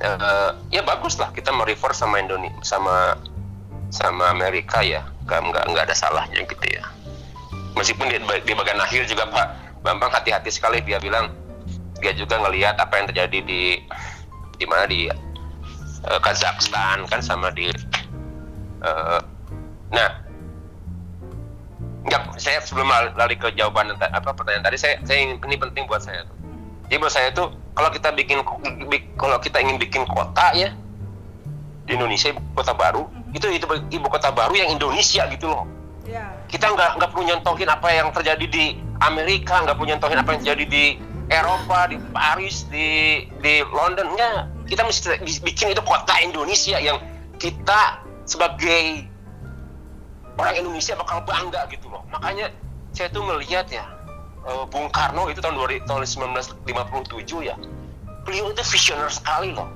Uh, 0.00 0.56
ya 0.72 0.80
bagus 0.80 1.20
lah 1.20 1.28
kita 1.34 1.52
merefer 1.52 1.92
sama 1.92 2.22
Indonesia 2.22 2.56
sama 2.62 3.18
sama 3.90 4.30
Amerika 4.30 4.86
ya. 4.86 5.02
Nggak 5.26 5.40
nggak 5.50 5.64
nggak 5.74 5.84
ada 5.90 5.96
salahnya 5.98 6.46
gitu 6.46 6.66
ya. 6.70 6.84
Meskipun 7.74 8.06
di, 8.12 8.18
di 8.20 8.52
bagian 8.52 8.80
akhir 8.82 9.08
juga 9.08 9.26
Pak 9.30 9.69
Bambang 9.80 10.12
hati-hati 10.12 10.52
sekali 10.52 10.84
dia 10.84 11.00
bilang 11.00 11.32
dia 12.00 12.12
juga 12.16 12.40
ngelihat 12.40 12.76
apa 12.80 13.00
yang 13.00 13.06
terjadi 13.12 13.38
di 13.44 13.62
di 14.60 14.64
mana 14.68 14.84
di 14.88 15.08
uh, 15.08 16.20
Kazakhstan 16.20 17.08
kan 17.08 17.20
sama 17.24 17.48
di 17.52 17.72
uh, 18.84 19.20
nah 19.92 20.30
Enggak, 22.00 22.40
saya 22.40 22.64
sebelum 22.64 22.88
lari 22.88 23.36
ke 23.36 23.52
jawaban 23.52 23.92
apa 24.00 24.32
pertanyaan 24.32 24.64
tadi 24.64 24.80
saya 24.80 24.96
saya 25.04 25.20
ingin 25.20 25.36
ini 25.44 25.56
penting 25.60 25.84
buat 25.84 26.00
saya 26.00 26.24
tuh. 26.24 26.36
Jadi 26.88 26.96
buat 26.96 27.12
saya 27.12 27.28
tuh 27.28 27.52
kalau 27.76 27.92
kita 27.92 28.08
bikin 28.16 28.40
kalau 29.20 29.36
kita 29.36 29.60
ingin 29.60 29.76
bikin 29.76 30.08
kota 30.08 30.56
ya 30.56 30.72
di 31.84 31.92
Indonesia 31.92 32.32
ibu 32.32 32.40
kota 32.56 32.72
baru 32.72 33.04
itu 33.36 33.46
itu 33.52 33.66
ibu 33.92 34.06
kota 34.08 34.32
baru 34.32 34.56
yang 34.56 34.72
Indonesia 34.72 35.28
gitu 35.28 35.52
loh. 35.52 35.68
Yeah. 36.08 36.32
Kita 36.48 36.72
nggak 36.72 36.98
nggak 36.98 37.08
perlu 37.12 37.24
nyontohin 37.28 37.68
apa 37.68 37.88
yang 37.92 38.08
terjadi 38.16 38.46
di 38.48 38.64
Amerika, 39.00 39.64
nggak 39.64 39.76
perlu 39.80 39.88
nyontohin 39.96 40.20
apa 40.20 40.30
yang 40.36 40.40
terjadi 40.44 40.64
di 40.68 40.84
Eropa, 41.30 41.88
di 41.88 41.96
Paris, 42.10 42.66
di 42.68 43.24
di 43.40 43.64
London. 43.70 44.12
Enggak, 44.12 44.50
kita 44.68 44.82
mesti 44.84 45.16
bikin 45.40 45.72
itu 45.72 45.82
kota 45.86 46.14
Indonesia 46.20 46.76
yang 46.76 46.98
kita 47.40 48.02
sebagai 48.28 49.08
orang 50.36 50.54
Indonesia 50.60 50.94
bakal 50.98 51.24
bangga 51.24 51.64
gitu 51.72 51.88
loh. 51.88 52.04
Makanya 52.12 52.52
saya 52.92 53.08
tuh 53.08 53.24
ngelihat 53.24 53.70
ya 53.70 53.86
uh, 54.44 54.64
Bung 54.68 54.90
Karno 54.90 55.28
itu 55.30 55.40
tahun 55.40 55.56
2000, 55.56 55.88
tahun 55.88 56.04
1957 56.04 57.48
ya. 57.48 57.56
Beliau 58.26 58.52
itu 58.52 58.62
visioner 58.76 59.08
sekali 59.08 59.56
loh. 59.56 59.68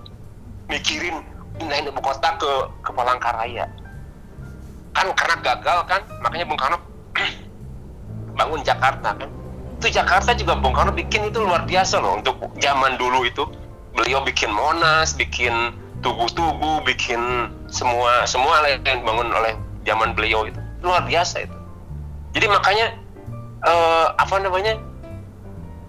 Mikirin 0.68 1.25
pindahin 1.57 1.89
ibu 1.89 2.01
kota 2.01 2.37
ke 2.37 2.53
ke 2.83 2.91
Palangkaraya. 2.93 3.68
Kan 4.95 5.11
karena 5.16 5.37
gagal 5.43 5.79
kan, 5.91 6.01
makanya 6.22 6.47
Bung 6.47 6.61
Karno 6.61 6.79
bangun 8.35 8.61
Jakarta 8.62 9.16
kan? 9.16 9.30
Itu 9.80 9.91
Jakarta 9.91 10.32
juga 10.35 10.59
Bung 10.59 10.72
Karno 10.72 10.95
bikin 10.95 11.28
itu 11.28 11.43
luar 11.43 11.66
biasa 11.66 11.99
loh 12.01 12.18
untuk 12.18 12.39
zaman 12.62 12.97
dulu 13.01 13.26
itu. 13.26 13.45
Beliau 13.95 14.22
bikin 14.26 14.51
Monas 14.51 15.14
bikin 15.14 15.74
tugu-tugu 16.03 16.82
bikin 16.85 17.20
semua 17.70 18.28
semua 18.28 18.61
yang 18.68 19.03
dibangun 19.03 19.30
oleh 19.32 19.55
zaman 19.87 20.12
beliau 20.12 20.45
itu. 20.49 20.61
Luar 20.85 21.07
biasa 21.07 21.47
itu. 21.47 21.57
Jadi 22.35 22.47
makanya 22.51 22.87
uh, 23.62 24.12
apa 24.18 24.37
namanya 24.43 24.76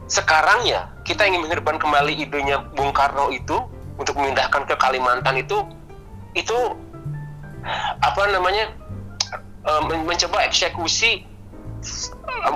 sekarang 0.06 0.70
ya 0.70 0.86
kita 1.02 1.26
ingin 1.26 1.42
menghidupkan 1.42 1.82
kembali 1.82 2.14
idenya 2.14 2.62
Bung 2.78 2.94
Karno 2.94 3.34
itu 3.34 3.58
untuk 3.98 4.14
memindahkan 4.22 4.70
ke 4.70 4.76
Kalimantan 4.78 5.42
itu 5.42 5.66
itu 6.38 6.58
apa 8.04 8.22
namanya 8.30 8.70
uh, 9.66 9.82
mencoba 9.88 10.46
eksekusi 10.46 11.26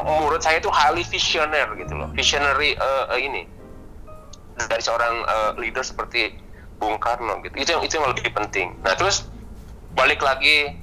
menurut 0.05 0.41
saya 0.41 0.61
itu 0.61 0.69
highly 0.69 1.03
visioner 1.05 1.67
gitu 1.77 1.93
loh. 1.95 2.09
Visionary 2.13 2.75
uh, 2.77 3.09
uh, 3.09 3.19
ini. 3.19 3.45
Dari 4.59 4.83
seorang 4.83 5.23
uh, 5.23 5.51
leader 5.55 5.81
seperti 5.81 6.35
Bung 6.77 6.99
Karno 6.99 7.39
gitu. 7.43 7.55
Itu 7.55 7.69
yang 7.77 7.83
itu 7.83 7.93
yang 7.99 8.07
lebih 8.11 8.31
penting. 8.31 8.75
Nah 8.83 8.95
terus 8.95 9.27
balik 9.95 10.19
lagi 10.21 10.75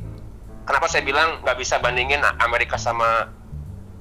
kenapa 0.67 0.91
saya 0.91 1.05
bilang 1.05 1.41
nggak 1.45 1.57
bisa 1.61 1.79
bandingin 1.79 2.25
Amerika 2.41 2.81
sama 2.81 3.29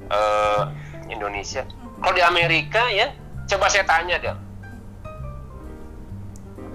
uh, 0.10 0.72
Indonesia? 1.12 1.68
Kalau 2.00 2.16
di 2.16 2.24
Amerika 2.24 2.88
ya 2.92 3.12
coba 3.46 3.70
saya 3.70 3.86
tanya 3.86 4.18
deh 4.18 4.36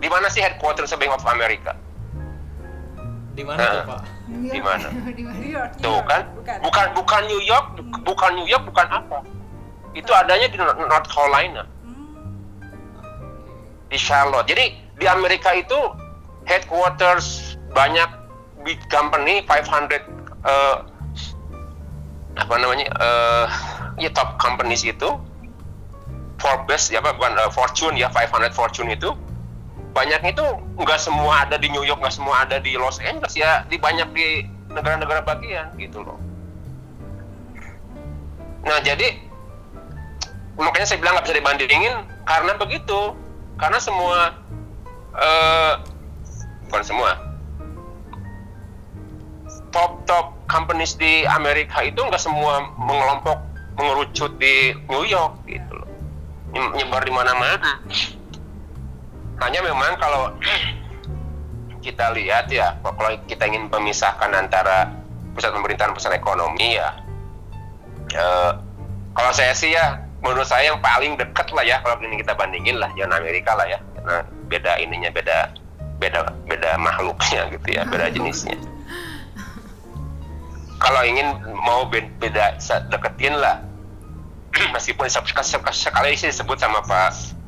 di 0.00 0.08
mana 0.08 0.32
sih 0.32 0.40
headquarters 0.40 0.96
Bank 0.96 1.12
of 1.12 1.24
America? 1.28 1.76
Di 3.36 3.44
mana 3.44 3.60
nah, 3.60 3.72
tuh 3.72 3.82
Pak? 3.84 4.00
Di 4.54 4.60
mana? 4.62 4.88
Tuh 5.82 6.00
kan? 6.06 6.22
Bukan 6.62 6.86
bukan 6.94 7.22
New 7.26 7.42
York, 7.42 7.66
bukan 8.06 8.30
New 8.38 8.46
York, 8.46 8.64
bukan 8.66 8.86
apa. 8.86 9.18
Itu 9.92 10.10
adanya 10.14 10.46
di 10.46 10.56
North 10.58 11.08
Carolina. 11.10 11.66
Di 13.90 13.98
Charlotte. 13.98 14.46
Jadi 14.46 14.78
di 15.02 15.06
Amerika 15.10 15.50
itu 15.50 15.76
headquarters 16.46 17.58
banyak 17.74 18.06
big 18.62 18.78
company 18.92 19.42
500 19.48 20.04
uh, 20.46 20.86
apa 22.38 22.54
namanya 22.56 22.86
uh, 23.02 23.46
ya 23.98 24.10
top 24.14 24.38
companies 24.38 24.86
itu 24.86 25.18
Forbes 26.40 26.88
ya 26.88 27.02
apa 27.02 27.16
bukan 27.16 27.34
uh, 27.36 27.50
Fortune 27.52 27.98
ya 27.98 28.08
500 28.12 28.54
Fortune 28.54 28.94
itu 28.94 29.12
banyak 29.90 30.22
itu 30.30 30.44
nggak 30.78 31.00
semua 31.02 31.46
ada 31.46 31.58
di 31.58 31.66
New 31.70 31.82
York 31.82 31.98
nggak 31.98 32.14
semua 32.14 32.46
ada 32.46 32.62
di 32.62 32.78
Los 32.78 33.02
Angeles 33.02 33.34
ya 33.34 33.66
di 33.66 33.76
banyak 33.76 34.08
di 34.14 34.46
negara-negara 34.70 35.26
bagian 35.26 35.74
gitu 35.76 36.06
loh. 36.06 36.18
Nah 38.62 38.78
jadi 38.86 39.18
makanya 40.54 40.86
saya 40.86 40.98
bilang 41.02 41.18
nggak 41.18 41.26
bisa 41.26 41.38
dibandingin 41.38 41.94
karena 42.24 42.52
begitu. 42.54 43.14
Karena 43.60 43.76
semua 43.76 44.40
uh, 45.12 45.72
bukan 46.70 46.84
semua. 46.86 47.10
Top 49.70 50.02
top 50.08 50.32
companies 50.48 50.96
di 50.96 51.28
Amerika 51.28 51.84
itu 51.84 52.00
nggak 52.00 52.22
semua 52.22 52.72
mengelompok 52.78 53.36
mengerucut 53.76 54.32
di 54.40 54.72
New 54.88 55.04
York 55.04 55.44
gitu 55.44 55.72
loh. 55.76 55.90
Nyebar 56.50 57.04
di 57.06 57.12
mana-mana 57.14 57.84
hanya 59.40 59.60
memang 59.64 59.96
kalau 59.96 60.32
kita 61.80 62.12
lihat 62.12 62.52
ya 62.52 62.76
kalau 62.84 63.10
kita 63.24 63.48
ingin 63.48 63.72
memisahkan 63.72 64.30
antara 64.36 64.92
pusat 65.32 65.52
pemerintahan 65.56 65.96
pusat 65.96 66.12
ekonomi 66.12 66.76
ya 66.76 66.92
eh, 68.12 68.52
kalau 69.16 69.32
saya 69.34 69.52
sih 69.56 69.74
ya 69.74 70.10
menurut 70.20 70.46
saya 70.46 70.72
yang 70.72 70.78
paling 70.80 71.16
dekat 71.16 71.48
lah 71.52 71.64
ya 71.64 71.80
kalau 71.80 71.96
ini 72.04 72.20
kita 72.20 72.36
bandingin 72.36 72.76
lah 72.76 72.88
jangan 72.94 73.20
Amerika 73.20 73.56
lah 73.56 73.66
ya. 73.66 73.80
Karena 73.96 74.16
beda 74.48 74.72
ininya 74.80 75.10
beda 75.12 75.38
beda 76.00 76.20
beda 76.48 76.70
makhluknya 76.80 77.48
gitu 77.52 77.68
ya 77.74 77.82
beda 77.88 78.06
jenisnya. 78.14 78.56
Kalau 80.80 81.02
ingin 81.04 81.36
mau 81.60 81.84
beda 81.92 82.56
deketin 82.88 83.36
lah. 83.36 83.60
Meskipun 84.74 85.06
sekali 85.70 86.16
sih 86.16 86.32
disebut 86.32 86.58
sama 86.58 86.82
Pak 86.84 87.39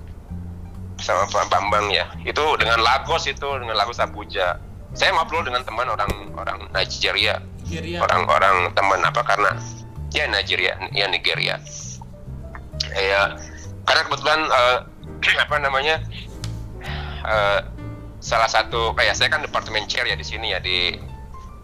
sama 1.03 1.27
Pak 1.29 1.51
Bambang 1.51 1.91
ya. 1.91 2.07
Itu 2.23 2.57
dengan 2.57 2.81
Lagos 2.81 3.27
itu 3.27 3.49
dengan 3.59 3.75
Lagos 3.77 3.99
Abuja. 3.99 4.57
Saya 4.95 5.13
ngobrol 5.17 5.45
dengan 5.45 5.67
teman 5.67 5.91
orang 5.91 6.11
orang 6.39 6.59
Nigeria. 6.71 7.43
Orang-orang 7.99 8.71
teman 8.77 9.01
apa 9.03 9.21
karena 9.25 9.57
ya 10.15 10.25
Nigeria 10.31 10.79
ya 10.95 11.07
Nigeria. 11.11 11.59
Ya 12.93 13.35
karena 13.85 14.03
kebetulan 14.07 14.41
uh, 14.49 14.79
apa 15.45 15.57
namanya 15.59 15.99
uh, 17.27 17.61
salah 18.23 18.47
satu 18.47 18.95
kayak 18.95 19.19
saya 19.19 19.29
kan 19.33 19.43
departemen 19.43 19.91
chair 19.91 20.07
ya 20.07 20.15
di 20.15 20.23
sini 20.23 20.55
ya 20.55 20.63
di 20.63 20.95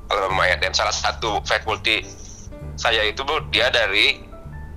Alabama 0.08 0.48
dan 0.58 0.72
salah 0.72 0.94
satu 0.94 1.44
faculty 1.44 2.02
saya 2.78 3.04
itu 3.04 3.22
bu 3.22 3.44
dia 3.52 3.68
dari 3.68 4.22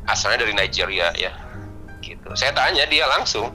asalnya 0.09 0.43
dari 0.45 0.53
Nigeria 0.57 1.13
ya. 1.15 1.31
Gitu. 2.01 2.33
Saya 2.33 2.51
tanya 2.57 2.83
dia 2.89 3.05
langsung 3.05 3.53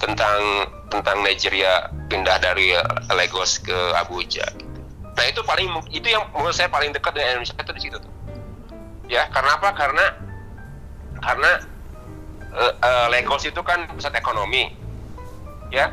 tentang 0.00 0.40
tentang 0.88 1.20
Nigeria 1.22 1.92
pindah 2.08 2.40
dari 2.40 2.72
Lagos 3.12 3.60
ke 3.60 3.76
Abuja. 4.00 4.48
Nah 5.14 5.24
itu 5.28 5.44
paling 5.44 5.68
itu 5.92 6.08
yang 6.08 6.24
menurut 6.32 6.56
saya 6.56 6.72
paling 6.72 6.90
dekat 6.90 7.12
dengan 7.12 7.38
Indonesia 7.38 7.54
itu 7.54 7.72
di 7.76 7.82
situ 7.84 7.96
tuh. 8.00 8.12
Ya 9.06 9.28
karena 9.28 9.60
apa? 9.60 9.70
Karena 9.76 10.04
karena 11.20 11.50
uh, 12.56 12.74
uh, 12.80 13.06
Lagos 13.12 13.44
itu 13.44 13.60
kan 13.60 13.84
pusat 13.92 14.16
ekonomi, 14.16 14.72
ya. 15.68 15.92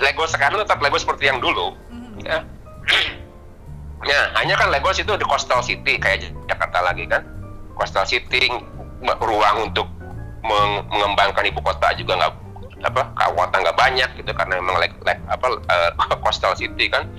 Lagos 0.00 0.32
sekarang 0.32 0.62
tetap 0.64 0.80
Lagos 0.80 1.04
seperti 1.04 1.28
yang 1.28 1.38
dulu, 1.38 1.76
mm-hmm. 1.92 2.24
ya. 2.24 2.40
Ya, 4.06 4.30
hanya 4.38 4.54
kan 4.54 4.70
Lagos 4.70 5.02
itu 5.02 5.10
di 5.18 5.26
coastal 5.26 5.58
city 5.58 5.98
kayak 5.98 6.30
Jakarta 6.46 6.86
lagi 6.86 7.02
kan. 7.10 7.18
Coastal 7.74 8.06
city 8.06 8.46
ruang 9.02 9.56
untuk 9.66 9.90
mengembangkan 10.86 11.42
ibu 11.42 11.58
kota 11.58 11.90
juga 11.98 12.14
nggak 12.14 12.47
apa 12.86 13.10
kawatan 13.18 13.58
nggak 13.66 13.78
banyak 13.78 14.10
gitu 14.22 14.30
karena 14.30 14.62
memang 14.62 14.78
like, 14.78 14.94
like 15.02 15.18
apa 15.26 15.58
uh, 15.66 15.90
coastal 16.22 16.54
city 16.54 16.86
kan 16.86 17.10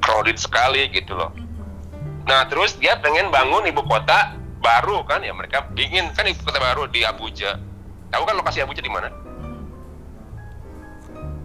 crowded 0.00 0.40
sekali 0.40 0.88
gitu 0.88 1.12
loh. 1.12 1.28
Nah 2.24 2.48
terus 2.48 2.76
dia 2.80 2.96
pengen 3.00 3.28
bangun 3.28 3.68
ibu 3.68 3.84
kota 3.84 4.36
baru 4.64 5.04
kan 5.04 5.20
ya 5.20 5.36
mereka 5.36 5.68
ingin 5.76 6.08
kan 6.16 6.24
ibu 6.24 6.40
kota 6.40 6.56
baru 6.56 6.88
di 6.88 7.04
Abuja. 7.04 7.60
Tahu 8.08 8.22
kan 8.24 8.34
lokasi 8.40 8.64
Abuja 8.64 8.80
di 8.80 8.88
mana? 8.88 9.12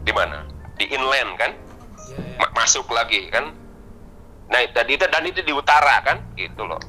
Di 0.08 0.12
mana? 0.16 0.48
Di 0.80 0.88
inland 0.88 1.36
kan? 1.36 1.52
Yeah, 2.08 2.40
yeah. 2.40 2.52
Masuk 2.56 2.88
lagi 2.92 3.28
kan? 3.28 3.52
Nah 4.48 4.60
tadi 4.72 4.96
itu 4.96 5.06
dan 5.12 5.24
itu 5.28 5.44
di 5.44 5.52
utara 5.52 6.00
kan 6.04 6.24
gitu 6.40 6.64
loh. 6.64 6.80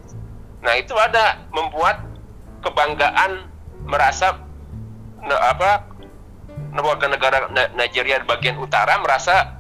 Nah 0.63 0.79
itu 0.79 0.95
ada 0.95 1.43
membuat 1.51 2.03
kebanggaan 2.63 3.51
merasa 3.85 4.44
apa 5.33 5.89
warga 6.75 7.07
negara 7.09 7.49
Nigeria 7.79 8.21
bagian 8.27 8.59
utara 8.61 8.99
merasa 9.01 9.57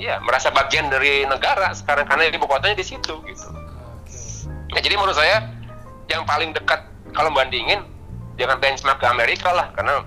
ya 0.00 0.16
merasa 0.24 0.48
bagian 0.54 0.88
dari 0.88 1.28
negara 1.28 1.74
sekarang 1.76 2.08
karena 2.08 2.30
ibu 2.32 2.46
kotanya 2.48 2.78
di 2.78 2.86
situ 2.86 3.20
gitu. 3.26 3.48
Nah, 4.70 4.80
jadi 4.80 4.94
menurut 4.94 5.18
saya 5.18 5.50
yang 6.06 6.22
paling 6.24 6.54
dekat 6.54 6.80
kalau 7.12 7.30
bandingin 7.34 7.82
jangan 8.38 8.56
benchmark 8.62 8.98
ke 9.02 9.06
Amerika 9.06 9.50
lah 9.52 9.68
karena 9.74 10.06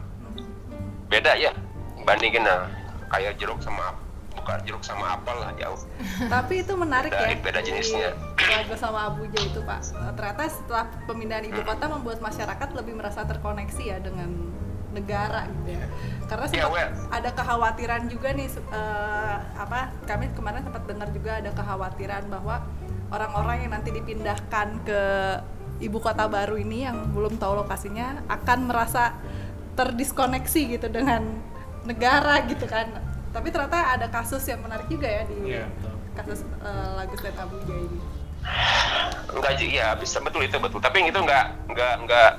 beda 1.11 1.37
ya 1.37 1.51
bandingin 2.07 2.41
nah, 2.41 2.65
kayak 3.11 3.37
jeruk 3.37 3.59
sama 3.61 3.93
bukan 4.33 4.59
jeruk 4.67 4.83
sama 4.83 5.15
apel 5.15 5.37
lah 5.39 5.51
jauh. 5.55 5.79
Tapi 6.33 6.65
itu 6.65 6.73
menarik 6.75 7.13
beda, 7.13 7.31
ya. 7.31 7.37
Beda 7.39 7.59
jenisnya. 7.63 8.09
Lagu 8.35 8.75
sama 8.75 9.13
Abuja 9.13 9.39
itu 9.39 9.61
Pak. 9.63 9.79
Ternyata 10.19 10.43
setelah 10.51 10.85
pemindahan 11.07 11.45
ibu 11.47 11.61
kota 11.63 11.85
membuat 11.87 12.19
masyarakat 12.19 12.69
lebih 12.75 12.93
merasa 12.97 13.23
terkoneksi 13.23 13.83
ya 13.83 13.97
dengan 14.03 14.52
negara 14.93 15.49
gitu 15.49 15.75
ya. 15.75 15.85
Karena 16.29 16.45
sempat 16.47 16.71
yeah, 16.77 16.89
ada 17.09 17.29
kekhawatiran 17.33 18.01
juga 18.07 18.29
nih 18.31 18.47
uh, 18.71 19.37
apa 19.57 19.91
kami 20.07 20.31
kemarin 20.37 20.61
sempat 20.63 20.83
dengar 20.85 21.09
juga 21.11 21.31
ada 21.41 21.51
kekhawatiran 21.51 22.23
bahwa 22.29 22.63
orang-orang 23.11 23.67
yang 23.67 23.71
nanti 23.75 23.89
dipindahkan 23.91 24.67
ke 24.85 25.01
ibu 25.83 25.97
kota 25.99 26.29
baru 26.29 26.55
ini 26.55 26.87
yang 26.87 27.11
belum 27.11 27.37
tahu 27.37 27.65
lokasinya 27.65 28.23
akan 28.31 28.71
merasa 28.71 29.17
terdiskoneksi 29.73 30.61
gitu 30.79 30.87
dengan 30.87 31.25
negara 31.83 32.45
gitu 32.47 32.69
kan. 32.69 32.87
Tapi 33.33 33.49
ternyata 33.49 33.97
ada 33.97 34.07
kasus 34.13 34.45
yang 34.45 34.61
menarik 34.61 34.85
juga 34.87 35.09
ya 35.09 35.23
di 35.25 35.57
yeah, 35.57 35.67
kasus 36.13 36.45
uh, 36.61 37.01
lagu 37.01 37.17
Stand 37.17 37.37
Abuja 37.41 37.75
ini. 37.75 37.99
Enggak 39.33 39.57
ya 39.59 39.97
bisa 39.97 40.21
betul 40.21 40.45
itu 40.45 40.57
betul. 40.61 40.79
Tapi 40.79 41.09
itu 41.09 41.19
enggak 41.19 41.57
enggak 41.65 41.93
enggak 41.99 42.31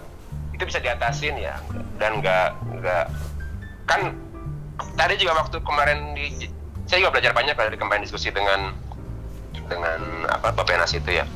itu 0.55 0.63
bisa 0.63 0.79
diatasin 0.79 1.35
ya. 1.37 1.59
Dan 1.99 2.23
nggak 2.23 2.49
nggak. 2.81 3.05
Kan 3.91 4.15
tadi 4.95 5.15
juga 5.19 5.43
waktu 5.43 5.59
kemarin 5.61 6.15
di 6.15 6.49
saya 6.87 7.05
juga 7.05 7.19
belajar 7.19 7.33
banyak 7.35 7.55
dari 7.59 7.77
kemarin 7.77 8.03
diskusi 8.07 8.31
dengan 8.31 8.71
dengan 9.67 10.01
apa 10.31 10.55
Bapenas 10.55 10.95
itu 10.95 11.11
ya. 11.11 11.27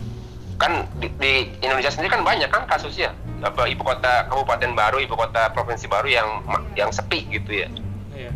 Kan 0.58 0.86
di, 0.98 1.10
di 1.18 1.50
Indonesia 1.62 1.90
sendiri 1.90 2.14
kan 2.14 2.22
banyak 2.22 2.50
kan 2.50 2.66
kasusnya. 2.70 3.14
Apa 3.42 3.70
ibu 3.70 3.82
kota 3.86 4.26
kabupaten 4.26 4.74
baru 4.74 4.98
ibu 4.98 5.14
kota 5.14 5.50
provinsi 5.54 5.86
baru 5.86 6.08
yang 6.10 6.28
yang 6.74 6.90
sepi 6.94 7.26
gitu 7.30 7.66
ya. 7.66 7.70
Iya. 8.18 8.34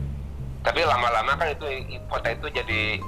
tapi 0.63 0.87
lama-lama 0.87 1.35
kan 1.35 1.51
itu 1.51 1.67
ibu 1.67 2.07
kota 2.07 2.31
itu 2.31 2.47
jadi 2.55 3.03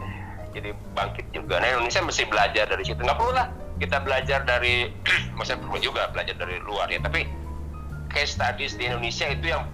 jadi 0.51 0.71
bangkit 0.95 1.31
juga. 1.31 1.63
Nah 1.63 1.71
Indonesia 1.79 2.03
mesti 2.03 2.27
belajar 2.27 2.67
dari 2.67 2.83
situ. 2.83 2.99
Nggak 2.99 3.19
perlu 3.19 3.31
lah 3.31 3.47
kita 3.79 4.03
belajar 4.03 4.43
dari 4.43 4.91
maksudnya 5.39 5.63
perlu 5.63 5.79
juga 5.79 6.11
belajar 6.11 6.35
dari 6.35 6.59
luar 6.63 6.91
ya. 6.91 6.99
Tapi 6.99 7.44
case 8.15 8.39
studies 8.39 8.79
di 8.79 8.87
Indonesia 8.87 9.27
itu 9.27 9.51
yang 9.51 9.67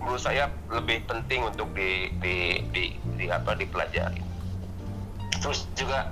menurut 0.00 0.24
saya 0.24 0.48
lebih 0.72 1.04
penting 1.04 1.44
untuk 1.44 1.68
di 1.76 2.08
di 2.24 2.64
di, 2.72 2.84
di 3.20 3.24
apa 3.28 3.52
dipelajari. 3.52 4.24
Terus 5.38 5.68
juga 5.76 6.08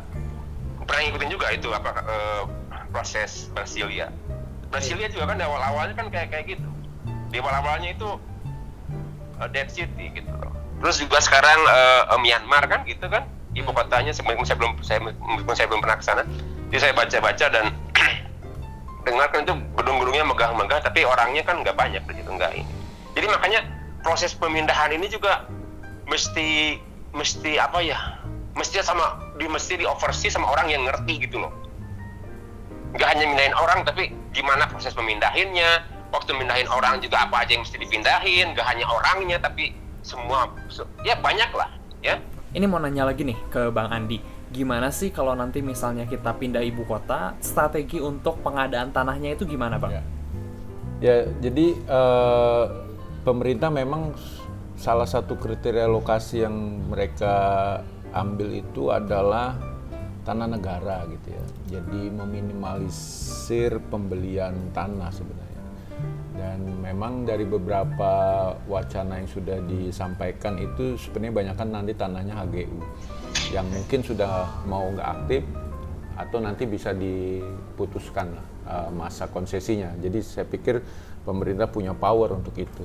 pernah 0.85 1.01
ngikutin 1.09 1.31
juga 1.33 1.47
itu 1.51 1.73
apa 1.73 2.05
uh, 2.05 2.43
proses 2.93 3.49
Brasilia. 3.57 4.13
Brasilia 4.69 5.09
juga 5.09 5.33
kan 5.33 5.41
awal 5.41 5.65
awalnya 5.65 5.97
kan 5.97 6.13
kayak 6.13 6.29
kayak 6.31 6.61
gitu. 6.61 6.69
Di 7.33 7.41
awal 7.41 7.65
awalnya 7.65 7.97
itu 7.97 8.21
uh, 9.41 9.49
dead 9.49 9.73
city 9.73 10.13
gitu 10.13 10.31
loh. 10.37 10.53
Terus 10.85 11.01
juga 11.01 11.19
sekarang 11.25 11.59
uh, 11.65 12.13
uh, 12.13 12.21
Myanmar 12.21 12.69
kan 12.69 12.85
gitu 12.85 13.09
kan. 13.09 13.25
Ibu 13.57 13.73
kotanya 13.73 14.13
sebelum 14.13 14.45
saya 14.45 14.61
belum 14.61 14.85
saya, 14.85 15.01
saya 15.57 15.67
belum 15.73 15.81
pernah 15.81 15.97
ke 15.97 16.05
sana 16.05 16.29
jadi 16.71 16.81
saya 16.83 16.95
baca 16.99 17.19
baca 17.23 17.47
dan 17.47 17.67
dengar 19.07 19.31
kan 19.31 19.47
itu 19.47 19.55
gedung-gedungnya 19.79 20.27
megah-megah 20.27 20.83
tapi 20.83 21.07
orangnya 21.07 21.47
kan 21.47 21.63
nggak 21.63 21.79
banyak 21.79 22.03
begitu 22.03 22.27
nggak 22.27 22.53
ini. 22.59 22.75
Jadi 23.15 23.27
makanya 23.31 23.61
proses 24.03 24.35
pemindahan 24.35 24.91
ini 24.91 25.07
juga 25.07 25.47
mesti 26.11 26.83
mesti 27.15 27.57
apa 27.57 27.79
ya 27.81 28.19
mesti 28.59 28.83
sama 28.83 29.23
di 29.39 29.47
mesti 29.47 29.79
di 29.79 29.87
oversee 29.87 30.29
sama 30.29 30.51
orang 30.51 30.67
yang 30.69 30.83
ngerti 30.85 31.23
gitu 31.23 31.39
loh. 31.39 31.55
Nggak 32.99 33.09
hanya 33.15 33.25
mindahin 33.31 33.55
orang 33.55 33.87
tapi 33.87 34.11
gimana 34.35 34.67
proses 34.67 34.91
pemindahinnya 34.93 35.87
waktu 36.11 36.35
mindahin 36.35 36.67
orang 36.67 36.99
juga 36.99 37.31
apa 37.31 37.47
aja 37.47 37.55
yang 37.55 37.63
mesti 37.63 37.79
dipindahin 37.79 38.59
nggak 38.59 38.67
hanya 38.67 38.85
orangnya 38.91 39.39
tapi 39.39 39.71
semua 40.03 40.51
ya 41.07 41.15
banyak 41.15 41.51
lah 41.55 41.71
ya. 42.03 42.19
Ini 42.57 42.67
mau 42.67 42.83
nanya 42.83 43.07
lagi 43.07 43.23
nih 43.23 43.39
ke 43.55 43.71
bang 43.71 43.87
Andi 43.93 44.19
gimana 44.51 44.95
sih 44.95 45.11
kalau 45.11 45.35
nanti 45.35 45.61
misalnya 45.63 46.07
kita 46.07 46.35
pindah 46.39 46.63
ibu 46.63 46.87
kota, 46.87 47.35
strategi 47.43 47.99
untuk 47.99 48.41
pengadaan 48.43 48.95
tanahnya 48.95 49.35
itu 49.35 49.45
gimana 49.47 49.79
bang? 49.79 49.99
Ya, 49.99 50.03
ya 51.03 51.17
jadi 51.43 51.67
uh, 51.91 52.65
pemerintah 53.27 53.71
memang 53.71 54.15
salah 54.77 55.09
satu 55.09 55.35
kriteria 55.41 55.89
lokasi 55.89 56.45
yang 56.45 56.87
mereka 56.87 57.35
ambil 58.15 58.55
itu 58.55 58.93
adalah 58.93 59.57
tanah 60.27 60.49
negara 60.51 61.07
gitu 61.07 61.29
ya. 61.35 61.45
Jadi 61.79 62.11
meminimalisir 62.11 63.79
pembelian 63.87 64.75
tanah 64.75 65.11
sebenarnya. 65.15 65.46
Dan 66.37 66.85
memang 66.85 67.25
dari 67.25 67.49
beberapa 67.49 68.13
wacana 68.69 69.25
yang 69.25 69.29
sudah 69.29 69.59
disampaikan 69.65 70.61
itu 70.61 71.01
sebenarnya 71.01 71.35
banyak 71.35 71.57
kan 71.57 71.69
nanti 71.73 71.93
tanahnya 71.97 72.37
HGU 72.37 72.81
yang 73.57 73.67
mungkin 73.73 74.01
sudah 74.05 74.49
mau 74.69 74.85
nggak 74.93 75.09
aktif 75.09 75.43
atau 76.17 76.39
nanti 76.41 76.65
bisa 76.65 76.97
diputuskan 76.97 78.37
uh, 78.65 78.89
masa 78.93 79.29
konsesinya. 79.29 79.93
Jadi 80.01 80.19
saya 80.25 80.49
pikir 80.49 80.81
pemerintah 81.25 81.69
punya 81.69 81.93
power 81.93 82.37
untuk 82.37 82.57
itu. 82.57 82.85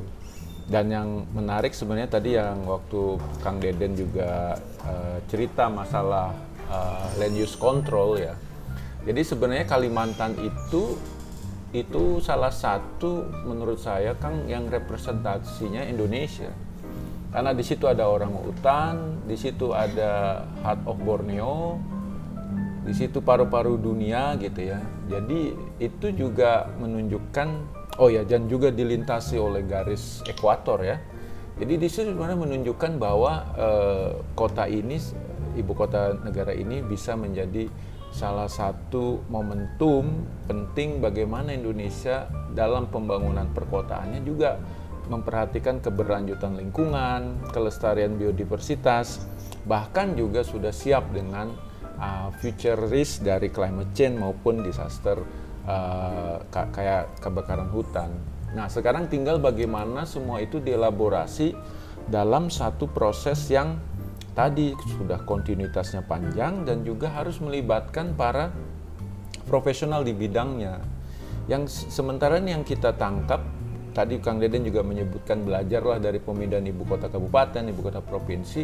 Dan 0.71 0.87
yang 0.87 1.27
menarik 1.35 1.75
sebenarnya 1.75 2.07
tadi 2.11 2.39
yang 2.39 2.63
waktu 2.63 3.19
Kang 3.43 3.59
Deden 3.59 3.95
juga 3.97 4.55
uh, 4.87 5.17
cerita 5.27 5.67
masalah 5.67 6.31
uh, 6.71 7.07
land 7.19 7.35
use 7.35 7.59
control 7.59 8.19
ya. 8.19 8.35
Jadi 9.01 9.21
sebenarnya 9.25 9.65
Kalimantan 9.65 10.37
itu 10.37 10.95
itu 11.71 12.19
salah 12.19 12.51
satu 12.51 13.27
menurut 13.47 13.79
saya 13.79 14.15
Kang 14.19 14.47
yang 14.47 14.67
representasinya 14.67 15.87
Indonesia 15.87 16.51
karena 17.31 17.55
di 17.55 17.63
situ 17.63 17.87
ada 17.87 18.11
orang 18.11 18.35
hutan, 18.35 19.23
di 19.23 19.39
situ 19.39 19.71
ada 19.71 20.43
Heart 20.67 20.83
of 20.83 20.97
Borneo, 20.99 21.79
di 22.83 22.91
situ 22.91 23.23
paru-paru 23.23 23.79
dunia 23.79 24.35
gitu 24.35 24.67
ya. 24.67 24.83
Jadi 25.07 25.55
itu 25.79 26.07
juga 26.11 26.67
menunjukkan, 26.75 27.47
oh 28.03 28.11
ya, 28.11 28.27
dan 28.27 28.51
juga 28.51 28.67
dilintasi 28.67 29.39
oleh 29.39 29.63
garis 29.63 30.19
ekuator 30.27 30.83
ya. 30.83 30.99
Jadi 31.55 31.73
di 31.79 31.87
situ 31.87 32.11
sebenarnya 32.11 32.35
menunjukkan 32.35 32.99
bahwa 32.99 33.47
eh, 33.55 34.09
kota 34.35 34.67
ini, 34.67 34.99
ibu 35.55 35.71
kota 35.71 36.19
negara 36.19 36.51
ini 36.51 36.83
bisa 36.83 37.15
menjadi 37.15 37.71
salah 38.11 38.51
satu 38.51 39.23
momentum 39.31 40.27
penting 40.45 40.99
bagaimana 40.99 41.55
Indonesia 41.55 42.27
dalam 42.51 42.91
pembangunan 42.91 43.47
perkotaannya 43.55 44.21
juga 44.27 44.59
memperhatikan 45.07 45.83
keberlanjutan 45.83 46.55
lingkungan, 46.55 47.51
kelestarian 47.51 48.15
biodiversitas, 48.15 49.23
bahkan 49.67 50.13
juga 50.15 50.43
sudah 50.45 50.71
siap 50.71 51.11
dengan 51.11 51.51
uh, 51.99 52.29
future 52.39 52.79
risk 52.87 53.25
dari 53.25 53.51
climate 53.51 53.91
change 53.91 54.15
maupun 54.19 54.63
disaster 54.63 55.19
uh, 55.67 56.39
kayak 56.51 57.19
kebakaran 57.19 57.67
hutan. 57.71 58.11
Nah, 58.51 58.67
sekarang 58.67 59.07
tinggal 59.07 59.39
bagaimana 59.39 60.03
semua 60.03 60.43
itu 60.43 60.59
dielaborasi 60.59 61.55
dalam 62.11 62.51
satu 62.51 62.89
proses 62.91 63.39
yang 63.47 63.79
tadi 64.31 64.73
sudah 64.97 65.23
kontinuitasnya 65.27 66.07
panjang 66.07 66.63
dan 66.63 66.87
juga 66.87 67.11
harus 67.11 67.39
melibatkan 67.43 68.15
para 68.15 68.51
profesional 69.45 70.07
di 70.07 70.15
bidangnya. 70.15 70.79
Yang 71.49 71.91
sementara 71.91 72.39
ini 72.39 72.55
yang 72.55 72.63
kita 72.63 72.95
tangkap 72.95 73.43
tadi 73.91 74.23
Kang 74.23 74.39
Deden 74.39 74.63
juga 74.63 74.81
menyebutkan 74.87 75.43
belajarlah 75.43 75.99
dari 75.99 76.23
pemindahan 76.23 76.63
ibu 76.63 76.87
kota 76.87 77.11
kabupaten, 77.11 77.63
ibu 77.67 77.81
kota 77.83 77.99
provinsi 77.99 78.63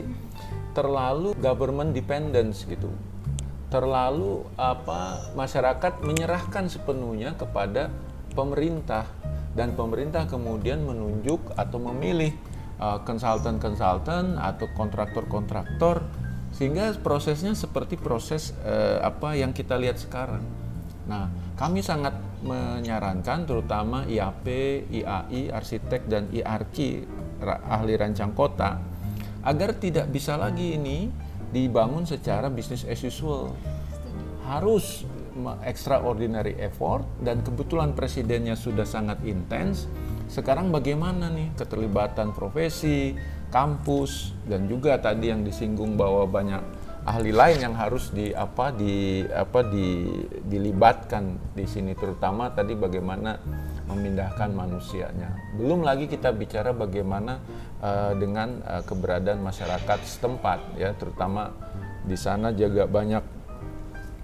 terlalu 0.71 1.35
government 1.41 1.91
dependence 1.91 2.63
gitu. 2.63 2.87
Terlalu 3.67 4.47
apa 4.55 5.33
masyarakat 5.35 5.99
menyerahkan 5.99 6.71
sepenuhnya 6.71 7.35
kepada 7.35 7.91
pemerintah 8.31 9.03
dan 9.57 9.73
pemerintah 9.75 10.29
kemudian 10.29 10.85
menunjuk 10.85 11.51
atau 11.57 11.81
memilih 11.91 12.31
konsultan-konsultan 12.77 14.37
uh, 14.37 14.49
atau 14.53 14.69
kontraktor-kontraktor 14.77 16.05
sehingga 16.53 16.93
prosesnya 17.01 17.53
seperti 17.57 17.97
proses 17.97 18.53
uh, 18.65 19.01
apa 19.01 19.33
yang 19.37 19.53
kita 19.53 19.77
lihat 19.77 19.97
sekarang. 19.97 20.41
Nah, 21.07 21.31
kami 21.55 21.81
sangat 21.81 22.13
menyarankan 22.43 23.47
terutama 23.47 24.05
IAP, 24.05 24.45
IAI, 24.91 25.49
arsitek 25.49 26.05
dan 26.05 26.29
IRQ 26.29 26.77
ahli 27.45 27.93
rancang 27.95 28.33
kota 28.33 28.81
agar 29.45 29.77
tidak 29.77 30.11
bisa 30.11 30.35
lagi 30.35 30.75
ini 30.75 31.07
dibangun 31.49 32.03
secara 32.03 32.51
bisnis 32.51 32.83
as 32.83 32.99
usual. 33.01 33.55
Harus 34.43 35.07
extraordinary 35.63 36.57
effort 36.57 37.05
dan 37.21 37.45
kebetulan 37.45 37.93
presidennya 37.93 38.57
sudah 38.57 38.83
sangat 38.83 39.21
intens. 39.23 39.85
Sekarang 40.27 40.69
bagaimana 40.69 41.31
nih 41.31 41.55
keterlibatan 41.55 42.35
profesi, 42.35 43.15
kampus 43.47 44.35
dan 44.43 44.67
juga 44.67 44.99
tadi 44.99 45.31
yang 45.31 45.47
disinggung 45.47 45.95
bahwa 45.95 46.27
banyak 46.27 46.61
ahli 47.07 47.31
lain 47.31 47.63
yang 47.63 47.75
harus 47.79 48.11
di 48.11 48.35
apa 48.35 48.75
di 48.75 49.23
apa 49.31 49.63
di 49.63 50.11
dilibatkan 50.43 51.55
di 51.55 51.63
sini 51.63 51.95
terutama 51.95 52.51
tadi 52.51 52.75
bagaimana 52.75 53.39
memindahkan 53.87 54.51
manusianya. 54.51 55.55
Belum 55.55 55.87
lagi 55.87 56.11
kita 56.11 56.35
bicara 56.35 56.75
bagaimana 56.75 57.39
uh, 57.79 58.11
dengan 58.19 58.59
uh, 58.67 58.83
keberadaan 58.83 59.39
masyarakat 59.39 59.99
setempat 60.03 60.75
ya 60.75 60.91
terutama 60.99 61.55
di 62.03 62.19
sana 62.19 62.51
juga 62.51 62.83
banyak 62.83 63.23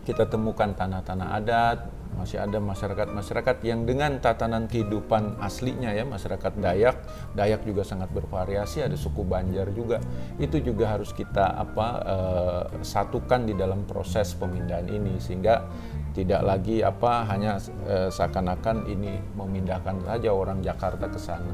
kita 0.04 0.28
temukan 0.28 0.76
tanah-tanah 0.76 1.28
adat, 1.40 1.80
masih 2.16 2.40
ada 2.40 2.62
masyarakat-masyarakat 2.62 3.58
yang 3.66 3.84
dengan 3.84 4.22
tatanan 4.22 4.70
kehidupan 4.70 5.38
aslinya 5.42 5.92
ya 5.92 6.06
masyarakat 6.06 6.54
Dayak 6.62 6.98
Dayak 7.34 7.66
juga 7.66 7.82
sangat 7.82 8.14
bervariasi 8.14 8.86
ada 8.86 8.94
suku 8.94 9.26
Banjar 9.26 9.74
juga. 9.74 9.98
Itu 10.38 10.62
juga 10.62 10.94
harus 10.94 11.12
kita 11.12 11.58
apa 11.58 11.88
uh, 12.06 12.64
satukan 12.86 13.50
di 13.50 13.54
dalam 13.58 13.84
proses 13.90 14.32
pemindahan 14.38 14.86
ini 14.88 15.18
sehingga 15.18 15.66
tidak 16.14 16.46
lagi 16.46 16.86
apa 16.86 17.26
hanya 17.26 17.58
uh, 17.90 18.10
seakan-akan 18.14 18.86
ini 18.86 19.18
memindahkan 19.34 20.06
saja 20.06 20.30
orang 20.30 20.62
Jakarta 20.62 21.10
ke 21.10 21.18
sana. 21.18 21.54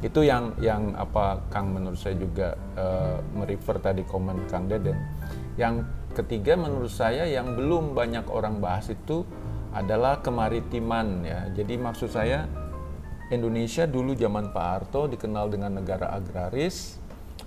Itu 0.00 0.24
yang 0.24 0.56
yang 0.64 0.96
apa 0.96 1.44
Kang 1.52 1.76
menurut 1.76 2.00
saya 2.00 2.16
juga 2.16 2.56
uh, 2.80 3.20
merefer 3.36 3.76
tadi 3.76 4.00
komen 4.08 4.48
Kang 4.48 4.64
Deden. 4.64 4.96
Yang 5.60 5.84
ketiga 6.16 6.56
menurut 6.56 6.88
saya 6.88 7.28
yang 7.28 7.52
belum 7.52 7.92
banyak 7.92 8.24
orang 8.32 8.58
bahas 8.64 8.88
itu 8.88 9.28
adalah 9.70 10.18
kemaritiman 10.18 11.22
ya. 11.22 11.40
Jadi 11.54 11.78
maksud 11.78 12.10
saya 12.10 12.46
Indonesia 13.30 13.86
dulu 13.86 14.18
zaman 14.18 14.50
Pak 14.50 14.66
Harto 14.66 15.06
dikenal 15.06 15.54
dengan 15.54 15.78
negara 15.78 16.10
agraris, 16.10 16.98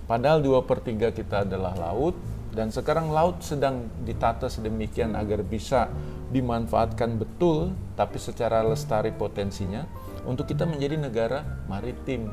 padahal 0.08 0.40
dua 0.40 0.64
per 0.64 0.80
3 0.80 1.12
kita 1.12 1.44
adalah 1.44 1.76
laut, 1.76 2.16
dan 2.56 2.72
sekarang 2.72 3.12
laut 3.12 3.44
sedang 3.44 3.92
ditata 4.00 4.48
sedemikian 4.48 5.12
agar 5.12 5.44
bisa 5.44 5.92
dimanfaatkan 6.32 7.20
betul, 7.20 7.76
tapi 8.00 8.16
secara 8.16 8.64
lestari 8.64 9.12
potensinya, 9.12 9.84
untuk 10.24 10.48
kita 10.48 10.64
menjadi 10.64 10.96
negara 10.96 11.44
maritim. 11.68 12.32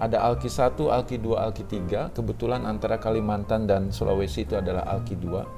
Ada 0.00 0.24
Alki 0.24 0.48
1, 0.48 0.88
Alki 0.88 1.20
2, 1.20 1.36
Alki 1.36 1.68
3, 1.68 2.16
kebetulan 2.16 2.64
antara 2.64 2.96
Kalimantan 2.96 3.68
dan 3.68 3.92
Sulawesi 3.92 4.48
itu 4.48 4.56
adalah 4.56 4.88
Alki 4.88 5.18
2 5.18 5.57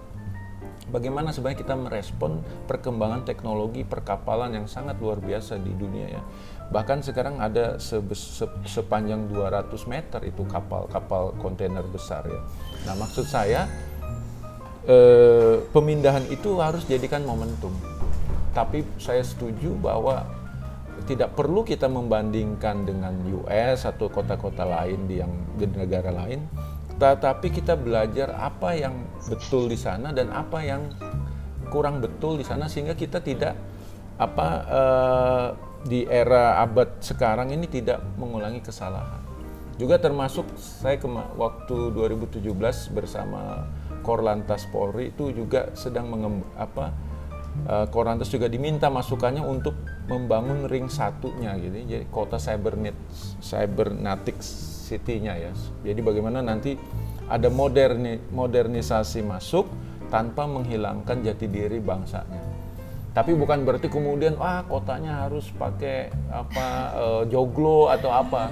bagaimana 0.90 1.30
sebenarnya 1.30 1.62
kita 1.62 1.74
merespon 1.78 2.42
perkembangan 2.66 3.22
teknologi 3.22 3.86
perkapalan 3.86 4.52
yang 4.52 4.66
sangat 4.66 4.98
luar 4.98 5.22
biasa 5.22 5.56
di 5.62 5.72
dunia 5.72 6.18
ya. 6.18 6.22
Bahkan 6.70 7.02
sekarang 7.06 7.38
ada 7.38 7.78
se 7.78 7.98
se 8.14 8.46
sepanjang 8.66 9.30
200 9.30 9.70
meter 9.90 10.20
itu 10.26 10.42
kapal-kapal 10.46 11.34
kontainer 11.38 11.82
besar 11.86 12.26
ya. 12.26 12.42
Nah, 12.86 12.94
maksud 12.98 13.26
saya 13.26 13.66
eh, 14.86 15.62
pemindahan 15.70 16.26
itu 16.30 16.58
harus 16.58 16.86
jadikan 16.86 17.22
momentum. 17.22 17.74
Tapi 18.50 18.82
saya 18.98 19.22
setuju 19.22 19.78
bahwa 19.78 20.26
tidak 21.06 21.32
perlu 21.38 21.64
kita 21.64 21.88
membandingkan 21.88 22.84
dengan 22.84 23.14
US 23.40 23.88
atau 23.88 24.12
kota-kota 24.12 24.66
lain 24.68 25.08
di 25.08 25.22
yang 25.22 25.32
di 25.56 25.64
negara 25.70 26.12
lain 26.12 26.44
tetapi 27.00 27.48
kita 27.48 27.80
belajar 27.80 28.36
apa 28.36 28.76
yang 28.76 29.08
betul 29.24 29.72
di 29.72 29.80
sana 29.80 30.12
dan 30.12 30.28
apa 30.36 30.60
yang 30.60 30.92
kurang 31.72 32.04
betul 32.04 32.36
di 32.36 32.44
sana 32.44 32.68
sehingga 32.68 32.92
kita 32.92 33.24
tidak 33.24 33.56
apa 34.20 34.48
uh, 34.68 35.48
di 35.80 36.04
era 36.04 36.60
abad 36.60 37.00
sekarang 37.00 37.56
ini 37.56 37.64
tidak 37.64 38.04
mengulangi 38.20 38.60
kesalahan. 38.60 39.24
Juga 39.80 39.96
termasuk 39.96 40.44
saya 40.60 41.00
ke 41.00 41.08
waktu 41.40 41.96
2017 41.96 42.44
bersama 42.92 43.64
Korlantas 44.04 44.68
Polri 44.68 45.08
itu 45.08 45.32
juga 45.32 45.72
sedang 45.72 46.12
mengem, 46.12 46.44
apa 46.52 46.92
uh, 47.64 47.88
Korlantas 47.88 48.28
juga 48.28 48.44
diminta 48.52 48.92
masukannya 48.92 49.40
untuk 49.40 49.72
membangun 50.04 50.68
ring 50.68 50.92
satunya 50.92 51.56
gitu. 51.56 51.80
Jadi 51.80 52.04
kota 52.12 52.36
cybernet 52.36 52.92
cybernetics 53.40 54.69
city-nya 54.90 55.38
ya. 55.38 55.52
Jadi 55.86 56.00
bagaimana 56.02 56.42
nanti 56.42 56.74
ada 57.30 57.46
moderni, 57.46 58.18
modernisasi 58.34 59.22
masuk 59.22 59.70
tanpa 60.10 60.50
menghilangkan 60.50 61.22
jati 61.22 61.46
diri 61.46 61.78
bangsanya. 61.78 62.42
Tapi 63.14 63.38
bukan 63.38 63.62
berarti 63.62 63.86
kemudian 63.86 64.34
wah 64.38 64.66
kotanya 64.66 65.26
harus 65.26 65.46
pakai 65.54 66.10
apa 66.30 66.66
uh, 66.98 67.22
joglo 67.30 67.86
atau 67.90 68.10
apa. 68.10 68.50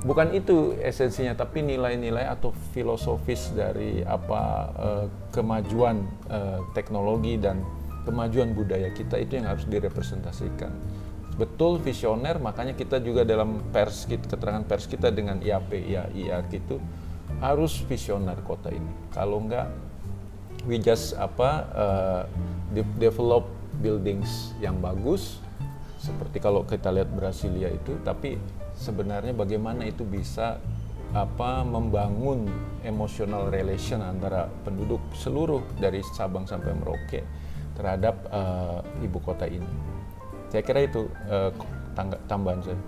Bukan 0.00 0.32
itu 0.32 0.72
esensinya, 0.80 1.36
tapi 1.36 1.60
nilai-nilai 1.60 2.24
atau 2.24 2.56
filosofis 2.72 3.52
dari 3.52 4.00
apa 4.00 4.42
uh, 4.72 5.06
kemajuan 5.28 6.00
uh, 6.32 6.64
teknologi 6.72 7.36
dan 7.36 7.60
kemajuan 8.08 8.56
budaya 8.56 8.88
kita 8.96 9.20
itu 9.20 9.36
yang 9.36 9.52
harus 9.52 9.68
direpresentasikan 9.68 10.72
betul 11.38 11.78
visioner 11.78 12.38
makanya 12.42 12.74
kita 12.74 12.98
juga 12.98 13.22
dalam 13.22 13.60
pers 13.70 14.08
keterangan 14.08 14.66
pers 14.66 14.90
kita 14.90 15.08
dengan 15.14 15.38
IAP 15.40 15.70
IAIA 15.72 16.42
gitu 16.50 16.82
harus 17.40 17.80
visioner 17.86 18.36
kota 18.44 18.68
ini. 18.68 18.90
Kalau 19.14 19.40
enggak 19.40 19.70
we 20.68 20.76
just 20.76 21.16
apa 21.16 21.50
uh, 21.72 22.22
develop 23.00 23.48
buildings 23.80 24.52
yang 24.60 24.76
bagus 24.82 25.40
seperti 26.00 26.40
kalau 26.40 26.64
kita 26.64 26.92
lihat 26.92 27.08
Brasilia 27.12 27.72
itu 27.72 27.96
tapi 28.04 28.36
sebenarnya 28.76 29.36
bagaimana 29.36 29.88
itu 29.88 30.04
bisa 30.04 30.60
apa 31.10 31.66
membangun 31.66 32.46
emotional 32.86 33.50
relation 33.50 33.98
antara 34.00 34.46
penduduk 34.62 35.02
seluruh 35.16 35.60
dari 35.76 36.00
Sabang 36.14 36.46
sampai 36.46 36.72
Merauke 36.76 37.20
terhadap 37.74 38.16
uh, 38.30 38.80
ibu 39.02 39.18
kota 39.20 39.48
ini 39.48 39.99
saya 40.50 40.62
kira 40.66 40.82
itu 40.84 41.06
uh, 41.30 41.54
tambahan 42.26 42.60
saya. 42.66 42.78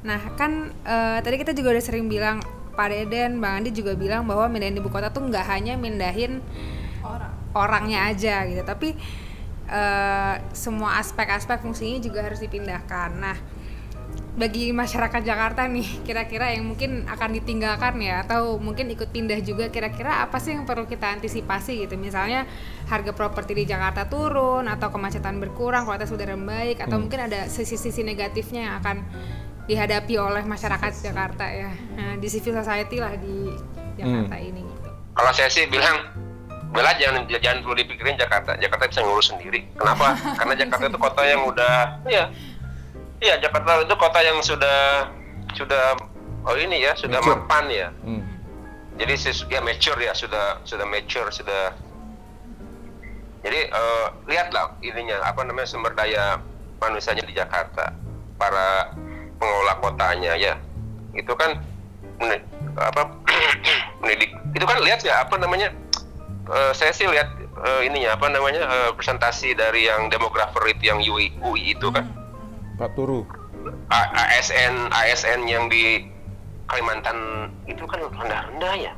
Nah 0.00 0.20
kan 0.34 0.72
uh, 0.88 1.20
tadi 1.20 1.36
kita 1.36 1.52
juga 1.52 1.76
udah 1.76 1.84
sering 1.84 2.08
bilang 2.08 2.40
Pak 2.72 2.88
Deden, 2.88 3.44
Bang 3.44 3.60
Andi 3.60 3.76
juga 3.76 3.92
bilang 3.92 4.24
bahwa 4.24 4.48
mindahin 4.48 4.80
ibu 4.80 4.88
kota 4.88 5.12
tuh 5.12 5.28
nggak 5.28 5.44
hanya 5.52 5.76
mindahin 5.76 6.40
orang. 7.04 7.32
orangnya 7.52 8.08
aja 8.08 8.48
gitu, 8.48 8.62
tapi 8.64 8.96
uh, 9.68 10.40
semua 10.56 10.96
aspek-aspek 11.02 11.60
fungsinya 11.60 12.00
juga 12.00 12.24
harus 12.24 12.40
dipindahkan. 12.40 13.10
Nah, 13.20 13.36
bagi 14.30 14.70
masyarakat 14.70 15.26
Jakarta 15.26 15.66
nih 15.66 16.06
kira-kira 16.06 16.54
yang 16.54 16.70
mungkin 16.70 17.02
akan 17.10 17.30
ditinggalkan 17.34 17.98
ya 17.98 18.22
atau 18.22 18.62
mungkin 18.62 18.86
ikut 18.94 19.10
pindah 19.10 19.42
juga 19.42 19.74
kira-kira 19.74 20.22
apa 20.22 20.38
sih 20.38 20.54
yang 20.54 20.62
perlu 20.62 20.86
kita 20.86 21.10
antisipasi 21.18 21.82
gitu 21.82 21.98
misalnya 21.98 22.46
harga 22.86 23.10
properti 23.10 23.58
di 23.58 23.64
Jakarta 23.66 24.06
turun 24.06 24.70
atau 24.70 24.94
kemacetan 24.94 25.42
berkurang 25.42 25.82
kualitas 25.82 26.14
udara 26.14 26.38
baik 26.38 26.78
atau 26.78 26.94
hmm. 26.96 27.02
mungkin 27.02 27.20
ada 27.26 27.50
sisi-sisi 27.50 28.06
negatifnya 28.06 28.70
yang 28.70 28.74
akan 28.78 28.96
dihadapi 29.66 30.14
oleh 30.18 30.42
masyarakat 30.46 30.92
Jakarta 31.02 31.46
ya 31.50 31.70
nah, 31.98 32.14
di 32.14 32.26
civil 32.30 32.54
society 32.54 33.02
lah 33.02 33.18
di 33.18 33.50
Jakarta 33.98 34.36
hmm. 34.38 34.48
ini 34.50 34.60
gitu. 34.62 34.88
Kalau 35.10 35.32
saya 35.34 35.50
sih 35.50 35.66
bilang 35.66 36.06
Bella 36.70 36.94
jangan 36.94 37.26
jangan 37.26 37.66
perlu 37.66 37.82
dipikirin 37.82 38.14
Jakarta. 38.14 38.54
Jakarta 38.54 38.86
bisa 38.86 39.02
ngurus 39.02 39.34
sendiri. 39.34 39.66
Kenapa? 39.74 40.14
Karena 40.38 40.54
Jakarta 40.54 40.86
itu 40.86 40.98
kota 41.02 41.22
yang 41.26 41.42
udah 41.50 41.98
ya 42.06 42.30
Iya 43.20 43.36
Jakarta 43.36 43.84
itu 43.84 43.94
kota 44.00 44.20
yang 44.24 44.40
sudah 44.40 45.12
sudah 45.52 45.92
oh 46.48 46.56
ini 46.56 46.80
ya 46.80 46.96
sudah 46.96 47.20
mature. 47.20 47.36
mapan 47.36 47.64
ya. 47.68 47.88
Hmm. 48.00 48.24
Jadi 48.96 49.14
ya 49.52 49.60
mature 49.60 50.00
ya 50.00 50.12
sudah 50.16 50.64
sudah 50.64 50.86
mature 50.88 51.28
sudah. 51.28 51.76
Jadi 53.40 53.60
uh, 53.72 54.06
lihatlah 54.28 54.76
ininya 54.84 55.20
apa 55.24 55.44
namanya 55.44 55.68
sumber 55.68 55.92
daya 55.96 56.40
manusianya 56.80 57.24
di 57.24 57.36
Jakarta 57.36 57.92
para 58.40 58.92
pengelola 59.36 59.76
kotanya 59.80 60.36
ya 60.36 60.56
itu 61.16 61.32
kan 61.36 61.56
apa 62.76 63.02
mendidik 64.04 64.32
itu 64.52 64.64
kan 64.64 64.80
lihat 64.84 65.00
ya 65.00 65.24
apa 65.24 65.40
namanya 65.40 65.72
uh, 66.48 66.72
saya 66.76 66.92
sih 66.92 67.08
lihat 67.08 67.32
uh, 67.56 67.80
ininya 67.80 68.16
apa 68.16 68.28
namanya 68.28 68.64
uh, 68.68 68.90
presentasi 68.92 69.56
dari 69.56 69.88
yang 69.88 70.12
demografer 70.12 70.60
itu 70.68 70.92
yang 70.92 71.00
UI, 71.00 71.32
UI 71.40 71.72
itu 71.76 71.88
kan 71.88 72.04
Pak 72.80 72.96
Turu. 72.96 73.28
ASN 73.92 74.88
ASN 74.88 75.44
yang 75.44 75.68
di 75.68 76.08
Kalimantan 76.64 77.50
itu 77.68 77.84
kan 77.84 78.00
rendah-rendah 78.08 78.74
ya. 78.80 78.92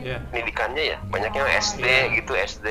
Yeah. 0.00 0.24
Pendidikannya 0.32 0.96
ya, 0.96 0.98
banyaknya 1.12 1.44
oh, 1.44 1.60
SD 1.60 1.84
yeah. 1.84 2.16
gitu, 2.16 2.32
SD. 2.32 2.68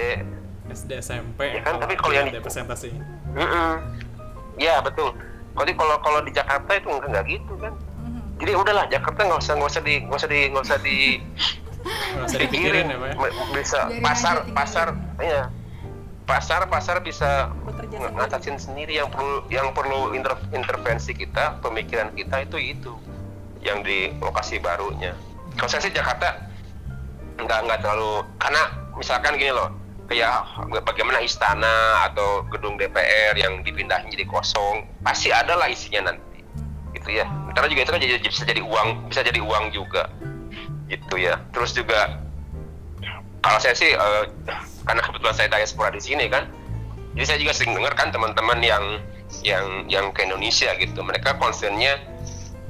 SD 0.73 0.91
SMP. 0.97 1.53
Ya 1.53 1.61
kan, 1.61 1.77
tapi 1.77 1.93
kalau 1.93 2.17
yang 2.17 2.25
di 2.33 2.41
presentasi. 2.41 2.89
Mm 3.35 3.37
-mm. 3.37 3.73
Ya 4.57 4.81
betul. 4.81 5.13
Jadi 5.53 5.71
kalau 5.77 5.95
kalau 6.01 6.19
di 6.25 6.31
Jakarta 6.33 6.71
itu 6.73 6.89
enggak, 6.89 7.09
enggak 7.11 7.25
gitu 7.29 7.53
kan. 7.59 7.73
Mm-hmm. 7.75 8.21
Jadi 8.39 8.51
udahlah 8.55 8.85
Jakarta 8.89 9.19
nggak 9.29 9.41
usah 9.45 9.53
nggak 9.59 9.69
usah 9.69 9.83
di 9.83 9.93
nggak 10.07 10.17
usah 10.17 10.29
di 10.31 10.39
nggak 10.47 10.63
usah 10.63 10.79
di 10.79 10.97
nggak 12.15 12.25
usah 12.25 12.39
dipikirin 12.39 12.85
ya, 12.87 12.97
Pak. 12.97 13.07
Ya? 13.11 13.15
Bisa 13.51 13.79
pasar 13.99 14.35
pasar 14.55 14.87
ya 15.19 15.51
pasar 16.29 16.69
pasar 16.69 17.01
bisa 17.01 17.49
ngatasin 17.89 18.61
sendiri 18.61 19.01
yang 19.01 19.09
perlu 19.09 19.41
yang 19.49 19.73
perlu 19.73 20.13
inter, 20.13 20.37
intervensi 20.53 21.17
kita 21.17 21.57
pemikiran 21.65 22.13
kita 22.13 22.45
itu 22.45 22.77
itu 22.77 22.93
yang 23.65 23.81
di 23.81 24.13
lokasi 24.21 24.61
barunya. 24.61 25.17
Kalau 25.57 25.65
saya 25.65 25.89
sih 25.89 25.89
Jakarta 25.89 26.37
nggak 27.41 27.59
nggak 27.65 27.79
terlalu 27.81 28.21
karena 28.37 28.61
misalkan 28.93 29.41
gini 29.41 29.49
loh 29.49 29.73
kayak 30.05 30.45
bagaimana 30.85 31.17
istana 31.25 32.05
atau 32.13 32.45
gedung 32.53 32.77
DPR 32.77 33.33
yang 33.33 33.65
dipindahin 33.65 34.13
jadi 34.13 34.29
kosong 34.29 34.85
pasti 35.01 35.33
ada 35.33 35.57
lah 35.57 35.65
isinya 35.65 36.13
nanti. 36.13 36.45
Gitu 36.93 37.09
ya. 37.09 37.25
Ntar 37.49 37.65
juga 37.73 37.89
itu 37.89 37.91
kan 37.97 38.01
jadi, 38.05 38.21
bisa 38.21 38.45
jadi 38.45 38.61
uang 38.61 39.09
bisa 39.09 39.25
jadi 39.25 39.41
uang 39.41 39.73
juga. 39.73 40.05
Gitu 40.85 41.15
ya. 41.17 41.41
Terus 41.57 41.73
juga 41.73 42.21
kalau 43.41 43.57
saya 43.57 43.73
sih 43.73 43.97
uh, 43.97 44.29
karena 44.89 45.05
kebetulan 45.05 45.35
saya 45.37 45.53
diaspora 45.53 45.93
di 45.93 46.01
sini 46.01 46.25
kan. 46.25 46.49
Jadi 47.13 47.25
saya 47.29 47.37
juga 47.37 47.53
sering 47.53 47.77
dengar 47.77 47.93
kan 47.93 48.09
teman-teman 48.09 48.57
yang 48.65 48.83
yang 49.45 49.85
yang 49.85 50.09
ke 50.09 50.25
Indonesia 50.25 50.73
gitu. 50.81 51.05
Mereka 51.05 51.37
concernnya 51.37 52.01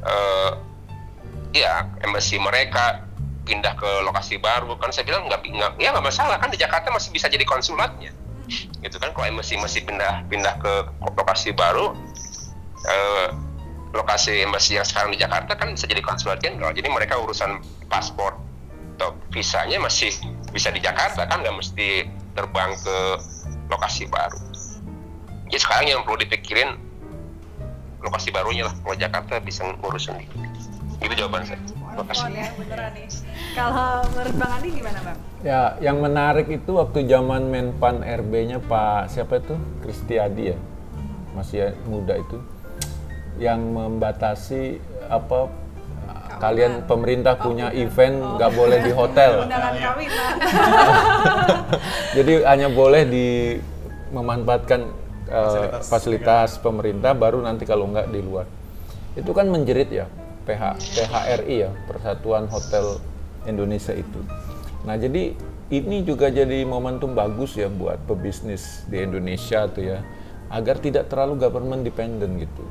uh, 0.03 0.59
ya 1.55 1.87
embassy 2.03 2.35
mereka 2.35 3.07
pindah 3.47 3.71
ke 3.79 3.87
lokasi 4.03 4.35
baru 4.35 4.75
kan. 4.75 4.91
Saya 4.91 5.07
bilang 5.07 5.31
nggak 5.31 5.47
nggak 5.47 5.71
ya 5.79 5.95
nggak 5.95 6.03
masalah 6.03 6.35
kan 6.35 6.51
di 6.51 6.59
Jakarta 6.59 6.91
masih 6.91 7.15
bisa 7.15 7.31
jadi 7.31 7.47
konsulatnya. 7.47 8.11
Gitu 8.83 8.99
kan 8.99 9.15
kalau 9.15 9.31
embassy 9.31 9.55
masih 9.55 9.87
pindah 9.87 10.27
pindah 10.27 10.59
ke 10.59 10.73
lokasi 10.99 11.55
baru 11.55 11.95
uh, 12.83 13.29
lokasi 13.95 14.43
embassy 14.45 14.75
yang 14.75 14.85
sekarang 14.85 15.15
di 15.15 15.19
Jakarta 15.19 15.55
kan 15.57 15.73
bisa 15.73 15.89
jadi 15.89 16.01
konsulat 16.03 16.37
jenderal 16.43 16.73
jadi 16.73 16.89
mereka 16.93 17.17
urusan 17.17 17.57
paspor 17.89 18.37
atau 18.99 19.15
visanya 19.31 19.79
masih 19.79 20.11
bisa 20.51 20.75
di 20.75 20.83
Jakarta 20.83 21.23
kan 21.23 21.39
nggak 21.39 21.55
mesti 21.55 22.03
terbang 22.35 22.75
ke 22.75 22.97
lokasi 23.71 24.11
baru. 24.11 24.35
Jadi 25.47 25.55
sekarang 25.63 25.87
yang 25.87 26.03
perlu 26.03 26.19
dipikirin 26.19 26.75
lokasi 28.03 28.35
barunya 28.35 28.67
lah. 28.67 28.75
Kalau 28.75 28.99
Jakarta 28.99 29.39
bisa 29.39 29.63
ngurus 29.79 30.11
sendiri. 30.11 30.27
Itu 30.99 31.15
jawaban 31.15 31.47
saya. 31.47 31.63
Terima 31.63 32.03
kasih. 32.11 32.27
Ya, 32.35 32.51
beneran 32.59 32.91
nih. 32.91 33.07
Kalau 33.55 34.03
menurut 34.11 34.35
Bang 34.35 34.51
Andi 34.59 34.69
gimana 34.75 34.99
Bang? 34.99 35.17
Ya, 35.47 35.61
yang 35.79 35.97
menarik 36.03 36.47
itu 36.51 36.71
waktu 36.75 37.07
zaman 37.07 37.47
Menpan 37.47 38.03
RB-nya 38.03 38.59
Pak 38.59 39.15
siapa 39.15 39.39
itu? 39.39 39.55
Kristiadi 39.79 40.51
ya. 40.51 40.57
Masih 41.39 41.71
muda 41.87 42.19
itu. 42.19 42.43
Yang 43.39 43.61
membatasi 43.63 44.63
apa 45.07 45.47
kalian 46.39 46.87
pemerintah 46.87 47.35
punya 47.35 47.69
event 47.75 48.39
nggak 48.39 48.51
boleh 48.55 48.79
di 48.81 48.91
hotel. 48.95 49.31
Undangan 49.45 49.75
kawinan. 49.75 50.33
Jadi 52.17 52.33
hanya 52.47 52.67
boleh 52.71 53.03
di 53.05 53.27
memanfaatkan 54.09 54.81
uh, 55.29 55.45
Fasilitas 55.83 55.85
fasilitas 55.85 56.49
pemerintah 56.57 57.11
baru 57.13 57.43
nanti 57.43 57.67
kalau 57.67 57.85
nggak 57.91 58.09
di 58.09 58.19
luar. 58.23 58.47
Itu 59.13 59.35
kan 59.35 59.51
menjerit 59.51 59.91
ya 59.91 60.07
PH 60.47 60.63
PHRI 60.97 61.55
ya 61.67 61.71
Persatuan 61.85 62.49
Hotel 62.49 62.97
Indonesia 63.45 63.93
itu. 63.93 64.19
Nah 64.87 64.97
jadi 64.97 65.35
ini 65.69 66.01
juga 66.01 66.33
jadi 66.33 66.65
momentum 66.65 67.13
bagus 67.13 67.53
ya 67.53 67.69
buat 67.69 68.01
pebisnis 68.09 68.81
di 68.89 69.05
Indonesia 69.05 69.69
tuh 69.69 69.85
ya 69.85 69.99
agar 70.49 70.81
tidak 70.81 71.13
terlalu 71.13 71.37
government 71.37 71.85
dependent 71.85 72.41
gitu. 72.41 72.65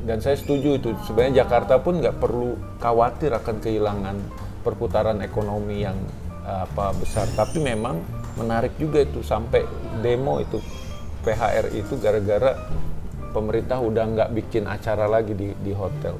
Dan 0.00 0.18
saya 0.24 0.36
setuju 0.36 0.80
itu 0.80 0.90
sebenarnya 1.04 1.44
Jakarta 1.44 1.76
pun 1.80 2.00
nggak 2.00 2.16
perlu 2.16 2.56
khawatir 2.80 3.36
akan 3.36 3.56
kehilangan 3.60 4.16
perputaran 4.64 5.20
ekonomi 5.20 5.84
yang 5.84 5.96
uh, 6.44 6.64
apa 6.64 6.96
besar. 6.96 7.28
Tapi 7.36 7.60
memang 7.60 8.00
menarik 8.40 8.76
juga 8.80 9.04
itu 9.04 9.20
sampai 9.20 9.64
demo 10.00 10.40
itu 10.40 10.56
PHRI 11.20 11.84
itu 11.84 11.94
gara-gara 12.00 12.56
pemerintah 13.30 13.78
udah 13.78 14.04
nggak 14.16 14.30
bikin 14.32 14.64
acara 14.66 15.04
lagi 15.04 15.36
di 15.36 15.52
di 15.52 15.72
hotel. 15.76 16.16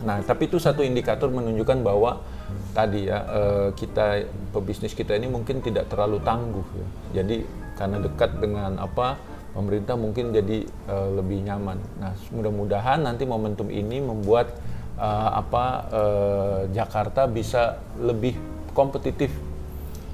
Nah, 0.00 0.16
tapi 0.24 0.48
itu 0.48 0.56
satu 0.56 0.80
indikator 0.80 1.28
menunjukkan 1.28 1.84
bahwa 1.84 2.24
tadi 2.72 3.06
ya 3.06 3.18
eh, 3.28 3.68
kita 3.76 4.24
pebisnis 4.50 4.96
kita 4.96 5.12
ini 5.12 5.28
mungkin 5.28 5.60
tidak 5.60 5.92
terlalu 5.92 6.18
tangguh 6.24 6.66
ya. 6.74 6.86
Jadi 7.20 7.44
karena 7.76 7.96
dekat 8.00 8.30
dengan 8.40 8.76
apa 8.80 9.16
pemerintah 9.52 9.98
mungkin 9.98 10.30
jadi 10.30 10.64
eh, 10.66 11.08
lebih 11.14 11.42
nyaman. 11.46 11.78
Nah, 11.98 12.14
mudah-mudahan 12.30 13.02
nanti 13.02 13.26
momentum 13.26 13.68
ini 13.68 13.98
membuat 13.98 14.54
eh, 14.98 15.30
apa 15.34 15.64
eh, 15.90 16.60
Jakarta 16.74 17.26
bisa 17.26 17.78
lebih 17.98 18.34
kompetitif. 18.72 19.34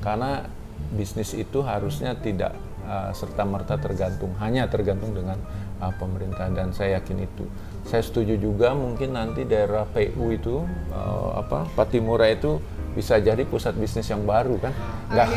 Karena 0.00 0.46
bisnis 0.94 1.34
itu 1.34 1.66
harusnya 1.66 2.14
tidak 2.14 2.54
uh, 2.86 3.10
serta 3.10 3.42
merta 3.42 3.74
tergantung 3.76 4.32
hanya 4.38 4.70
tergantung 4.70 5.12
dengan 5.12 5.38
uh, 5.82 5.92
pemerintah. 5.98 6.46
Dan 6.54 6.70
saya 6.70 7.02
yakin 7.02 7.26
itu. 7.26 7.44
Saya 7.86 8.02
setuju 8.02 8.38
juga 8.38 8.74
mungkin 8.74 9.14
nanti 9.14 9.42
daerah 9.46 9.86
PU 9.86 10.30
itu 10.30 10.62
uh, 10.94 11.42
apa 11.42 11.66
Patimura 11.74 12.30
itu 12.30 12.62
bisa 12.96 13.20
jadi 13.20 13.44
pusat 13.44 13.76
bisnis 13.76 14.08
yang 14.08 14.24
baru 14.24 14.56
kan? 14.56 14.72
Nggak. 15.12 15.28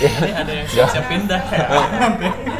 Ini 0.00 0.32
ada 0.32 0.52
yang 0.64 0.68
siap-siap 0.72 1.04
pindah. 1.06 1.42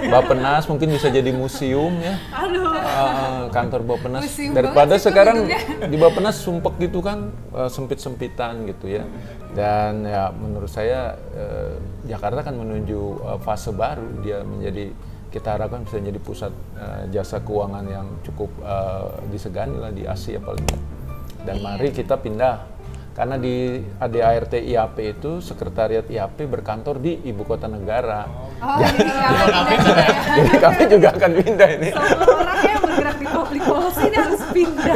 Ya. 0.07 0.23
Bapenas 0.23 0.69
mungkin 0.71 0.95
bisa 0.95 1.11
jadi 1.11 1.35
museum 1.35 1.99
ya. 1.99 2.15
Aduh. 2.31 2.71
Uh, 2.71 3.43
kantor 3.51 3.83
Bapenas 3.83 4.23
Museum 4.23 4.55
daripada 4.55 4.95
sekarang 5.01 5.49
bentuknya. 5.49 5.89
di 5.91 5.97
Bapenas 5.99 6.37
sumpek 6.39 6.75
gitu 6.79 7.03
kan 7.03 7.35
uh, 7.51 7.67
sempit-sempitan 7.67 8.69
gitu 8.71 8.87
ya. 8.93 9.03
Dan 9.57 10.07
ya 10.07 10.31
menurut 10.31 10.71
saya 10.71 11.19
uh, 11.35 11.75
Jakarta 12.07 12.45
kan 12.45 12.55
menuju 12.55 13.25
uh, 13.25 13.39
fase 13.43 13.75
baru. 13.75 14.07
Dia 14.23 14.45
menjadi 14.47 14.93
kita 15.33 15.59
harapkan 15.59 15.83
bisa 15.83 15.99
menjadi 15.99 16.21
pusat 16.23 16.53
uh, 16.79 17.03
jasa 17.11 17.43
keuangan 17.43 17.85
yang 17.89 18.07
cukup 18.23 18.51
uh, 18.63 19.11
disegani 19.33 19.77
lah 19.81 19.91
di 19.91 20.07
Asia 20.07 20.39
paling. 20.39 20.67
Dan 21.47 21.63
mari 21.63 21.91
kita 21.95 22.19
pindah 22.19 22.76
karena 23.17 23.41
di 23.41 23.81
ADART 23.97 24.61
IAP 24.61 24.97
itu 25.17 25.41
sekretariat 25.41 26.05
IAP 26.05 26.45
berkantor 26.45 27.01
di 27.01 27.17
ibu 27.25 27.49
kota 27.49 27.65
negara 27.65 28.29
Oh, 28.57 28.81
jadi 28.81 29.77
juga 29.81 30.01
ya. 30.01 30.17
jadi 30.37 30.53
kami 30.61 30.83
juga 30.89 31.09
akan 31.17 31.31
pindah 31.41 31.69
ini 31.77 31.89
Semua 31.93 32.37
orang 32.41 32.61
yang 32.61 32.81
bergerak 32.85 33.17
di 33.17 33.27
public 33.29 33.63
policy 33.65 34.05
ini 34.09 34.17
harus 34.17 34.43
pindah. 34.49 34.95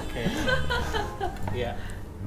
Oke. 0.00 0.22
Iya. 1.52 1.72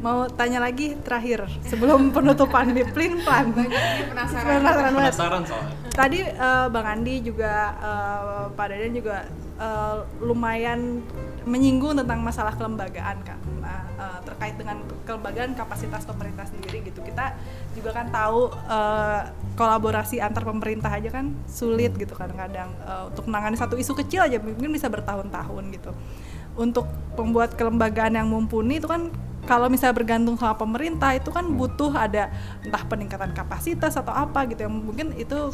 Mau 0.04 0.28
tanya 0.30 0.60
lagi 0.62 0.94
terakhir 1.02 1.50
sebelum 1.66 2.14
penutupan 2.14 2.78
di 2.78 2.86
Plin 2.86 3.26
Plan. 3.26 3.50
Penasaran. 3.56 4.60
Penasaran 4.62 4.92
banget. 4.94 5.14
Penasaran 5.18 5.42
soalnya. 5.50 5.76
Tadi 5.94 6.20
eh, 6.30 6.66
Bang 6.70 6.88
Andi 6.90 7.16
juga 7.26 7.54
eh, 7.82 8.44
Pak 8.54 8.66
Deden 8.70 8.94
juga 8.94 9.18
eh, 9.58 9.96
lumayan 10.22 11.02
menyinggung 11.44 12.00
tentang 12.00 12.20
masalah 12.24 12.56
kelembagaan 12.56 13.20
kan. 13.24 13.40
Nah, 13.60 13.84
eh, 14.00 14.20
terkait 14.28 14.56
dengan 14.56 14.80
kelembagaan 15.04 15.56
kapasitas 15.56 16.08
pemerintah 16.08 16.48
sendiri 16.48 16.84
gitu. 16.88 17.04
Kita 17.04 17.36
juga 17.76 17.92
kan 17.96 18.08
tahu 18.12 18.52
eh, 18.52 19.22
kolaborasi 19.54 20.20
antar 20.24 20.44
pemerintah 20.48 20.90
aja 20.90 21.10
kan 21.14 21.36
sulit 21.46 21.94
gitu 21.96 22.14
kadang-kadang 22.18 22.74
Eh, 22.84 23.04
untuk 23.08 23.24
menangani 23.32 23.56
satu 23.56 23.80
isu 23.80 23.96
kecil 24.04 24.28
aja 24.28 24.38
mungkin 24.44 24.72
bisa 24.76 24.92
bertahun-tahun 24.92 25.64
gitu. 25.72 25.92
Untuk 26.60 26.86
membuat 27.16 27.56
kelembagaan 27.56 28.14
yang 28.20 28.28
mumpuni 28.28 28.78
itu 28.78 28.86
kan 28.86 29.10
kalau 29.44 29.68
misalnya 29.68 29.96
bergantung 30.00 30.36
sama 30.40 30.56
pemerintah 30.56 31.12
itu 31.16 31.28
kan 31.32 31.44
butuh 31.44 31.92
ada 31.92 32.32
entah 32.64 32.84
peningkatan 32.88 33.36
kapasitas 33.36 33.96
atau 34.00 34.12
apa 34.12 34.48
gitu 34.48 34.64
yang 34.68 34.72
mungkin 34.72 35.12
itu 35.16 35.52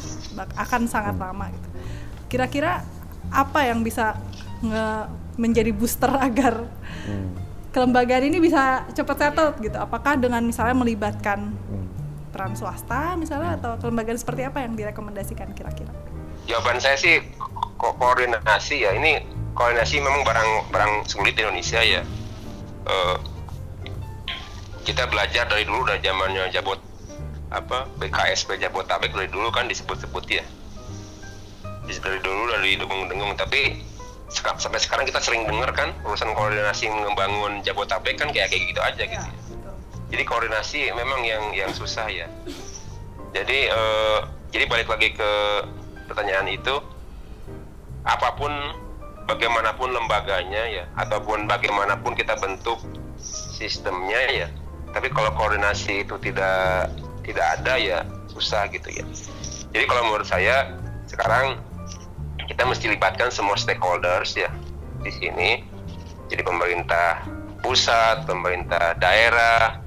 akan 0.57 0.85
sangat 0.85 1.17
lama 1.17 1.49
gitu. 1.49 1.69
Kira-kira 2.29 2.85
apa 3.29 3.59
yang 3.65 3.85
bisa 3.85 4.17
menjadi 5.39 5.71
booster 5.71 6.11
agar 6.27 6.67
kelembagaan 7.71 8.27
ini 8.27 8.43
bisa 8.43 8.83
cepat 8.91 9.17
settle 9.17 9.55
gitu? 9.63 9.79
Apakah 9.79 10.19
dengan 10.19 10.43
misalnya 10.43 10.75
melibatkan 10.75 11.55
peran 12.29 12.53
swasta 12.53 13.15
misalnya 13.15 13.57
atau 13.57 13.79
kelembagaan 13.79 14.19
seperti 14.19 14.45
apa 14.45 14.61
yang 14.61 14.75
direkomendasikan 14.75 15.55
kira-kira? 15.55 15.89
Jawaban 16.45 16.77
saya 16.83 16.99
sih 16.99 17.23
ko- 17.79 17.95
koordinasi 17.95 18.83
ya. 18.83 18.91
Ini 18.93 19.23
koordinasi 19.55 20.03
memang 20.03 20.27
barang 20.27 20.49
barang 20.69 20.93
sulit 21.07 21.39
di 21.39 21.41
Indonesia 21.47 21.79
ya. 21.81 22.01
Eh, 22.89 23.17
kita 24.83 25.05
belajar 25.07 25.45
dari 25.45 25.63
dulu 25.63 25.85
dari 25.85 26.01
zamannya 26.01 26.49
Jabot 26.49 26.79
apa 27.49 27.89
BKSP 27.97 28.61
Jabotabek 28.61 29.13
dari 29.13 29.29
dulu 29.29 29.49
kan 29.49 29.69
disebut-sebut 29.69 30.25
ya. 30.29 30.43
Dari 31.89 32.21
dulu 32.21 32.53
dari 32.53 32.77
dengung-dengung 32.77 33.33
tapi 33.33 33.81
sampai 34.29 34.79
sekarang 34.79 35.05
kita 35.09 35.19
sering 35.19 35.49
dengar 35.49 35.73
kan 35.73 35.89
urusan 36.05 36.31
koordinasi 36.37 36.85
membangun 36.89 37.65
Jabotabek 37.65 38.21
kan 38.21 38.29
kayak 38.29 38.53
kayak 38.53 38.63
gitu 38.69 38.81
aja 38.81 39.03
gitu. 39.03 39.27
ya. 39.27 39.33
Jadi 40.09 40.23
koordinasi 40.25 40.79
memang 40.93 41.21
yang 41.25 41.43
yang 41.53 41.71
susah 41.73 42.05
ya. 42.09 42.29
Jadi 43.33 43.69
eh, 43.69 44.19
jadi 44.49 44.65
balik 44.65 44.89
lagi 44.89 45.13
ke 45.13 45.31
pertanyaan 46.09 46.49
itu, 46.49 46.81
apa 48.01 48.33
pun 48.33 48.49
bagaimanapun 49.29 49.93
lembaganya 49.93 50.65
ya, 50.65 50.83
ataupun 50.97 51.45
bagaimanapun 51.45 52.17
kita 52.17 52.33
bentuk 52.41 52.81
sistemnya 53.53 54.17
ya, 54.33 54.47
tapi 54.89 55.13
kalau 55.13 55.29
koordinasi 55.37 56.01
itu 56.01 56.17
tidak 56.17 56.89
tidak 57.21 57.45
ada 57.61 57.73
ya 57.77 57.99
susah 58.33 58.65
gitu 58.73 58.89
ya. 58.89 59.05
Jadi 59.69 59.85
kalau 59.85 60.09
menurut 60.09 60.25
saya 60.25 60.73
sekarang 61.05 61.61
kita 62.49 62.65
mesti 62.65 62.89
libatkan 62.89 63.29
semua 63.29 63.53
stakeholders 63.53 64.33
ya 64.33 64.49
di 65.05 65.13
sini. 65.13 65.61
Jadi 66.29 66.41
pemerintah 66.41 67.21
pusat, 67.61 68.25
pemerintah 68.25 68.97
daerah, 68.97 69.77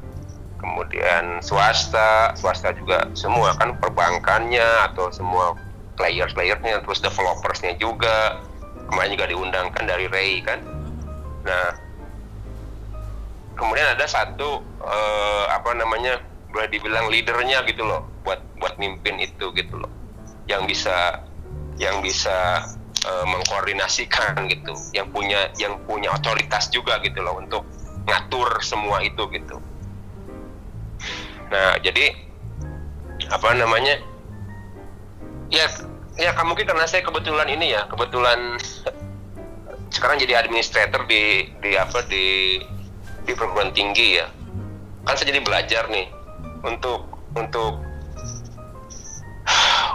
kemudian 0.63 1.43
swasta, 1.43 2.35
swasta 2.39 2.71
juga 2.79 3.11
semua 3.19 3.55
kan 3.59 3.75
perbankannya 3.83 4.91
atau 4.91 5.11
semua 5.11 5.59
player-playernya, 5.99 6.87
terus 6.87 7.03
developersnya 7.03 7.75
juga. 7.83 8.39
Kemarin 8.91 9.15
juga 9.15 9.27
diundangkan 9.31 9.85
dari 9.89 10.07
Ray 10.11 10.43
kan. 10.45 10.61
Nah, 11.43 11.67
kemudian 13.59 13.95
ada 13.95 14.07
satu 14.07 14.63
eh, 14.83 15.45
apa 15.51 15.71
namanya 15.75 16.23
boleh 16.53 16.69
dibilang 16.69 17.09
leadernya 17.09 17.65
gitu 17.65 17.83
loh 17.87 18.05
buat 18.23 18.39
buat 18.61 18.77
mimpin 18.77 19.17
itu 19.19 19.49
gitu 19.57 19.81
loh 19.81 19.89
yang 20.45 20.69
bisa 20.69 21.25
yang 21.83 21.99
bisa 21.99 22.63
eh, 23.03 23.27
mengkoordinasikan 23.27 24.47
gitu 24.47 24.71
yang 24.95 25.11
punya 25.11 25.51
yang 25.59 25.83
punya 25.83 26.15
otoritas 26.15 26.71
juga 26.71 27.03
gitu 27.03 27.19
loh 27.19 27.43
untuk 27.43 27.67
ngatur 28.07 28.63
semua 28.63 29.03
itu 29.03 29.27
gitu. 29.35 29.59
Nah 31.51 31.83
jadi 31.83 32.15
apa 33.35 33.59
namanya 33.59 33.99
ya 35.51 35.67
ya 36.19 36.31
mungkin 36.47 36.67
karena 36.67 36.87
saya 36.87 37.03
kebetulan 37.03 37.51
ini 37.51 37.75
ya 37.75 37.91
kebetulan 37.91 38.59
sekarang 39.93 40.17
jadi 40.23 40.41
administrator 40.41 41.05
di 41.11 41.51
di 41.61 41.77
apa 41.77 42.07
di 42.07 42.59
di 43.27 43.33
perguruan 43.35 43.75
tinggi 43.75 44.23
ya. 44.23 44.27
Kan 45.03 45.19
saya 45.19 45.35
jadi 45.35 45.43
belajar 45.43 45.91
nih 45.91 46.07
untuk 46.63 47.11
untuk 47.35 47.83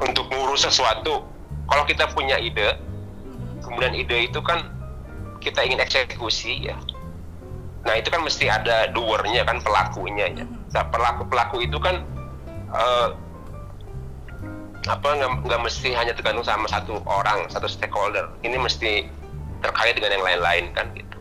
untuk 0.08 0.26
ngurus 0.30 0.68
sesuatu 0.68 1.37
kalau 1.68 1.84
kita 1.84 2.08
punya 2.12 2.40
ide 2.40 2.80
kemudian 3.64 3.94
ide 3.94 4.32
itu 4.32 4.40
kan 4.40 4.72
kita 5.44 5.64
ingin 5.64 5.80
eksekusi 5.84 6.72
ya. 6.72 6.76
Nah 7.86 7.94
itu 7.96 8.10
kan 8.12 8.24
mesti 8.26 8.50
ada 8.52 8.92
doernya 8.92 9.48
kan 9.48 9.62
pelakunya 9.62 10.28
ya. 10.34 10.46
Nah, 10.48 10.84
pelaku 10.92 11.24
pelaku 11.30 11.64
itu 11.64 11.78
kan 11.80 12.04
eh, 12.74 13.08
apa 14.88 15.08
nggak 15.20 15.62
mesti 15.62 15.92
hanya 15.92 16.16
tergantung 16.16 16.48
sama 16.48 16.68
satu 16.68 17.04
orang 17.06 17.48
satu 17.52 17.68
stakeholder. 17.68 18.32
Ini 18.44 18.56
mesti 18.60 19.08
terkait 19.60 20.00
dengan 20.00 20.20
yang 20.20 20.26
lain-lain 20.26 20.66
kan 20.74 20.88
gitu. 20.96 21.18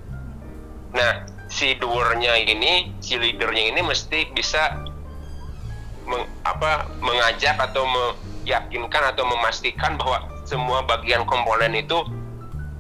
Nah 0.95 1.27
si 1.47 1.75
doernya 1.79 2.35
ini, 2.43 2.95
si 2.99 3.19
leadernya 3.19 3.75
ini 3.75 3.81
mesti 3.87 4.31
bisa 4.35 4.83
meng, 6.07 6.27
apa 6.43 6.91
mengajak 7.03 7.59
atau 7.59 7.87
meyakinkan 7.87 9.03
atau 9.15 9.25
memastikan 9.27 9.99
bahwa 9.99 10.36
semua 10.47 10.87
bagian 10.87 11.27
komponen 11.27 11.75
itu 11.75 11.99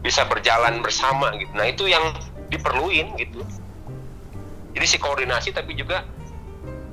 bisa 0.00 0.22
berjalan 0.30 0.80
bersama 0.80 1.34
gitu. 1.34 1.50
Nah, 1.52 1.66
itu 1.66 1.90
yang 1.90 2.14
diperluin 2.48 3.18
gitu. 3.18 3.42
Jadi 4.76 4.86
si 4.86 4.96
koordinasi 5.02 5.50
tapi 5.50 5.74
juga 5.74 6.06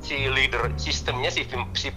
si 0.03 0.28
leader 0.28 0.71
sistemnya 0.76 1.32
si, 1.32 1.45
si 1.78 1.93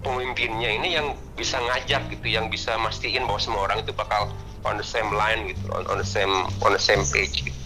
pemimpinnya 0.00 0.70
ini 0.70 0.96
yang 0.96 1.12
bisa 1.34 1.60
ngajak 1.60 2.08
gitu, 2.12 2.26
yang 2.30 2.48
bisa 2.48 2.78
mastiin 2.80 3.26
bahwa 3.26 3.40
semua 3.42 3.62
orang 3.68 3.82
itu 3.82 3.92
bakal 3.92 4.32
on 4.64 4.76
the 4.78 4.86
same 4.86 5.10
line 5.12 5.50
gitu, 5.50 5.64
on, 5.72 5.84
on 5.90 5.96
the 5.98 6.06
same 6.06 6.30
on 6.62 6.72
the 6.72 6.80
same 6.80 7.02
page. 7.12 7.44
Gitu. 7.44 7.58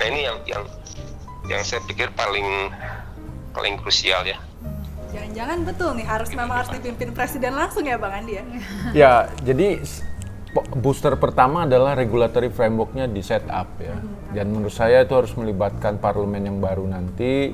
Nah 0.00 0.06
ini 0.08 0.20
yang 0.26 0.36
yang 0.48 0.62
yang 1.46 1.62
saya 1.62 1.84
pikir 1.84 2.10
paling 2.16 2.72
paling 3.52 3.76
krusial 3.80 4.24
ya. 4.24 4.40
Jangan-jangan 5.12 5.58
betul 5.68 5.90
nih 6.00 6.06
harus 6.08 6.30
memang 6.32 6.56
harus 6.64 6.70
dipimpin 6.72 7.12
presiden 7.12 7.52
langsung 7.52 7.84
ya 7.84 8.00
Bang 8.00 8.24
Andi 8.24 8.32
ya? 8.40 8.44
Ya, 9.04 9.12
jadi 9.44 9.84
booster 10.80 11.16
pertama 11.16 11.68
adalah 11.68 11.96
regulatory 11.96 12.48
frameworknya 12.48 13.08
di 13.08 13.20
set 13.20 13.44
up 13.52 13.68
ya. 13.76 13.96
Dan 14.32 14.52
menurut 14.52 14.72
saya 14.72 15.04
itu 15.04 15.12
harus 15.12 15.32
melibatkan 15.36 16.00
parlemen 16.00 16.48
yang 16.48 16.58
baru 16.60 16.88
nanti 16.88 17.52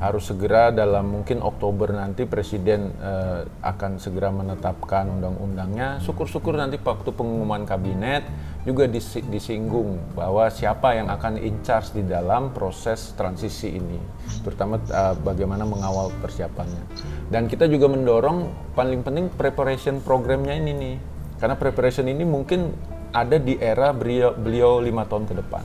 harus 0.00 0.32
segera 0.32 0.72
dalam 0.72 1.12
mungkin 1.12 1.44
Oktober 1.44 1.92
nanti 1.92 2.24
presiden 2.24 2.88
uh, 3.04 3.44
akan 3.60 4.00
segera 4.00 4.32
menetapkan 4.32 5.04
undang-undangnya. 5.12 6.00
Syukur-syukur 6.00 6.56
nanti 6.56 6.80
waktu 6.80 7.12
pengumuman 7.12 7.68
kabinet 7.68 8.24
juga 8.64 8.88
disinggung 9.28 10.16
bahwa 10.16 10.48
siapa 10.48 10.96
yang 10.96 11.12
akan 11.12 11.36
in 11.36 11.60
charge 11.60 11.92
di 11.92 12.00
dalam 12.08 12.48
proses 12.56 13.12
transisi 13.12 13.76
ini, 13.76 14.00
terutama 14.40 14.80
uh, 14.88 15.12
bagaimana 15.20 15.68
mengawal 15.68 16.08
persiapannya. 16.24 16.80
Dan 17.28 17.44
kita 17.44 17.68
juga 17.68 17.92
mendorong 17.92 18.72
paling 18.72 19.04
penting 19.04 19.28
preparation 19.36 20.00
programnya 20.00 20.56
ini 20.56 20.72
nih, 20.72 20.96
karena 21.44 21.60
preparation 21.60 22.08
ini 22.08 22.24
mungkin 22.24 22.72
ada 23.12 23.36
di 23.36 23.60
era 23.60 23.92
beliau 23.92 24.32
beliau 24.32 24.80
lima 24.80 25.04
tahun 25.04 25.28
ke 25.28 25.34
depan. 25.44 25.64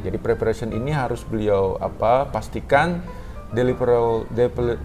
Jadi 0.00 0.16
preparation 0.18 0.74
ini 0.74 0.90
harus 0.90 1.22
beliau 1.22 1.78
apa 1.78 2.26
pastikan 2.30 2.98
delivery 3.50 4.26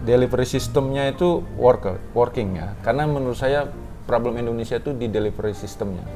delivery 0.02 0.46
sistemnya 0.46 1.10
itu 1.10 1.42
worker 1.58 1.98
working 2.14 2.58
ya. 2.58 2.74
Karena 2.82 3.06
menurut 3.06 3.38
saya 3.38 3.70
problem 4.06 4.38
Indonesia 4.38 4.78
itu 4.78 4.94
di 4.94 5.10
delivery 5.10 5.52
sistemnya 5.52 6.06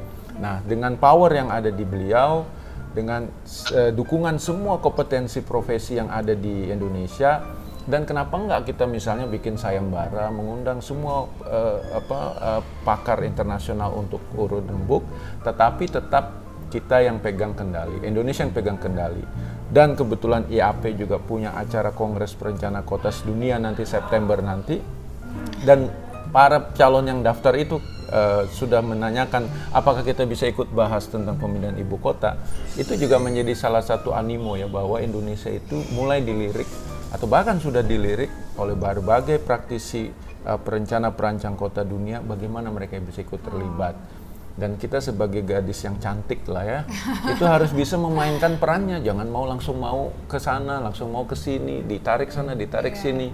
nah 0.41 0.63
dengan 0.63 0.97
power 0.97 1.29
yang 1.29 1.53
ada 1.53 1.69
di 1.69 1.85
beliau 1.85 2.47
dengan 2.95 3.29
uh, 3.75 3.91
dukungan 3.93 4.41
semua 4.41 4.81
kompetensi 4.81 5.43
profesi 5.43 5.99
yang 5.99 6.09
ada 6.09 6.33
di 6.33 6.71
Indonesia 6.71 7.45
dan 7.85 8.07
kenapa 8.07 8.39
enggak 8.39 8.73
kita 8.73 8.89
misalnya 8.89 9.29
bikin 9.29 9.59
sayembara 9.59 10.33
mengundang 10.33 10.81
semua 10.81 11.29
uh, 11.45 11.77
apa 11.93 12.19
uh, 12.41 12.61
pakar 12.81 13.21
internasional 13.21 13.93
untuk 13.93 14.23
urut 14.33 14.65
rembuk 14.65 15.05
tetapi 15.45 15.85
tetap 15.91 16.41
kita 16.71 17.03
yang 17.05 17.19
pegang 17.19 17.53
kendali 17.53 18.01
Indonesia 18.01 18.47
yang 18.47 18.55
pegang 18.55 18.79
kendali 18.79 19.21
dan 19.71 19.95
kebetulan 19.95 20.51
IAP 20.51 20.99
juga 20.99 21.15
punya 21.15 21.55
acara 21.55 21.95
Kongres 21.95 22.35
Perencana 22.35 22.83
Kota 22.83 23.07
Sedunia 23.07 23.55
nanti 23.55 23.87
September 23.87 24.43
nanti. 24.43 24.75
Dan 25.63 25.87
para 26.35 26.75
calon 26.75 27.07
yang 27.07 27.23
daftar 27.23 27.55
itu 27.55 27.79
uh, 28.11 28.43
sudah 28.51 28.83
menanyakan 28.83 29.47
apakah 29.71 30.03
kita 30.03 30.27
bisa 30.27 30.51
ikut 30.51 30.75
bahas 30.75 31.07
tentang 31.07 31.39
pemindahan 31.39 31.79
ibu 31.79 31.95
kota? 31.95 32.35
Itu 32.75 32.99
juga 32.99 33.15
menjadi 33.23 33.55
salah 33.55 33.79
satu 33.79 34.11
animo 34.11 34.59
ya 34.59 34.67
bahwa 34.67 34.99
Indonesia 34.99 35.47
itu 35.47 35.79
mulai 35.95 36.19
dilirik 36.19 36.67
atau 37.15 37.27
bahkan 37.31 37.55
sudah 37.59 37.83
dilirik 37.83 38.31
oleh 38.59 38.75
berbagai 38.75 39.39
praktisi 39.39 40.11
uh, 40.43 40.59
perencana 40.59 41.15
perancang 41.15 41.55
kota 41.55 41.87
dunia 41.87 42.19
bagaimana 42.19 42.67
mereka 42.75 42.99
bisa 42.99 43.23
ikut 43.23 43.39
terlibat 43.39 43.95
dan 44.59 44.75
kita 44.75 44.99
sebagai 44.99 45.47
gadis 45.47 45.79
yang 45.87 45.95
cantik 46.01 46.43
lah 46.51 46.63
ya 46.67 46.79
itu 47.33 47.43
harus 47.47 47.71
bisa 47.71 47.95
memainkan 47.95 48.59
perannya. 48.59 48.99
Jangan 48.99 49.27
mau 49.31 49.47
langsung 49.47 49.79
mau 49.79 50.11
ke 50.27 50.37
sana 50.41 50.83
langsung 50.83 51.11
mau 51.11 51.23
ke 51.23 51.37
sini 51.37 51.83
ditarik 51.85 52.31
sana 52.33 52.57
ditarik 52.57 52.95
yeah. 52.97 53.03
sini. 53.03 53.29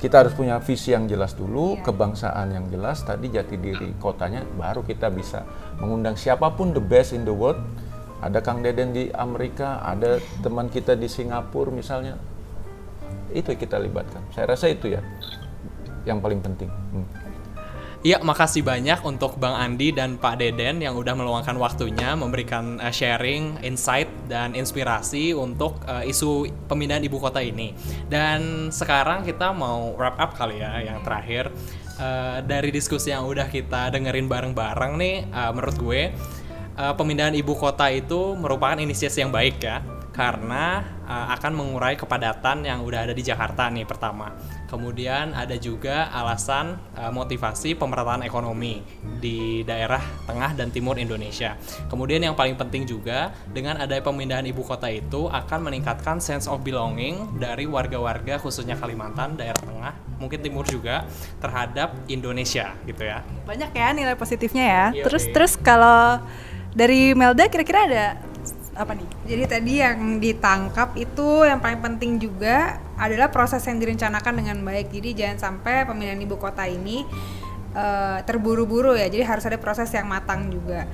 Kita 0.00 0.24
harus 0.24 0.32
punya 0.32 0.56
visi 0.64 0.96
yang 0.96 1.04
jelas 1.04 1.36
dulu 1.36 1.76
yeah. 1.76 1.84
kebangsaan 1.86 2.50
yang 2.50 2.66
jelas. 2.72 3.04
Tadi 3.06 3.30
jati 3.30 3.56
diri 3.60 3.94
kotanya 4.00 4.42
baru 4.56 4.82
kita 4.82 5.12
bisa 5.12 5.46
mengundang 5.78 6.18
siapa 6.18 6.50
pun 6.56 6.74
the 6.74 6.82
best 6.82 7.14
in 7.14 7.22
the 7.22 7.34
world. 7.34 7.60
Ada 8.20 8.44
Kang 8.44 8.60
Deden 8.60 8.92
di 8.92 9.08
Amerika 9.16 9.80
ada 9.80 10.20
teman 10.44 10.68
kita 10.68 10.98
di 10.98 11.08
Singapura 11.08 11.72
misalnya. 11.72 12.18
Itu 13.30 13.54
kita 13.54 13.78
libatkan. 13.78 14.26
Saya 14.34 14.50
rasa 14.52 14.66
itu 14.66 14.90
ya 14.92 15.00
yang 16.04 16.18
paling 16.18 16.42
penting. 16.42 16.68
Hmm. 16.68 17.29
Iya, 18.00 18.16
makasih 18.24 18.64
banyak 18.64 19.04
untuk 19.04 19.36
Bang 19.36 19.52
Andi 19.52 19.92
dan 19.92 20.16
Pak 20.16 20.40
Deden 20.40 20.80
yang 20.80 20.96
udah 20.96 21.12
meluangkan 21.12 21.52
waktunya 21.60 22.16
memberikan 22.16 22.80
uh, 22.80 22.88
sharing, 22.88 23.60
insight 23.60 24.08
dan 24.24 24.56
inspirasi 24.56 25.36
untuk 25.36 25.84
uh, 25.84 26.00
isu 26.00 26.48
pemindahan 26.64 27.04
ibu 27.04 27.20
kota 27.20 27.44
ini. 27.44 27.76
Dan 28.08 28.72
sekarang 28.72 29.20
kita 29.20 29.52
mau 29.52 29.92
wrap 30.00 30.16
up 30.16 30.32
kali 30.32 30.64
ya 30.64 30.80
yang 30.80 31.04
terakhir 31.04 31.52
uh, 32.00 32.40
dari 32.40 32.72
diskusi 32.72 33.12
yang 33.12 33.28
udah 33.28 33.52
kita 33.52 33.92
dengerin 33.92 34.32
bareng-bareng 34.32 34.96
nih 34.96 35.16
uh, 35.28 35.52
menurut 35.52 35.76
gue 35.76 36.02
uh, 36.80 36.96
pemindahan 36.96 37.36
ibu 37.36 37.52
kota 37.52 37.92
itu 37.92 38.32
merupakan 38.32 38.80
inisiasi 38.80 39.20
yang 39.20 39.32
baik 39.32 39.60
ya 39.60 39.84
karena 40.16 40.84
uh, 41.04 41.36
akan 41.36 41.52
mengurai 41.52 42.00
kepadatan 42.00 42.64
yang 42.64 42.80
udah 42.80 43.08
ada 43.08 43.12
di 43.12 43.20
Jakarta 43.20 43.68
nih 43.68 43.84
pertama. 43.84 44.32
Kemudian 44.70 45.34
ada 45.34 45.58
juga 45.58 46.06
alasan 46.14 46.78
uh, 46.94 47.10
motivasi 47.10 47.74
pemerataan 47.74 48.22
ekonomi 48.22 48.78
di 49.18 49.66
daerah 49.66 49.98
tengah 50.30 50.54
dan 50.54 50.70
timur 50.70 50.94
Indonesia. 50.94 51.58
Kemudian 51.90 52.22
yang 52.22 52.38
paling 52.38 52.54
penting 52.54 52.86
juga 52.86 53.34
dengan 53.50 53.82
adanya 53.82 54.06
pemindahan 54.06 54.46
ibu 54.46 54.62
kota 54.62 54.86
itu 54.86 55.26
akan 55.26 55.66
meningkatkan 55.66 56.22
sense 56.22 56.46
of 56.46 56.62
belonging 56.62 57.34
dari 57.42 57.66
warga-warga 57.66 58.38
khususnya 58.38 58.78
Kalimantan, 58.78 59.34
daerah 59.34 59.58
tengah, 59.58 59.94
mungkin 60.22 60.38
timur 60.38 60.62
juga 60.62 61.02
terhadap 61.42 61.98
Indonesia 62.06 62.70
gitu 62.86 63.02
ya. 63.02 63.26
Banyak 63.42 63.74
ya 63.74 63.90
nilai 63.90 64.14
positifnya 64.14 64.64
ya. 64.64 64.86
Iya, 64.94 65.04
terus 65.10 65.26
iya. 65.26 65.32
terus 65.34 65.52
kalau 65.58 66.22
dari 66.70 67.10
Melda 67.18 67.50
kira-kira 67.50 67.90
ada 67.90 68.29
apa 68.80 68.96
nih? 68.96 69.08
Jadi 69.28 69.42
tadi 69.44 69.72
yang 69.84 70.16
ditangkap 70.16 70.96
itu 70.96 71.44
yang 71.44 71.60
paling 71.60 71.84
penting 71.84 72.16
juga 72.16 72.80
adalah 72.96 73.28
proses 73.28 73.60
yang 73.68 73.76
direncanakan 73.76 74.40
dengan 74.40 74.56
baik. 74.64 74.88
Jadi 74.88 75.12
jangan 75.12 75.38
sampai 75.38 75.84
pemindahan 75.84 76.16
ibu 76.24 76.40
kota 76.40 76.64
ini 76.64 77.04
uh, 77.76 78.24
terburu-buru 78.24 78.96
ya. 78.96 79.12
Jadi 79.12 79.20
harus 79.20 79.44
ada 79.44 79.60
proses 79.60 79.92
yang 79.92 80.08
matang 80.08 80.48
juga. 80.48 80.88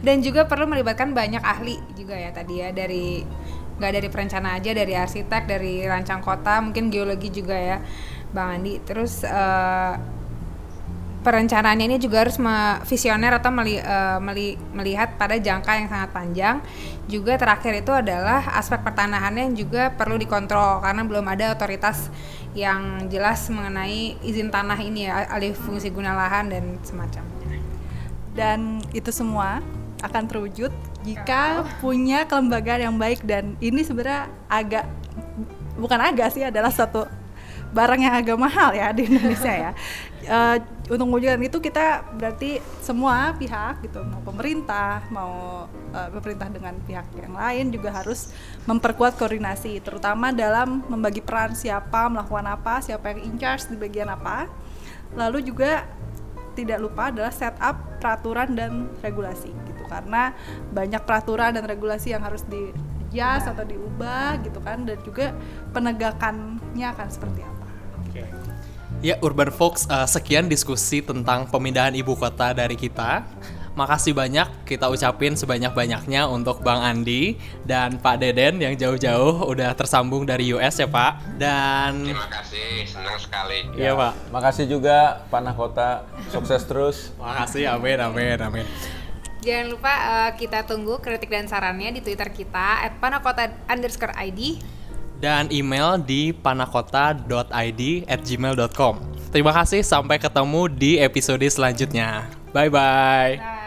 Dan 0.00 0.24
juga 0.24 0.48
perlu 0.48 0.64
melibatkan 0.64 1.12
banyak 1.12 1.44
ahli 1.44 1.76
juga 1.92 2.16
ya 2.16 2.32
tadi 2.32 2.64
ya 2.64 2.72
dari 2.72 3.20
nggak 3.76 3.92
dari 3.92 4.08
perencana 4.08 4.56
aja, 4.56 4.72
dari 4.72 4.96
arsitek, 4.96 5.42
dari 5.44 5.84
rancang 5.84 6.24
kota, 6.24 6.64
mungkin 6.64 6.88
geologi 6.88 7.28
juga 7.28 7.52
ya, 7.52 7.76
Bang 8.32 8.56
Andi. 8.56 8.80
Terus 8.80 9.20
uh, 9.28 10.15
perencanaannya 11.26 11.90
ini 11.90 11.98
juga 11.98 12.22
harus 12.22 12.38
visioner 12.86 13.34
atau 13.34 13.50
meli, 13.50 13.82
uh, 13.82 14.22
meli, 14.22 14.54
melihat 14.70 15.18
pada 15.18 15.34
jangka 15.34 15.74
yang 15.74 15.90
sangat 15.90 16.10
panjang. 16.14 16.56
Juga 17.10 17.34
terakhir 17.34 17.82
itu 17.82 17.90
adalah 17.90 18.54
aspek 18.54 18.78
pertanahannya 18.86 19.50
yang 19.50 19.56
juga 19.58 19.90
perlu 19.90 20.14
dikontrol 20.22 20.86
karena 20.86 21.02
belum 21.02 21.26
ada 21.26 21.50
otoritas 21.58 22.14
yang 22.54 23.10
jelas 23.10 23.50
mengenai 23.50 24.14
izin 24.22 24.54
tanah 24.54 24.78
ini 24.78 25.10
ya, 25.10 25.26
alih 25.26 25.50
fungsi 25.58 25.90
guna 25.90 26.14
lahan 26.14 26.46
dan 26.46 26.78
semacamnya. 26.86 27.58
Dan 28.38 28.78
itu 28.94 29.10
semua 29.10 29.58
akan 30.06 30.30
terwujud 30.30 30.70
jika 31.02 31.66
punya 31.82 32.26
kelembagaan 32.30 32.90
yang 32.90 32.96
baik 32.98 33.26
dan 33.26 33.58
ini 33.58 33.82
sebenarnya 33.82 34.30
agak 34.46 34.84
bukan 35.78 36.00
agak 36.00 36.34
sih 36.34 36.44
adalah 36.44 36.70
satu 36.70 37.25
barang 37.76 38.00
yang 38.00 38.14
agak 38.16 38.38
mahal 38.40 38.72
ya 38.72 38.88
di 38.96 39.04
Indonesia 39.04 39.52
ya. 39.52 39.72
Uh, 40.26 40.56
untuk 40.86 41.06
mewujudkan 41.06 41.42
itu 41.42 41.58
kita 41.58 42.02
berarti 42.14 42.58
semua 42.82 43.34
pihak 43.38 43.82
gitu 43.82 44.02
mau 44.06 44.22
pemerintah 44.22 45.02
mau 45.10 45.66
uh, 45.70 46.08
pemerintah 46.18 46.50
dengan 46.50 46.74
pihak 46.82 47.06
yang 47.18 47.34
lain 47.34 47.74
juga 47.74 47.94
harus 47.94 48.34
memperkuat 48.66 49.18
koordinasi 49.18 49.82
terutama 49.82 50.34
dalam 50.34 50.82
membagi 50.86 51.22
peran 51.22 51.54
siapa 51.54 52.10
melakukan 52.10 52.46
apa 52.46 52.82
siapa 52.82 53.14
yang 53.14 53.20
in 53.22 53.34
charge 53.38 53.70
di 53.70 53.78
bagian 53.78 54.10
apa 54.10 54.50
lalu 55.14 55.46
juga 55.46 55.86
tidak 56.58 56.78
lupa 56.82 57.14
adalah 57.14 57.30
setup 57.30 58.02
peraturan 58.02 58.54
dan 58.54 58.90
regulasi 59.02 59.50
gitu 59.50 59.82
karena 59.86 60.34
banyak 60.70 61.02
peraturan 61.02 61.54
dan 61.54 61.66
regulasi 61.66 62.14
yang 62.14 62.22
harus 62.22 62.42
di 62.46 62.74
adjust 63.16 63.48
atau 63.48 63.64
diubah 63.64 64.42
gitu 64.44 64.58
kan 64.60 64.84
dan 64.84 64.98
juga 65.00 65.32
penegakannya 65.72 66.86
akan 66.92 67.08
seperti 67.08 67.40
apa 67.42 67.55
Ya, 69.04 69.20
Urban 69.20 69.52
Fox, 69.52 69.84
uh, 69.92 70.08
sekian 70.08 70.48
diskusi 70.48 71.04
tentang 71.04 71.44
pemindahan 71.52 71.92
ibu 71.92 72.16
kota 72.16 72.56
dari 72.56 72.80
kita. 72.80 73.28
makasih 73.76 74.16
banyak 74.16 74.64
kita 74.64 74.88
ucapin 74.88 75.36
sebanyak-banyaknya 75.36 76.24
untuk 76.32 76.64
Bang 76.64 76.80
Andi 76.80 77.36
dan 77.68 78.00
Pak 78.00 78.24
Deden 78.24 78.56
yang 78.56 78.72
jauh-jauh 78.72 79.52
udah 79.52 79.76
tersambung 79.76 80.24
dari 80.24 80.48
US 80.56 80.80
ya 80.80 80.88
Pak. 80.88 81.36
Dan 81.36 82.08
terima 82.08 82.24
kasih, 82.24 82.88
senang 82.88 83.20
sekali. 83.20 83.68
Iya 83.76 83.92
Pak. 83.92 84.32
Makasih 84.32 84.64
juga 84.64 85.28
Panah 85.28 85.52
Kota, 85.52 86.08
sukses 86.32 86.64
terus. 86.64 87.12
Makasih, 87.20 87.68
amin, 87.68 88.00
amin, 88.00 88.40
amin. 88.40 88.64
Jangan 89.44 89.66
lupa 89.68 89.92
uh, 89.92 90.30
kita 90.40 90.64
tunggu 90.64 90.96
kritik 91.04 91.28
dan 91.28 91.44
sarannya 91.44 91.92
di 91.92 92.00
Twitter 92.00 92.32
kita 92.32 92.80
@panakota 92.96 93.52
underscore 93.68 94.16
ID 94.16 94.56
dan 95.18 95.48
email 95.48 95.96
di 96.00 96.32
panakota.id 96.32 97.82
at 98.06 98.20
gmail.com. 98.24 98.94
Terima 99.32 99.52
kasih, 99.52 99.84
sampai 99.84 100.16
ketemu 100.16 100.70
di 100.70 100.96
episode 100.96 101.44
selanjutnya. 101.44 102.30
Bye-bye. 102.56 103.30
Bye. 103.36 103.65